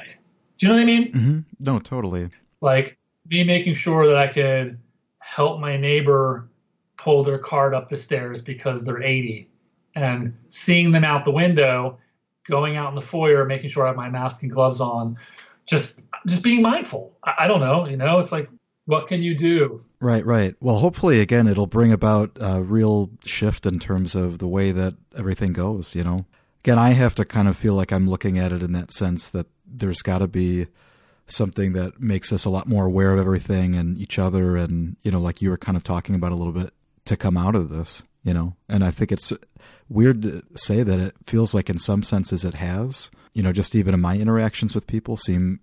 Do 0.57 0.67
you 0.67 0.73
know 0.73 0.77
what 0.77 0.83
I 0.83 0.87
mean? 0.87 1.13
Mm-hmm. 1.13 1.39
No, 1.61 1.79
totally. 1.79 2.31
Like 2.61 2.97
me 3.29 3.45
making 3.45 3.75
sure 3.75 4.07
that 4.07 4.17
I 4.17 4.29
could 4.29 4.79
help 5.19 5.61
my 5.61 5.77
neighbor 5.77 6.49
pull 6.97 7.25
their 7.25 7.39
cart 7.39 7.75
up 7.75 7.89
the 7.89 7.97
stairs 7.97 8.43
because 8.43 8.85
they're 8.85 9.03
80 9.03 9.49
and 9.95 10.37
seeing 10.49 10.93
them 10.93 11.05
out 11.05 11.25
the 11.25 11.33
window, 11.33 11.99
going 12.47 12.77
out 12.77 12.89
in 12.89 12.95
the 12.95 13.01
foyer, 13.01 13.45
making 13.45 13.71
sure 13.71 13.85
I 13.85 13.89
have 13.89 13.97
my 13.97 14.09
mask 14.09 14.43
and 14.43 14.51
gloves 14.51 14.81
on, 14.81 15.17
just 15.67 16.03
just 16.27 16.43
being 16.43 16.63
mindful. 16.63 17.17
I, 17.25 17.35
I 17.41 17.49
don't 17.49 17.61
know, 17.61 17.87
you 17.87 17.97
know, 17.97 18.21
it's 18.21 18.33
like 18.33 18.49
what 18.87 19.07
can 19.09 19.23
you 19.23 19.35
do? 19.35 19.85
Right, 20.03 20.27
right. 20.27 20.57
Well, 20.61 20.79
hopefully, 20.79 21.21
again, 21.21 21.47
it'll 21.47 21.69
bring 21.69 21.93
about 21.93 22.37
a 22.41 22.61
real 22.61 23.11
shift 23.25 23.67
in 23.67 23.79
terms 23.79 24.17
of 24.17 24.41
the 24.41 24.49
way 24.49 24.73
that 24.73 24.95
everything 25.17 25.53
goes. 25.53 25.95
You 25.95 26.03
know, 26.03 26.27
again, 26.65 26.77
I 26.77 26.91
have 26.91 27.15
to 27.15 27.25
kind 27.25 27.47
of 27.47 27.57
feel 27.57 27.75
like 27.75 27.93
I'm 27.93 28.11
looking 28.11 28.37
at 28.37 28.51
it 28.51 28.65
in 28.65 28.73
that 28.73 28.93
sense 28.93 29.31
that 29.31 29.47
there's 29.65 30.03
got 30.03 30.19
to 30.19 30.27
be 30.27 30.67
something 31.29 31.73
that 31.75 32.01
makes 32.01 32.33
us 32.33 32.45
a 32.45 32.51
lot 32.51 32.67
more 32.67 32.87
aware 32.87 33.13
of 33.13 33.21
everything 33.21 33.77
and 33.77 33.97
each 33.97 34.19
other, 34.19 34.57
and 34.57 34.97
you 35.03 35.13
know, 35.13 35.21
like 35.21 35.41
you 35.41 35.51
were 35.51 35.57
kind 35.57 35.77
of 35.77 35.85
talking 35.85 36.17
about 36.17 36.33
a 36.33 36.37
little 36.37 36.53
bit 36.53 36.75
to 37.05 37.17
come 37.17 37.37
out 37.37 37.55
of 37.55 37.69
this, 37.69 38.03
you 38.25 38.35
know. 38.35 38.57
And 38.69 38.85
I 38.85 38.91
think 38.91 39.13
it's 39.13 39.33
weird 39.89 40.23
to 40.23 40.43
say 40.57 40.83
that 40.83 40.99
it 40.99 41.15
feels 41.23 41.55
like 41.55 41.71
in 41.71 41.79
some 41.79 42.03
senses 42.03 42.45
it 42.45 42.55
has. 42.55 43.09
You 43.35 43.45
know, 43.45 43.53
just 43.53 43.77
even 43.77 43.95
in 43.95 44.01
my 44.01 44.17
interactions 44.17 44.75
with 44.75 44.89
people 44.89 45.17
seem 45.17 45.61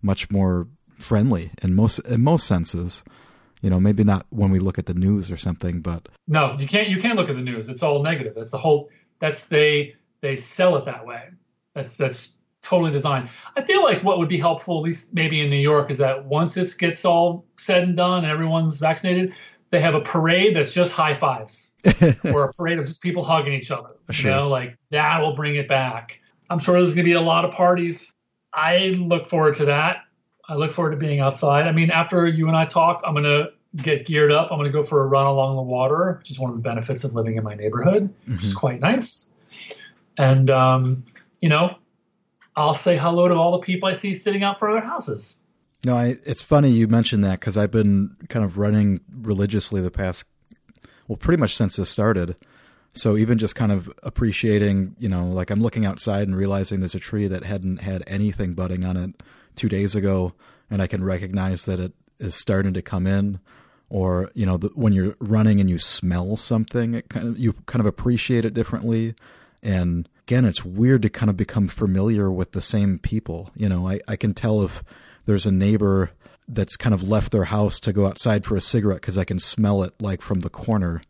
much 0.00 0.30
more 0.30 0.66
friendly 0.96 1.50
in 1.62 1.74
most 1.74 1.98
in 1.98 2.22
most 2.22 2.46
senses 2.46 3.04
you 3.62 3.70
know 3.70 3.80
maybe 3.80 4.04
not 4.04 4.26
when 4.30 4.50
we 4.50 4.58
look 4.58 4.78
at 4.78 4.86
the 4.86 4.94
news 4.94 5.30
or 5.30 5.36
something 5.36 5.80
but 5.80 6.08
no 6.28 6.56
you 6.58 6.66
can't 6.66 6.88
you 6.88 7.00
can't 7.00 7.16
look 7.16 7.30
at 7.30 7.36
the 7.36 7.42
news 7.42 7.68
it's 7.68 7.82
all 7.82 8.02
negative 8.02 8.34
that's 8.34 8.50
the 8.50 8.58
whole 8.58 8.90
that's 9.22 9.44
they 9.44 9.94
they 10.20 10.36
sell 10.36 10.76
it 10.76 10.84
that 10.86 11.06
way. 11.06 11.28
That's 11.74 11.96
that's 11.96 12.34
totally 12.60 12.90
designed. 12.90 13.28
I 13.56 13.62
feel 13.62 13.82
like 13.82 14.02
what 14.02 14.18
would 14.18 14.28
be 14.28 14.38
helpful, 14.38 14.78
at 14.78 14.82
least 14.82 15.14
maybe 15.14 15.40
in 15.40 15.48
New 15.48 15.56
York, 15.56 15.90
is 15.90 15.98
that 15.98 16.24
once 16.24 16.54
this 16.54 16.74
gets 16.74 17.04
all 17.04 17.44
said 17.56 17.84
and 17.84 17.96
done 17.96 18.24
and 18.24 18.26
everyone's 18.26 18.78
vaccinated, 18.80 19.34
they 19.70 19.80
have 19.80 19.94
a 19.94 20.00
parade 20.00 20.56
that's 20.56 20.72
just 20.72 20.92
high 20.92 21.14
fives 21.14 21.72
or 22.24 22.44
a 22.44 22.52
parade 22.54 22.78
of 22.78 22.86
just 22.86 23.00
people 23.00 23.22
hugging 23.22 23.52
each 23.52 23.70
other. 23.70 23.90
Sure. 24.10 24.30
You 24.30 24.36
know, 24.36 24.48
like 24.48 24.76
that 24.90 25.20
will 25.20 25.34
bring 25.34 25.54
it 25.54 25.68
back. 25.68 26.20
I'm 26.50 26.58
sure 26.58 26.74
there's 26.74 26.94
going 26.94 27.04
to 27.04 27.10
be 27.10 27.14
a 27.14 27.20
lot 27.20 27.44
of 27.44 27.52
parties. 27.52 28.12
I 28.52 28.88
look 28.88 29.26
forward 29.26 29.54
to 29.56 29.66
that. 29.66 29.98
I 30.48 30.54
look 30.54 30.72
forward 30.72 30.90
to 30.92 30.96
being 30.96 31.20
outside. 31.20 31.66
I 31.66 31.72
mean, 31.72 31.90
after 31.90 32.26
you 32.26 32.48
and 32.48 32.56
I 32.56 32.64
talk, 32.64 33.02
I'm 33.04 33.14
going 33.14 33.24
to 33.24 33.52
get 33.76 34.06
geared 34.06 34.32
up. 34.32 34.50
I'm 34.50 34.58
going 34.58 34.70
to 34.70 34.76
go 34.76 34.82
for 34.82 35.02
a 35.02 35.06
run 35.06 35.26
along 35.26 35.56
the 35.56 35.62
water, 35.62 36.16
which 36.18 36.30
is 36.30 36.38
one 36.38 36.50
of 36.50 36.56
the 36.56 36.62
benefits 36.62 37.04
of 37.04 37.14
living 37.14 37.36
in 37.36 37.44
my 37.44 37.54
neighborhood, 37.54 38.04
mm-hmm. 38.08 38.34
which 38.34 38.44
is 38.44 38.50
mm-hmm. 38.50 38.58
quite 38.58 38.80
nice. 38.80 39.30
And, 40.18 40.50
um, 40.50 41.04
you 41.40 41.48
know, 41.48 41.76
I'll 42.54 42.74
say 42.74 42.96
hello 42.96 43.28
to 43.28 43.34
all 43.34 43.52
the 43.52 43.64
people 43.64 43.88
I 43.88 43.94
see 43.94 44.14
sitting 44.14 44.42
out 44.42 44.58
front 44.58 44.76
of 44.76 44.82
their 44.82 44.90
houses. 44.90 45.40
No, 45.84 45.96
I, 45.96 46.18
it's 46.24 46.42
funny 46.42 46.70
you 46.70 46.86
mentioned 46.86 47.24
that 47.24 47.40
because 47.40 47.56
I've 47.56 47.70
been 47.70 48.16
kind 48.28 48.44
of 48.44 48.58
running 48.58 49.00
religiously 49.10 49.80
the 49.80 49.90
past, 49.90 50.24
well, 51.08 51.16
pretty 51.16 51.40
much 51.40 51.56
since 51.56 51.76
this 51.76 51.90
started. 51.90 52.36
So 52.94 53.16
even 53.16 53.38
just 53.38 53.56
kind 53.56 53.72
of 53.72 53.90
appreciating, 54.02 54.96
you 54.98 55.08
know, 55.08 55.26
like 55.26 55.50
I'm 55.50 55.62
looking 55.62 55.86
outside 55.86 56.28
and 56.28 56.36
realizing 56.36 56.80
there's 56.80 56.94
a 56.94 57.00
tree 57.00 57.26
that 57.26 57.44
hadn't 57.44 57.78
had 57.80 58.04
anything 58.06 58.52
budding 58.52 58.84
on 58.84 58.96
it 58.96 59.22
two 59.56 59.68
days 59.68 59.94
ago, 59.94 60.34
and 60.70 60.82
I 60.82 60.86
can 60.86 61.04
recognize 61.04 61.64
that 61.66 61.80
it 61.80 61.92
is 62.18 62.34
starting 62.34 62.74
to 62.74 62.82
come 62.82 63.06
in. 63.06 63.40
Or 63.88 64.30
you 64.34 64.46
know, 64.46 64.56
the, 64.56 64.68
when 64.74 64.94
you're 64.94 65.16
running 65.20 65.60
and 65.60 65.68
you 65.68 65.78
smell 65.78 66.36
something, 66.36 66.94
it 66.94 67.10
kind 67.10 67.28
of 67.28 67.38
you 67.38 67.52
kind 67.66 67.80
of 67.80 67.86
appreciate 67.86 68.44
it 68.44 68.54
differently. 68.54 69.14
And 69.62 70.08
again, 70.26 70.44
it's 70.44 70.64
weird 70.64 71.02
to 71.02 71.10
kind 71.10 71.28
of 71.28 71.36
become 71.36 71.68
familiar 71.68 72.30
with 72.30 72.52
the 72.52 72.62
same 72.62 72.98
people. 72.98 73.50
You 73.54 73.68
know, 73.68 73.86
I, 73.88 74.00
I 74.08 74.16
can 74.16 74.32
tell 74.34 74.62
if 74.62 74.82
there's 75.26 75.46
a 75.46 75.52
neighbor 75.52 76.10
that's 76.48 76.76
kind 76.76 76.94
of 76.94 77.08
left 77.08 77.32
their 77.32 77.44
house 77.44 77.78
to 77.80 77.92
go 77.92 78.06
outside 78.06 78.44
for 78.44 78.56
a 78.56 78.60
cigarette 78.60 79.00
because 79.00 79.18
I 79.18 79.24
can 79.24 79.38
smell 79.38 79.82
it 79.82 79.94
like 80.00 80.22
from 80.22 80.40
the 80.40 80.50
corner. 80.50 81.02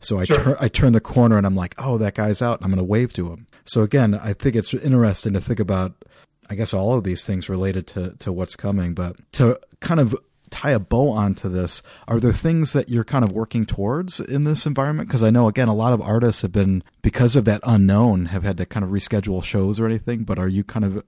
So 0.00 0.18
I, 0.18 0.24
sure. 0.24 0.56
I 0.58 0.68
turn 0.68 0.92
the 0.92 1.00
corner 1.00 1.36
and 1.36 1.46
I'm 1.46 1.54
like, 1.54 1.74
oh, 1.78 1.98
that 1.98 2.14
guy's 2.14 2.40
out. 2.40 2.58
I'm 2.62 2.70
going 2.70 2.78
to 2.78 2.84
wave 2.84 3.12
to 3.14 3.28
him. 3.30 3.46
So 3.64 3.82
again, 3.82 4.14
I 4.14 4.32
think 4.32 4.56
it's 4.56 4.72
interesting 4.72 5.34
to 5.34 5.40
think 5.40 5.60
about, 5.60 6.04
I 6.50 6.56
guess, 6.56 6.74
all 6.74 6.94
of 6.94 7.04
these 7.04 7.24
things 7.24 7.48
related 7.48 7.86
to, 7.88 8.16
to 8.18 8.32
what's 8.32 8.56
coming, 8.56 8.92
but 8.92 9.16
to 9.34 9.58
kind 9.78 10.00
of 10.00 10.16
tie 10.50 10.72
a 10.72 10.80
bow 10.80 11.10
onto 11.10 11.48
this, 11.48 11.80
are 12.08 12.18
there 12.18 12.32
things 12.32 12.72
that 12.72 12.88
you're 12.88 13.04
kind 13.04 13.24
of 13.24 13.30
working 13.30 13.64
towards 13.64 14.18
in 14.18 14.42
this 14.42 14.66
environment? 14.66 15.08
Because 15.08 15.22
I 15.22 15.30
know, 15.30 15.46
again, 15.46 15.68
a 15.68 15.74
lot 15.74 15.92
of 15.92 16.00
artists 16.00 16.42
have 16.42 16.50
been, 16.50 16.82
because 17.02 17.36
of 17.36 17.44
that 17.44 17.60
unknown, 17.62 18.26
have 18.26 18.42
had 18.42 18.56
to 18.56 18.66
kind 18.66 18.84
of 18.84 18.90
reschedule 18.90 19.44
shows 19.44 19.78
or 19.78 19.86
anything. 19.86 20.24
But 20.24 20.40
are 20.40 20.48
you 20.48 20.64
kind 20.64 20.84
of 20.84 21.04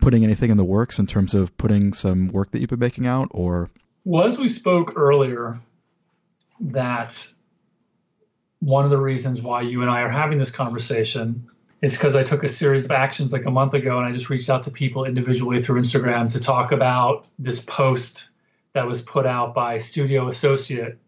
putting 0.00 0.24
anything 0.24 0.50
in 0.50 0.56
the 0.56 0.64
works 0.64 0.98
in 0.98 1.06
terms 1.06 1.34
of 1.34 1.54
putting 1.58 1.92
some 1.92 2.28
work 2.28 2.50
that 2.52 2.60
you've 2.60 2.70
been 2.70 2.78
making 2.78 3.06
out 3.06 3.28
or? 3.32 3.70
Well, 4.04 4.26
as 4.26 4.38
we 4.38 4.48
spoke 4.48 4.94
earlier, 4.96 5.56
that 6.60 7.30
one 8.60 8.84
of 8.84 8.90
the 8.90 8.98
reasons 8.98 9.42
why 9.42 9.60
you 9.60 9.82
and 9.82 9.90
I 9.90 10.00
are 10.00 10.08
having 10.08 10.38
this 10.38 10.50
conversation 10.50 11.48
is 11.80 11.96
because 11.96 12.16
I 12.16 12.22
took 12.22 12.42
a 12.42 12.48
series 12.48 12.86
of 12.86 12.90
actions 12.90 13.32
like 13.32 13.44
a 13.44 13.50
month 13.50 13.74
ago 13.74 13.98
and 13.98 14.06
I 14.06 14.12
just 14.12 14.30
reached 14.30 14.50
out 14.50 14.64
to 14.64 14.70
people 14.70 15.04
individually 15.04 15.62
through 15.62 15.80
Instagram 15.80 16.30
to 16.32 16.40
talk 16.40 16.72
about 16.72 17.28
this 17.38 17.60
post 17.60 18.28
that 18.72 18.86
was 18.86 19.00
put 19.00 19.26
out 19.26 19.54
by 19.54 19.78
Studio 19.78 20.28
Associate, 20.28 20.98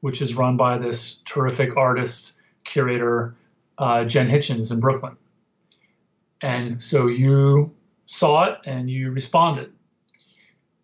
which 0.00 0.20
is 0.20 0.34
run 0.34 0.56
by 0.56 0.78
this 0.78 1.22
terrific 1.24 1.76
artist 1.76 2.36
curator, 2.64 3.34
uh, 3.78 4.04
Jen 4.04 4.28
Hitchings 4.28 4.72
in 4.72 4.80
Brooklyn. 4.80 5.16
And 6.42 6.82
so 6.82 7.06
you 7.06 7.74
saw 8.06 8.44
it 8.44 8.58
and 8.66 8.90
you 8.90 9.10
responded. 9.10 9.72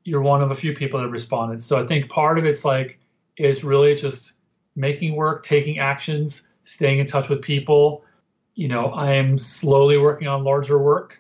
You're 0.05 0.23
one 0.23 0.43
of 0.43 0.51
a 0.51 0.55
few 0.55 0.75
people 0.75 1.01
that 1.01 1.09
responded. 1.09 1.63
So 1.63 1.83
I 1.83 1.87
think 1.87 2.09
part 2.09 2.39
of 2.39 2.47
it's 2.47 2.65
like 2.65 2.99
is 3.37 3.63
really 3.63 3.95
just 3.95 4.35
making 4.75 5.15
work, 5.15 5.43
taking 5.43 5.79
actions, 5.79 6.49
staying 6.63 6.99
in 6.99 7.07
touch 7.07 7.29
with 7.29 7.43
people. 7.43 8.05
You 8.61 8.69
know, 8.69 8.89
I 8.89 9.15
am 9.15 9.39
slowly 9.39 9.97
working 9.97 10.29
on 10.29 10.45
larger 10.45 10.79
work. 10.79 11.19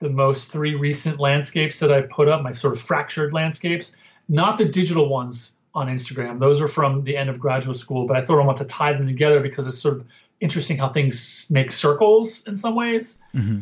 The 0.00 0.10
most 0.10 0.52
three 0.52 0.74
recent 0.74 1.18
landscapes 1.18 1.80
that 1.80 1.90
I 1.90 2.02
put 2.02 2.28
up, 2.28 2.42
my 2.42 2.52
sort 2.52 2.76
of 2.76 2.82
fractured 2.82 3.32
landscapes, 3.32 3.96
not 4.28 4.58
the 4.58 4.66
digital 4.66 5.08
ones 5.08 5.56
on 5.74 5.88
Instagram. 5.88 6.38
Those 6.38 6.60
are 6.60 6.68
from 6.68 7.02
the 7.02 7.16
end 7.16 7.30
of 7.30 7.40
graduate 7.40 7.78
school, 7.78 8.06
but 8.06 8.18
I 8.18 8.22
thought 8.22 8.42
I 8.42 8.44
want 8.44 8.58
to 8.58 8.66
tie 8.66 8.92
them 8.92 9.06
together 9.06 9.40
because 9.40 9.66
it's 9.66 9.78
sort 9.78 9.96
of 9.96 10.04
interesting 10.40 10.76
how 10.76 10.90
things 10.90 11.46
make 11.48 11.72
circles 11.72 12.46
in 12.46 12.58
some 12.58 12.74
ways. 12.74 13.22
Mm-hmm. 13.34 13.60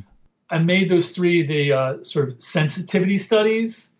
I 0.50 0.58
made 0.58 0.88
those 0.88 1.12
three 1.12 1.46
the 1.46 1.72
uh, 1.72 2.02
sort 2.02 2.28
of 2.28 2.42
sensitivity 2.42 3.16
studies 3.16 3.94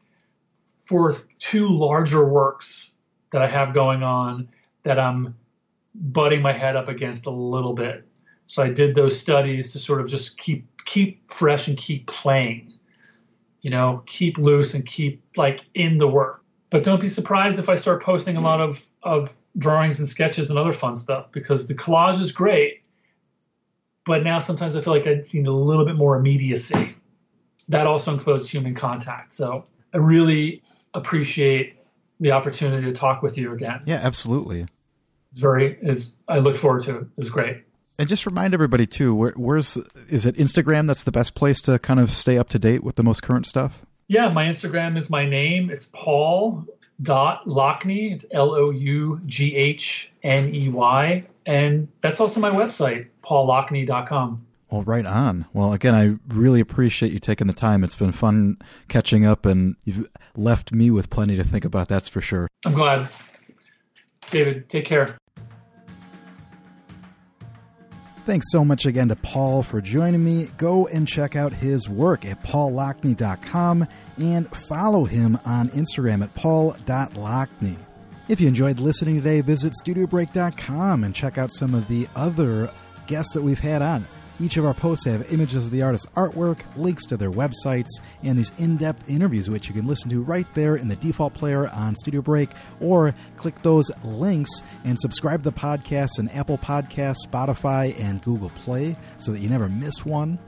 for 0.80 1.14
two 1.38 1.68
larger 1.68 2.24
works 2.24 2.94
that 3.30 3.42
I 3.42 3.46
have 3.46 3.74
going 3.74 4.02
on 4.02 4.48
that 4.82 4.98
I'm 4.98 5.36
butting 5.94 6.42
my 6.42 6.52
head 6.52 6.74
up 6.74 6.88
against 6.88 7.26
a 7.26 7.30
little 7.30 7.74
bit. 7.74 8.04
So 8.46 8.62
I 8.62 8.70
did 8.70 8.94
those 8.94 9.18
studies 9.18 9.72
to 9.72 9.78
sort 9.78 10.00
of 10.00 10.08
just 10.08 10.38
keep 10.38 10.66
keep 10.84 11.30
fresh 11.30 11.68
and 11.68 11.76
keep 11.76 12.06
playing. 12.06 12.72
You 13.62 13.70
know, 13.70 14.02
keep 14.06 14.36
loose 14.36 14.74
and 14.74 14.84
keep 14.84 15.22
like 15.36 15.64
in 15.74 15.98
the 15.98 16.06
work. 16.06 16.44
But 16.70 16.84
don't 16.84 17.00
be 17.00 17.08
surprised 17.08 17.58
if 17.58 17.68
I 17.68 17.76
start 17.76 18.02
posting 18.02 18.36
a 18.36 18.40
lot 18.40 18.60
of 18.60 18.86
of 19.02 19.36
drawings 19.58 20.00
and 20.00 20.08
sketches 20.08 20.50
and 20.50 20.58
other 20.58 20.72
fun 20.72 20.96
stuff 20.96 21.30
because 21.32 21.66
the 21.66 21.74
collage 21.74 22.20
is 22.20 22.32
great. 22.32 22.82
But 24.04 24.22
now 24.22 24.38
sometimes 24.38 24.76
I 24.76 24.82
feel 24.82 24.92
like 24.92 25.06
I 25.06 25.22
need 25.32 25.46
a 25.46 25.52
little 25.52 25.84
bit 25.84 25.96
more 25.96 26.16
immediacy. 26.16 26.96
That 27.68 27.86
also 27.86 28.12
includes 28.12 28.50
human 28.50 28.74
contact. 28.74 29.32
So 29.32 29.64
I 29.94 29.96
really 29.96 30.62
appreciate 30.92 31.78
the 32.20 32.32
opportunity 32.32 32.84
to 32.84 32.92
talk 32.92 33.22
with 33.22 33.38
you 33.38 33.52
again. 33.52 33.82
Yeah, 33.86 34.00
absolutely. 34.02 34.66
It's 35.30 35.38
very 35.38 35.78
is 35.80 36.14
I 36.28 36.38
look 36.38 36.56
forward 36.56 36.82
to 36.82 36.98
it. 36.98 37.02
It 37.02 37.18
was 37.18 37.30
great. 37.30 37.62
And 37.98 38.08
just 38.08 38.26
remind 38.26 38.54
everybody 38.54 38.86
too, 38.86 39.14
where, 39.14 39.32
where's 39.32 39.76
is 40.08 40.26
it 40.26 40.36
Instagram 40.36 40.86
that's 40.86 41.04
the 41.04 41.12
best 41.12 41.34
place 41.34 41.60
to 41.62 41.78
kind 41.78 42.00
of 42.00 42.12
stay 42.12 42.38
up 42.38 42.48
to 42.50 42.58
date 42.58 42.82
with 42.82 42.96
the 42.96 43.04
most 43.04 43.22
current 43.22 43.46
stuff? 43.46 43.86
Yeah, 44.08 44.28
my 44.30 44.46
Instagram 44.46 44.98
is 44.98 45.10
my 45.10 45.24
name. 45.24 45.70
It's 45.70 45.90
Paul 45.92 46.66
dot 47.02 47.44
Loughney 47.46 48.12
It's 48.12 48.24
L 48.32 48.54
O 48.54 48.70
U 48.70 49.20
G 49.26 49.54
H 49.56 50.12
N 50.22 50.54
E 50.54 50.68
Y. 50.68 51.24
And 51.46 51.88
that's 52.00 52.20
also 52.20 52.40
my 52.40 52.50
website, 52.50 53.06
paulloughney.com. 53.22 54.46
Well, 54.70 54.82
right 54.82 55.06
on. 55.06 55.46
Well, 55.52 55.72
again, 55.72 55.94
I 55.94 56.16
really 56.34 56.60
appreciate 56.60 57.12
you 57.12 57.20
taking 57.20 57.46
the 57.46 57.52
time. 57.52 57.84
It's 57.84 57.94
been 57.94 58.12
fun 58.12 58.56
catching 58.88 59.24
up, 59.24 59.46
and 59.46 59.76
you've 59.84 60.08
left 60.34 60.72
me 60.72 60.90
with 60.90 61.10
plenty 61.10 61.36
to 61.36 61.44
think 61.44 61.64
about, 61.64 61.86
that's 61.88 62.08
for 62.08 62.20
sure. 62.20 62.48
I'm 62.64 62.74
glad. 62.74 63.08
David, 64.30 64.68
take 64.68 64.86
care. 64.86 65.16
Thanks 68.26 68.50
so 68.50 68.64
much 68.64 68.86
again 68.86 69.08
to 69.08 69.16
Paul 69.16 69.62
for 69.62 69.82
joining 69.82 70.24
me. 70.24 70.48
Go 70.56 70.86
and 70.86 71.06
check 71.06 71.36
out 71.36 71.52
his 71.52 71.90
work 71.90 72.24
at 72.24 72.42
paulloughney.com 72.42 73.86
and 74.16 74.56
follow 74.56 75.04
him 75.04 75.38
on 75.44 75.68
Instagram 75.70 76.22
at 76.22 76.34
paul.loughney. 76.34 77.76
If 78.26 78.40
you 78.40 78.48
enjoyed 78.48 78.80
listening 78.80 79.16
today, 79.16 79.42
visit 79.42 79.74
studiobreak.com 79.74 81.04
and 81.04 81.14
check 81.14 81.36
out 81.36 81.52
some 81.52 81.74
of 81.74 81.86
the 81.88 82.08
other 82.16 82.70
guests 83.06 83.34
that 83.34 83.42
we've 83.42 83.60
had 83.60 83.82
on. 83.82 84.06
Each 84.40 84.56
of 84.56 84.64
our 84.64 84.74
posts 84.74 85.04
have 85.04 85.32
images 85.32 85.66
of 85.66 85.70
the 85.70 85.82
artist's 85.82 86.08
artwork, 86.16 86.58
links 86.76 87.06
to 87.06 87.16
their 87.16 87.30
websites, 87.30 87.88
and 88.22 88.36
these 88.36 88.50
in 88.58 88.76
depth 88.76 89.08
interviews, 89.08 89.48
which 89.48 89.68
you 89.68 89.74
can 89.74 89.86
listen 89.86 90.10
to 90.10 90.22
right 90.22 90.46
there 90.54 90.74
in 90.74 90.88
the 90.88 90.96
default 90.96 91.34
player 91.34 91.68
on 91.68 91.94
Studio 91.94 92.20
Break, 92.20 92.50
or 92.80 93.14
click 93.36 93.62
those 93.62 93.92
links 94.02 94.62
and 94.84 94.98
subscribe 94.98 95.44
to 95.44 95.50
the 95.50 95.56
podcast 95.56 96.18
on 96.18 96.28
Apple 96.28 96.58
Podcasts, 96.58 97.26
Spotify, 97.26 97.98
and 98.00 98.22
Google 98.22 98.50
Play 98.50 98.96
so 99.18 99.30
that 99.30 99.38
you 99.38 99.48
never 99.48 99.68
miss 99.68 100.04
one. 100.04 100.38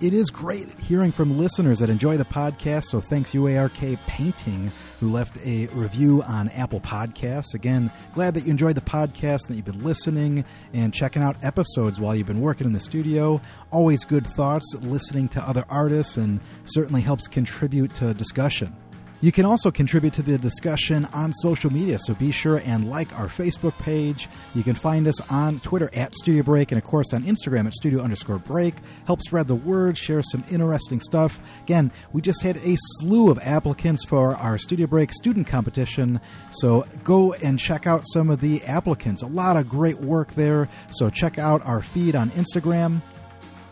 It 0.00 0.12
is 0.12 0.30
great 0.30 0.68
hearing 0.78 1.10
from 1.10 1.38
listeners 1.38 1.80
that 1.80 1.90
enjoy 1.90 2.18
the 2.18 2.24
podcast, 2.24 2.84
so 2.84 3.00
thanks 3.00 3.32
UARK 3.32 3.98
Painting, 4.06 4.70
who 5.00 5.10
left 5.10 5.36
a 5.44 5.66
review 5.72 6.22
on 6.22 6.50
Apple 6.50 6.78
Podcasts. 6.78 7.52
Again, 7.54 7.90
glad 8.14 8.34
that 8.34 8.44
you 8.44 8.52
enjoyed 8.52 8.76
the 8.76 8.80
podcast, 8.80 9.40
and 9.46 9.48
that 9.48 9.56
you've 9.56 9.64
been 9.64 9.82
listening 9.82 10.44
and 10.72 10.94
checking 10.94 11.20
out 11.20 11.36
episodes 11.42 11.98
while 11.98 12.14
you've 12.14 12.28
been 12.28 12.40
working 12.40 12.68
in 12.68 12.72
the 12.72 12.78
studio. 12.78 13.40
Always 13.72 14.04
good 14.04 14.28
thoughts, 14.36 14.72
listening 14.82 15.28
to 15.30 15.42
other 15.42 15.64
artists, 15.68 16.16
and 16.16 16.38
certainly 16.64 17.00
helps 17.00 17.26
contribute 17.26 17.92
to 17.94 18.14
discussion. 18.14 18.76
You 19.20 19.32
can 19.32 19.44
also 19.44 19.72
contribute 19.72 20.12
to 20.14 20.22
the 20.22 20.38
discussion 20.38 21.04
on 21.06 21.32
social 21.32 21.72
media, 21.72 21.98
so 21.98 22.14
be 22.14 22.30
sure 22.30 22.62
and 22.64 22.88
like 22.88 23.12
our 23.18 23.26
Facebook 23.26 23.76
page. 23.78 24.28
You 24.54 24.62
can 24.62 24.76
find 24.76 25.08
us 25.08 25.20
on 25.28 25.58
Twitter 25.58 25.90
at 25.92 26.14
Studio 26.14 26.44
Break 26.44 26.70
and, 26.70 26.80
of 26.80 26.86
course, 26.86 27.12
on 27.12 27.24
Instagram 27.24 27.66
at 27.66 27.74
Studio 27.74 28.00
underscore 28.00 28.38
Break. 28.38 28.76
Help 29.06 29.20
spread 29.22 29.48
the 29.48 29.56
word, 29.56 29.98
share 29.98 30.22
some 30.22 30.44
interesting 30.52 31.00
stuff. 31.00 31.40
Again, 31.64 31.90
we 32.12 32.22
just 32.22 32.42
had 32.42 32.58
a 32.58 32.76
slew 32.76 33.28
of 33.28 33.40
applicants 33.40 34.04
for 34.04 34.36
our 34.36 34.56
Studio 34.56 34.86
Break 34.86 35.12
student 35.12 35.48
competition, 35.48 36.20
so 36.52 36.86
go 37.02 37.32
and 37.32 37.58
check 37.58 37.88
out 37.88 38.04
some 38.06 38.30
of 38.30 38.40
the 38.40 38.62
applicants. 38.66 39.24
A 39.24 39.26
lot 39.26 39.56
of 39.56 39.68
great 39.68 39.98
work 39.98 40.32
there, 40.34 40.68
so 40.92 41.10
check 41.10 41.40
out 41.40 41.66
our 41.66 41.82
feed 41.82 42.14
on 42.14 42.30
Instagram. 42.30 43.02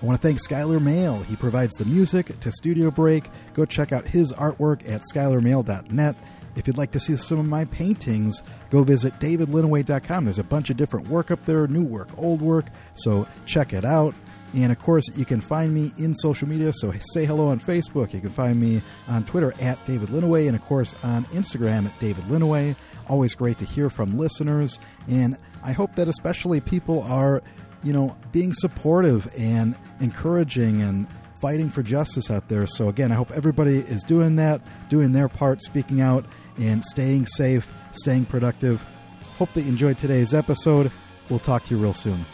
I 0.00 0.04
want 0.04 0.20
to 0.20 0.28
thank 0.28 0.38
Skylar 0.38 0.80
Mail. 0.80 1.22
He 1.22 1.36
provides 1.36 1.74
the 1.76 1.86
music 1.86 2.38
to 2.40 2.52
Studio 2.52 2.90
Break. 2.90 3.30
Go 3.54 3.64
check 3.64 3.92
out 3.92 4.06
his 4.06 4.30
artwork 4.32 4.86
at 4.88 5.02
skylarmail.net. 5.12 6.16
If 6.54 6.66
you'd 6.66 6.76
like 6.76 6.90
to 6.92 7.00
see 7.00 7.16
some 7.16 7.38
of 7.38 7.46
my 7.46 7.64
paintings, 7.66 8.42
go 8.70 8.82
visit 8.82 9.18
davidlinneweh.com. 9.20 10.24
There's 10.24 10.38
a 10.38 10.44
bunch 10.44 10.68
of 10.68 10.76
different 10.76 11.08
work 11.08 11.30
up 11.30 11.44
there, 11.44 11.66
new 11.66 11.84
work, 11.84 12.08
old 12.18 12.42
work, 12.42 12.66
so 12.94 13.26
check 13.46 13.72
it 13.72 13.84
out. 13.84 14.14
And 14.54 14.70
of 14.70 14.78
course, 14.78 15.04
you 15.16 15.24
can 15.24 15.40
find 15.40 15.74
me 15.74 15.92
in 15.98 16.14
social 16.14 16.48
media, 16.48 16.72
so 16.72 16.92
say 17.12 17.24
hello 17.24 17.48
on 17.48 17.60
Facebook. 17.60 18.14
You 18.14 18.20
can 18.20 18.30
find 18.30 18.60
me 18.60 18.80
on 19.08 19.24
Twitter 19.24 19.54
at 19.60 19.84
David 19.86 20.08
Linneweh, 20.10 20.46
and 20.46 20.56
of 20.56 20.64
course 20.64 20.94
on 21.02 21.24
Instagram 21.26 21.86
at 21.86 21.98
David 22.00 22.24
Linneweh. 22.24 22.74
Always 23.08 23.34
great 23.34 23.58
to 23.58 23.64
hear 23.64 23.90
from 23.90 24.16
listeners, 24.18 24.78
and 25.08 25.36
I 25.62 25.72
hope 25.72 25.94
that 25.96 26.08
especially 26.08 26.60
people 26.60 27.02
are 27.02 27.42
you 27.86 27.92
know, 27.92 28.16
being 28.32 28.52
supportive 28.52 29.32
and 29.38 29.76
encouraging 30.00 30.82
and 30.82 31.06
fighting 31.40 31.70
for 31.70 31.82
justice 31.84 32.30
out 32.30 32.48
there. 32.48 32.66
So, 32.66 32.88
again, 32.88 33.12
I 33.12 33.14
hope 33.14 33.30
everybody 33.30 33.78
is 33.78 34.02
doing 34.02 34.36
that, 34.36 34.60
doing 34.88 35.12
their 35.12 35.28
part, 35.28 35.62
speaking 35.62 36.00
out, 36.00 36.24
and 36.58 36.84
staying 36.84 37.26
safe, 37.26 37.66
staying 37.92 38.24
productive. 38.24 38.82
Hope 39.38 39.52
that 39.52 39.62
you 39.62 39.68
enjoyed 39.68 39.98
today's 39.98 40.34
episode. 40.34 40.90
We'll 41.30 41.38
talk 41.38 41.64
to 41.66 41.76
you 41.76 41.80
real 41.80 41.94
soon. 41.94 42.24